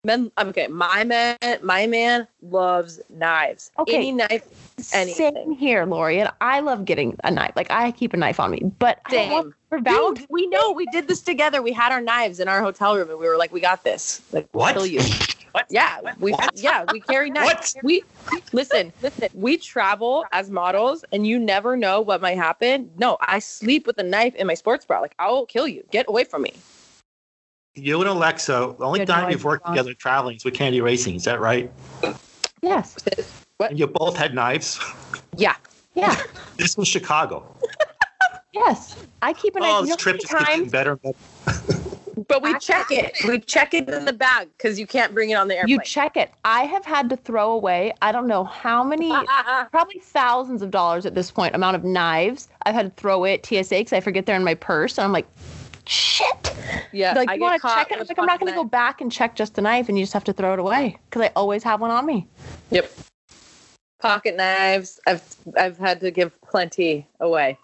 Men, 0.04 0.32
okay, 0.40 0.68
my 0.68 1.04
man, 1.04 1.38
my 1.62 1.86
man 1.86 2.28
loves 2.42 3.00
knives. 3.10 3.70
Okay. 3.78 3.98
Any 3.98 4.12
knife, 4.12 4.44
Same 4.80 5.52
here, 5.52 5.86
Lori. 5.86 6.20
And 6.20 6.32
I 6.42 6.60
love 6.62 6.86
getting 6.86 7.16
a 7.24 7.30
knife. 7.30 7.54
Like 7.56 7.70
I 7.70 7.92
keep 7.92 8.14
a 8.14 8.18
knife 8.18 8.40
on 8.40 8.50
me, 8.50 8.62
but 8.80 9.00
I 9.06 9.12
Same. 9.12 9.54
Dude, 9.84 10.26
we 10.30 10.48
know 10.48 10.72
we 10.72 10.88
did 10.88 11.08
this 11.08 11.22
together. 11.22 11.62
We 11.62 11.72
had 11.72 11.92
our 11.92 12.02
knives 12.02 12.40
in 12.40 12.48
our 12.48 12.62
hotel 12.62 12.98
room, 12.98 13.10
and 13.10 13.20
we 13.20 13.28
were 13.28 13.38
like, 13.38 13.54
"We 13.54 13.62
got 13.62 13.84
this." 13.84 14.22
Like, 14.32 14.50
we'll 14.54 14.64
What? 14.64 14.74
Kill 14.74 14.86
you. 14.86 15.02
What? 15.52 15.66
Yeah, 15.70 16.00
we 16.20 16.32
What? 16.32 16.52
yeah 16.56 16.86
we 16.92 17.00
carry 17.02 17.30
knives. 17.30 17.76
We 17.84 18.04
listen, 18.54 18.94
listen. 19.02 19.30
We 19.34 19.58
travel 19.58 20.26
as 20.32 20.50
models, 20.50 21.04
and 21.12 21.28
you 21.28 21.38
never 21.40 21.76
know 21.76 22.00
what 22.02 22.22
might 22.22 22.38
happen. 22.38 22.90
No, 22.98 23.18
I 23.22 23.40
sleep 23.40 23.86
with 23.88 23.98
a 23.98 24.04
knife 24.04 24.34
in 24.36 24.48
my 24.48 24.54
sports 24.54 24.86
bra. 24.86 25.00
Like, 25.02 25.16
I 25.20 25.30
will 25.30 25.46
kill 25.46 25.68
you. 25.68 25.84
Get 25.92 26.08
away 26.08 26.24
from 26.24 26.44
me. 26.44 26.54
You 27.76 28.00
and 28.02 28.10
Alexa. 28.10 28.76
The 28.78 28.86
only 28.86 29.00
Good 29.00 29.08
time 29.08 29.24
night, 29.24 29.32
you've 29.32 29.44
worked 29.44 29.66
Ross. 29.66 29.76
together 29.78 29.94
traveling 29.94 30.36
is 30.38 30.46
with 30.46 30.54
Candy 30.54 30.82
Racing. 30.82 31.16
Is 31.16 31.24
that 31.26 31.40
right? 31.40 31.72
Yes. 32.62 32.96
And 33.60 33.78
you 33.80 33.88
both 33.88 34.16
had 34.18 34.34
knives. 34.34 34.80
Yeah. 35.36 35.56
Yeah. 35.96 36.16
This 36.58 36.78
was 36.78 36.88
Chicago. 36.88 37.44
Yes. 38.54 38.96
I 39.24 39.34
keep 39.34 39.56
an 39.56 39.64
knife. 39.64 39.72
Oh, 39.74 39.80
You 39.82 39.88
this 39.88 39.96
trip 39.98 40.18
how 40.30 40.38
just 40.40 40.48
getting 40.50 40.70
better. 40.70 40.92
and 40.92 41.02
better. 41.02 41.98
But 42.28 42.42
we 42.42 42.58
check 42.60 42.88
it. 42.92 43.18
We 43.28 43.40
check 43.40 43.74
it 43.74 43.90
in 43.90 44.06
the 44.06 44.14
bag 44.14 44.50
because 44.58 44.80
you 44.80 44.88
can't 44.88 45.14
bring 45.14 45.30
it 45.30 45.36
on 45.36 45.48
the 45.48 45.56
airplane. 45.56 45.70
you 45.70 45.84
check 45.84 46.18
it. 46.18 46.32
I 46.46 46.64
have 46.64 46.86
had 46.86 47.10
to 47.10 47.18
throw 47.18 47.52
away. 47.52 47.94
I 48.02 48.12
don't 48.12 48.28
know 48.28 48.44
how 48.44 48.84
many. 48.84 49.10
Probably 49.72 50.00
thousands 50.00 50.62
of 50.62 50.72
dollars 50.72 51.06
at 51.06 51.16
this 51.16 51.32
point. 51.32 51.56
Amount 51.56 51.76
of 51.76 51.84
knives 51.84 52.50
I've 52.66 52.76
had 52.76 52.96
to 52.96 53.02
throw 53.02 53.26
at 53.26 53.46
TSA 53.46 53.70
because 53.70 53.94
I 53.94 54.00
forget 54.00 54.26
they're 54.26 54.36
in 54.36 54.44
my 54.44 54.56
purse, 54.56 54.98
and 54.98 55.06
I'm 55.06 55.12
like, 55.12 55.28
shit. 55.86 56.56
yeah, 56.92 57.14
like 57.14 57.30
I 57.30 57.36
you 57.36 57.42
want 57.42 57.62
to 57.62 57.68
check 57.68 57.92
it? 57.92 58.00
I'm 58.00 58.08
like, 58.08 58.20
I'm 58.20 58.26
not 58.26 58.40
going 58.40 58.52
to 58.52 58.56
go 58.56 58.64
back 58.64 59.02
and 59.02 59.12
check 59.12 59.36
just 59.36 59.56
the 59.56 59.62
knife, 59.62 59.90
and 59.90 59.98
you 59.98 60.04
just 60.04 60.14
have 60.14 60.24
to 60.26 60.34
throw 60.34 60.54
it 60.54 60.60
away 60.60 60.98
because 61.10 61.22
I 61.22 61.32
always 61.36 61.64
have 61.64 61.82
one 61.82 61.92
on 61.92 62.06
me. 62.06 62.28
Yep. 62.72 62.92
Pocket 64.00 64.36
knives. 64.36 65.00
I've 65.06 65.24
I've 65.58 65.78
had 65.78 66.00
to 66.02 66.12
give 66.12 66.40
plenty 66.42 67.08
away. 67.20 67.58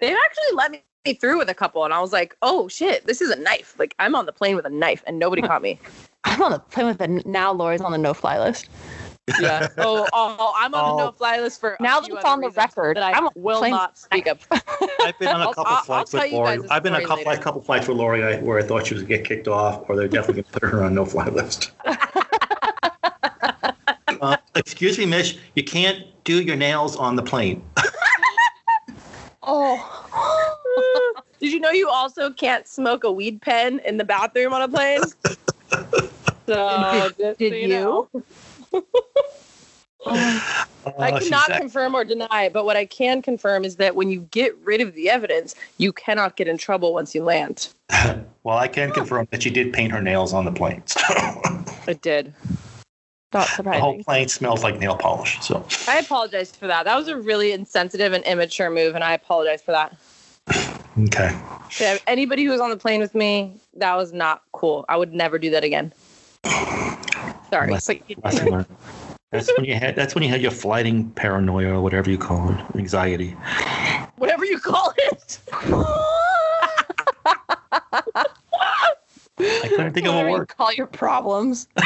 They've 0.00 0.16
actually 0.24 0.56
let 0.56 0.70
me 0.72 0.82
through 1.12 1.36
with 1.38 1.50
a 1.50 1.54
couple, 1.54 1.84
and 1.84 1.92
I 1.92 2.00
was 2.00 2.12
like, 2.12 2.34
"Oh 2.40 2.66
shit, 2.68 3.06
this 3.06 3.20
is 3.20 3.28
a 3.30 3.36
knife!" 3.36 3.74
Like 3.78 3.94
I'm 3.98 4.14
on 4.14 4.24
the 4.24 4.32
plane 4.32 4.56
with 4.56 4.64
a 4.64 4.70
knife, 4.70 5.02
and 5.06 5.18
nobody 5.18 5.42
caught 5.46 5.60
me. 5.60 5.78
I'm 6.24 6.40
on 6.42 6.52
the 6.52 6.58
plane 6.58 6.86
with 6.86 6.98
the 6.98 7.08
now. 7.26 7.52
Lori's 7.52 7.82
on 7.82 7.92
the 7.92 7.98
no-fly 7.98 8.38
list. 8.40 8.68
Yeah. 9.40 9.68
Oh, 9.78 10.06
oh, 10.12 10.52
I'm 10.56 10.74
on 10.74 10.96
the 10.96 11.02
Oh. 11.02 11.06
no-fly 11.06 11.40
list 11.40 11.60
for 11.60 11.74
a 11.74 11.82
Now 11.82 12.00
that 12.00 12.10
it's 12.10 12.24
on 12.24 12.40
the 12.40 12.50
record, 12.50 12.96
that 12.96 13.02
I 13.02 13.12
I'm 13.12 13.28
will 13.34 13.58
plane- 13.58 13.70
not 13.72 13.98
speak 13.98 14.26
of. 14.26 14.46
I've 14.50 15.18
been 15.18 15.28
on 15.28 15.40
a 15.42 15.44
I'll- 15.44 15.54
couple 15.54 15.64
I'll- 15.66 15.76
I'll 15.76 15.82
flights 15.84 16.10
tell 16.10 16.20
with 16.22 16.30
you 16.32 16.36
Lori. 16.38 16.56
guys 16.58 16.66
a 16.68 16.72
I've 16.72 16.82
been 16.82 16.94
on 16.94 17.02
a 17.02 17.06
couple, 17.06 17.24
later. 17.24 17.40
a 17.40 17.42
couple 17.44 17.60
flights 17.62 17.88
with 17.88 17.96
Lori 17.98 18.38
where 18.42 18.58
I 18.58 18.62
thought 18.62 18.86
she 18.86 18.94
was 18.94 19.02
going 19.02 19.12
to 19.12 19.16
get 19.18 19.26
kicked 19.26 19.48
off, 19.48 19.88
or 19.88 19.96
they're 19.96 20.08
definitely 20.08 20.42
going 20.42 20.52
to 20.52 20.60
put 20.60 20.62
her 20.70 20.84
on 20.84 20.94
no-fly 20.94 21.28
list. 21.28 21.70
uh, 24.20 24.36
excuse 24.54 24.98
me, 24.98 25.06
Mish. 25.06 25.38
You 25.54 25.64
can't 25.64 26.04
do 26.24 26.42
your 26.42 26.56
nails 26.56 26.96
on 26.96 27.16
the 27.16 27.22
plane. 27.22 27.62
Oh. 29.46 31.14
Did 31.40 31.52
you 31.52 31.60
know 31.60 31.70
you 31.70 31.88
also 31.88 32.30
can't 32.30 32.66
smoke 32.66 33.04
a 33.04 33.12
weed 33.12 33.42
pen 33.42 33.80
in 33.84 33.96
the 33.96 34.04
bathroom 34.04 34.52
on 34.52 34.62
a 34.62 34.68
plane? 34.68 35.02
So, 36.46 37.10
just 37.18 37.38
did 37.38 37.52
so 37.52 37.56
you? 37.56 37.68
know. 37.68 38.08
Oh. 40.06 40.42
I 40.98 41.12
Uh, 41.12 41.18
cannot 41.18 41.46
confirm 41.46 41.94
or 41.94 42.04
deny, 42.04 42.50
but 42.52 42.66
what 42.66 42.76
I 42.76 42.84
can 42.84 43.22
confirm 43.22 43.64
is 43.64 43.76
that 43.76 43.96
when 43.96 44.10
you 44.10 44.20
get 44.30 44.54
rid 44.58 44.82
of 44.82 44.94
the 44.94 45.08
evidence, 45.08 45.54
you 45.78 45.94
cannot 45.94 46.36
get 46.36 46.46
in 46.46 46.58
trouble 46.58 46.92
once 46.92 47.14
you 47.14 47.22
land. 47.24 47.70
well, 48.42 48.58
I 48.58 48.68
can 48.68 48.90
confirm 48.92 49.26
that 49.30 49.42
she 49.42 49.48
did 49.48 49.72
paint 49.72 49.92
her 49.92 50.02
nails 50.02 50.34
on 50.34 50.44
the 50.44 50.52
plane. 50.52 50.82
So 50.86 51.00
I 51.86 51.94
did. 51.94 52.34
Not 53.34 53.48
the 53.56 53.80
whole 53.80 54.02
plane 54.04 54.28
smells 54.28 54.62
like 54.62 54.78
nail 54.78 54.96
polish. 54.96 55.38
So 55.42 55.66
I 55.88 55.98
apologize 55.98 56.54
for 56.54 56.68
that. 56.68 56.84
That 56.84 56.96
was 56.96 57.08
a 57.08 57.16
really 57.16 57.50
insensitive 57.52 58.12
and 58.12 58.24
immature 58.24 58.70
move, 58.70 58.94
and 58.94 59.02
I 59.02 59.12
apologize 59.12 59.60
for 59.60 59.72
that. 59.72 59.96
okay. 60.98 61.36
To 61.78 62.00
anybody 62.08 62.44
who 62.44 62.52
was 62.52 62.60
on 62.60 62.70
the 62.70 62.76
plane 62.76 63.00
with 63.00 63.14
me, 63.14 63.56
that 63.76 63.96
was 63.96 64.12
not 64.12 64.42
cool. 64.52 64.84
I 64.88 64.96
would 64.96 65.12
never 65.12 65.38
do 65.38 65.50
that 65.50 65.64
again. 65.64 65.92
Sorry. 67.50 67.66
Unless- 67.66 67.90
Lesson 68.22 68.50
learned. 68.50 68.66
That's 69.32 69.52
when 69.56 69.64
you 69.64 69.74
had. 69.74 69.96
That's 69.96 70.14
when 70.14 70.22
you 70.22 70.30
had 70.30 70.40
your 70.40 70.52
flighting 70.52 71.10
paranoia 71.10 71.74
or 71.74 71.80
whatever 71.82 72.08
you 72.08 72.18
call 72.18 72.50
it, 72.50 72.76
anxiety. 72.76 73.30
Whatever 74.16 74.44
you 74.44 74.60
call 74.60 74.94
it. 74.96 75.40
I 79.44 79.68
couldn't 79.68 79.92
think 79.92 80.06
of 80.06 80.14
a 80.14 80.16
Whatever 80.16 80.30
you 80.30 80.38
word. 80.38 80.48
Call 80.48 80.72
your 80.72 80.86
problems. 80.86 81.68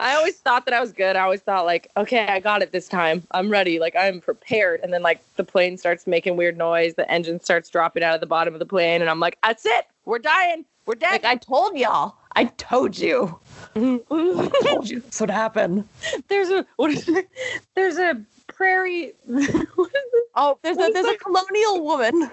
I 0.00 0.16
always 0.16 0.36
thought 0.36 0.64
that 0.66 0.74
I 0.74 0.80
was 0.80 0.92
good. 0.92 1.16
I 1.16 1.20
always 1.20 1.40
thought 1.40 1.66
like, 1.66 1.90
okay, 1.96 2.26
I 2.26 2.40
got 2.40 2.62
it 2.62 2.72
this 2.72 2.88
time. 2.88 3.22
I'm 3.30 3.48
ready. 3.48 3.78
Like 3.78 3.94
I'm 3.96 4.20
prepared. 4.20 4.80
And 4.82 4.92
then 4.92 5.02
like 5.02 5.20
the 5.36 5.44
plane 5.44 5.78
starts 5.78 6.06
making 6.06 6.36
weird 6.36 6.58
noise. 6.58 6.94
The 6.94 7.10
engine 7.10 7.40
starts 7.40 7.70
dropping 7.70 8.02
out 8.02 8.14
of 8.14 8.20
the 8.20 8.26
bottom 8.26 8.54
of 8.54 8.58
the 8.60 8.66
plane, 8.66 9.00
and 9.00 9.10
I'm 9.10 9.20
like, 9.20 9.38
that's 9.42 9.64
it. 9.64 9.86
We're 10.04 10.18
dying. 10.18 10.64
We're 10.86 10.96
dead. 10.96 11.12
Like 11.12 11.24
I 11.24 11.36
told 11.36 11.78
y'all. 11.78 12.16
I 12.36 12.46
told 12.46 12.98
you. 12.98 13.38
I 13.76 14.50
told 14.62 14.90
you 14.90 15.00
this 15.00 15.20
would 15.20 15.30
happen. 15.30 15.88
there's 16.28 16.50
a 16.50 16.66
what 16.76 16.90
is 16.90 17.08
it? 17.08 17.28
There's 17.74 17.96
a 17.96 18.20
prairie. 18.48 19.12
what 19.26 19.40
is 19.46 19.54
it? 19.54 20.28
Oh, 20.34 20.58
there's 20.62 20.76
a 20.76 20.90
there's 20.92 21.06
a 21.06 21.16
colonial 21.16 21.84
woman. 21.84 22.30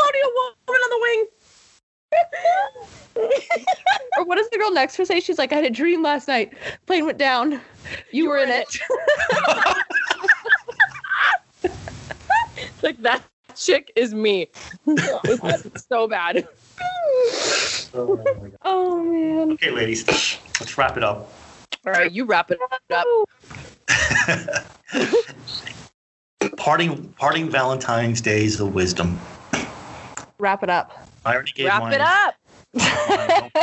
There's 0.00 0.24
colonial 0.24 0.30
woman 0.66 0.80
on 0.82 0.90
the 0.90 0.98
wing. 1.02 1.26
Or 4.16 4.24
what 4.24 4.36
does 4.36 4.48
the 4.50 4.58
girl 4.58 4.72
next 4.72 4.94
to 4.94 5.02
her 5.02 5.06
say? 5.06 5.20
She's 5.20 5.38
like, 5.38 5.52
I 5.52 5.56
had 5.56 5.64
a 5.64 5.70
dream 5.70 6.02
last 6.02 6.26
night. 6.26 6.52
Plane 6.86 7.06
went 7.06 7.18
down. 7.18 7.60
You, 8.10 8.28
were 8.28 8.38
in 8.38 8.48
it. 8.50 8.78
like 12.82 13.00
that 13.02 13.22
chick 13.54 13.92
is 13.96 14.14
me. 14.14 14.48
It's 14.86 15.86
so 15.86 16.08
bad. 16.08 16.48
Oh 17.94 19.02
man. 19.04 19.52
okay, 19.52 19.70
ladies, 19.70 20.06
let's 20.08 20.78
wrap 20.78 20.96
it 20.96 21.04
up. 21.04 21.32
All 21.86 21.92
right, 21.92 22.10
you 22.10 22.24
wrap 22.24 22.50
it 22.50 22.58
up. 22.90 23.06
parting, 26.56 27.08
parting 27.18 27.48
Valentine's 27.48 28.20
days 28.20 28.60
of 28.60 28.74
wisdom. 28.74 29.18
Wrap 30.40 30.62
it 30.62 30.70
up. 30.70 31.06
I 31.24 31.34
already 31.34 31.52
gave 31.52 31.66
Wrap 31.66 31.82
mine. 31.82 31.92
it 31.94 32.00
up. 32.00 32.34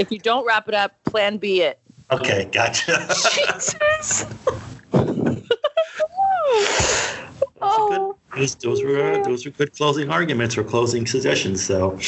If 0.00 0.12
you 0.12 0.18
don't 0.20 0.46
wrap 0.46 0.68
it 0.68 0.74
up, 0.74 0.92
plan 1.04 1.38
B 1.38 1.60
it. 1.62 1.80
Okay, 2.12 2.48
gotcha. 2.52 3.04
Jesus. 3.08 4.24
Those, 7.60 7.72
oh. 7.72 8.16
good, 8.30 8.40
those, 8.40 8.54
those 8.56 8.84
were 8.84 9.18
those 9.24 9.44
were 9.44 9.50
good 9.50 9.72
closing 9.74 10.10
arguments 10.10 10.56
or 10.56 10.62
closing 10.62 11.06
suggestions. 11.06 11.64
So, 11.64 11.98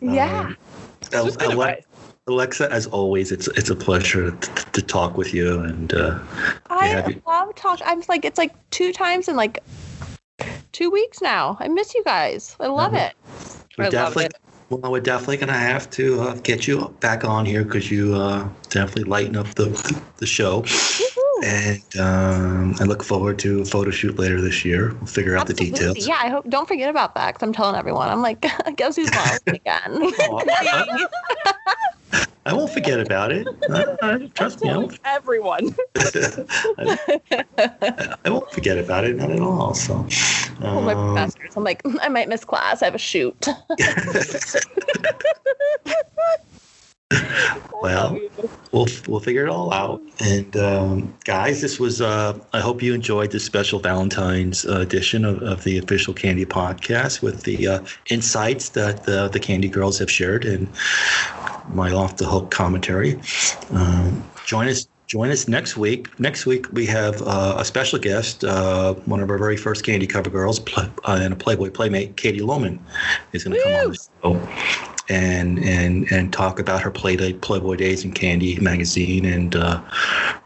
Yeah. 0.00 0.40
um, 0.40 0.56
It's 1.00 1.10
just 1.10 1.38
good 1.40 1.50
Ale- 1.52 1.76
Alexa, 2.28 2.70
as 2.70 2.86
always, 2.86 3.32
it's 3.32 3.48
it's 3.48 3.68
a 3.70 3.74
pleasure 3.74 4.30
to, 4.30 4.50
to 4.72 4.80
talk 4.82 5.16
with 5.16 5.34
you. 5.34 5.58
And 5.60 5.92
uh, 5.92 6.20
I 6.70 7.20
love 7.26 7.54
talk. 7.56 7.80
I'm 7.84 8.00
like 8.08 8.24
it's 8.24 8.38
like 8.38 8.54
two 8.70 8.92
times 8.92 9.26
in 9.28 9.34
like 9.34 9.58
two 10.72 10.90
weeks 10.90 11.20
now. 11.20 11.56
I 11.60 11.68
miss 11.68 11.94
you 11.94 12.02
guys. 12.04 12.56
I 12.60 12.66
love 12.66 12.94
it. 12.94 13.14
we're 13.78 13.86
I 13.86 13.90
definitely 13.90 14.24
it. 14.26 14.34
well, 14.70 14.92
we're 14.92 15.00
definitely 15.00 15.38
gonna 15.38 15.52
have 15.52 15.90
to 15.90 16.20
uh, 16.20 16.34
get 16.36 16.66
you 16.66 16.94
back 17.00 17.24
on 17.24 17.46
here 17.46 17.64
because 17.64 17.90
you 17.90 18.14
uh, 18.14 18.48
definitely 18.70 19.04
lighten 19.04 19.36
up 19.36 19.48
the 19.54 19.68
the 20.18 20.26
show. 20.26 20.64
And 21.44 21.96
um, 21.98 22.74
I 22.78 22.84
look 22.84 23.02
forward 23.02 23.38
to 23.40 23.62
a 23.62 23.64
photo 23.64 23.90
shoot 23.90 24.16
later 24.16 24.40
this 24.40 24.64
year. 24.64 24.94
We'll 24.94 25.06
figure 25.06 25.36
out 25.36 25.48
the 25.48 25.54
details. 25.54 26.06
Yeah, 26.06 26.18
I 26.20 26.28
hope. 26.28 26.48
Don't 26.48 26.68
forget 26.68 26.88
about 26.88 27.16
that. 27.16 27.34
Cause 27.34 27.42
I'm 27.42 27.52
telling 27.52 27.74
everyone. 27.74 28.08
I'm 28.08 28.22
like, 28.22 28.46
guess 28.76 28.94
who's 28.94 29.10
mom 29.14 29.38
again? 29.48 30.10
I, 32.46 32.52
won't 32.52 32.70
forget 32.70 33.00
about 33.00 33.32
it. 33.32 33.46
I, 33.70 33.96
I- 34.02 34.26
trust 34.34 34.62
me, 34.62 34.70
I 34.70 34.76
won't, 34.76 34.98
Everyone. 35.04 35.74
I, 35.96 36.98
I 38.24 38.30
won't 38.30 38.50
forget 38.52 38.78
about 38.78 39.04
it. 39.04 39.16
Not 39.16 39.30
at 39.30 39.40
all. 39.40 39.74
So, 39.74 40.06
Oh, 40.64 40.80
my 40.80 40.94
um, 40.94 41.14
professors. 41.14 41.56
I'm 41.56 41.64
like, 41.64 41.82
I 42.00 42.08
might 42.08 42.28
miss 42.28 42.44
class. 42.44 42.82
I 42.82 42.84
have 42.86 42.94
a 42.94 42.98
shoot. 42.98 43.44
well, 47.82 48.18
we'll 48.72 48.86
we'll 49.06 49.20
figure 49.20 49.44
it 49.44 49.50
all 49.50 49.72
out. 49.72 50.00
And 50.20 50.56
um, 50.56 51.14
guys, 51.24 51.60
this 51.60 51.78
was. 51.78 52.00
Uh, 52.00 52.38
I 52.52 52.60
hope 52.60 52.82
you 52.82 52.94
enjoyed 52.94 53.30
this 53.30 53.44
special 53.44 53.80
Valentine's 53.80 54.64
uh, 54.66 54.80
edition 54.80 55.24
of, 55.24 55.42
of 55.42 55.64
the 55.64 55.78
official 55.78 56.14
Candy 56.14 56.44
Podcast 56.44 57.22
with 57.22 57.42
the 57.42 57.66
uh, 57.66 57.84
insights 58.10 58.70
that 58.70 59.04
the 59.04 59.28
the 59.28 59.40
Candy 59.40 59.68
Girls 59.68 59.98
have 59.98 60.10
shared 60.10 60.44
and 60.44 60.68
my 61.68 61.92
off 61.92 62.16
the 62.16 62.26
hook 62.26 62.50
commentary. 62.50 63.20
Um, 63.70 64.24
join 64.46 64.68
us. 64.68 64.88
Join 65.08 65.30
us 65.30 65.46
next 65.46 65.76
week. 65.76 66.18
Next 66.18 66.46
week 66.46 66.72
we 66.72 66.86
have 66.86 67.20
uh, 67.20 67.56
a 67.58 67.66
special 67.66 67.98
guest, 67.98 68.44
uh, 68.44 68.94
one 69.04 69.20
of 69.20 69.28
our 69.28 69.36
very 69.36 69.58
first 69.58 69.84
Candy 69.84 70.06
Cover 70.06 70.30
girls, 70.30 70.58
pl- 70.60 70.84
uh, 71.04 71.18
and 71.20 71.34
a 71.34 71.36
Playboy 71.36 71.68
playmate, 71.68 72.16
Katie 72.16 72.40
Lohmann, 72.40 72.78
is 73.32 73.44
going 73.44 73.54
to 73.54 73.62
come 73.62 73.74
on 73.74 73.88
the 73.90 73.98
show 74.22 74.91
and 75.08 75.58
and 75.60 76.10
and 76.12 76.32
talk 76.32 76.58
about 76.58 76.82
her 76.82 76.90
Play 76.90 77.32
Playboy 77.32 77.76
days 77.76 78.04
and 78.04 78.14
Candy 78.14 78.58
magazine 78.60 79.24
and 79.24 79.56
uh, 79.56 79.80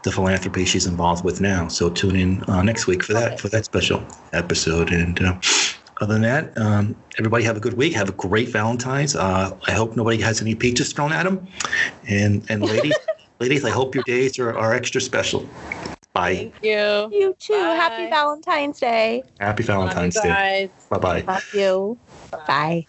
the 0.03 0.11
philanthropy 0.11 0.65
she's 0.65 0.85
involved 0.85 1.23
with 1.23 1.41
now. 1.41 1.67
So 1.67 1.89
tune 1.89 2.15
in 2.15 2.43
uh, 2.43 2.61
next 2.63 2.87
week 2.87 3.03
for 3.03 3.13
that 3.13 3.39
for 3.39 3.49
that 3.49 3.65
special 3.65 4.03
episode. 4.33 4.91
And 4.91 5.21
uh, 5.21 5.39
other 6.01 6.13
than 6.13 6.23
that, 6.23 6.57
um, 6.57 6.95
everybody 7.17 7.43
have 7.43 7.57
a 7.57 7.59
good 7.59 7.73
week. 7.73 7.93
Have 7.93 8.09
a 8.09 8.13
great 8.13 8.49
Valentine's. 8.49 9.15
Uh, 9.15 9.57
I 9.67 9.71
hope 9.71 9.95
nobody 9.95 10.21
has 10.21 10.41
any 10.41 10.55
peaches 10.55 10.93
thrown 10.93 11.11
at 11.11 11.23
them. 11.23 11.47
And 12.07 12.43
and 12.49 12.63
ladies, 12.65 12.95
ladies, 13.39 13.65
I 13.65 13.69
hope 13.69 13.95
your 13.95 14.03
days 14.03 14.39
are, 14.39 14.57
are 14.57 14.73
extra 14.73 15.01
special. 15.01 15.47
Bye. 16.13 16.35
Thank 16.35 16.63
you. 16.63 17.09
You 17.11 17.35
too. 17.39 17.53
Bye. 17.53 17.75
Happy 17.75 18.09
Valentine's 18.09 18.79
Day. 18.79 19.23
Happy 19.39 19.63
Valentine's 19.63 20.19
Day. 20.19 20.71
Bye 20.89 20.97
bye. 20.97 21.21
Love 21.21 21.53
you. 21.53 21.99
Bye. 22.47 22.87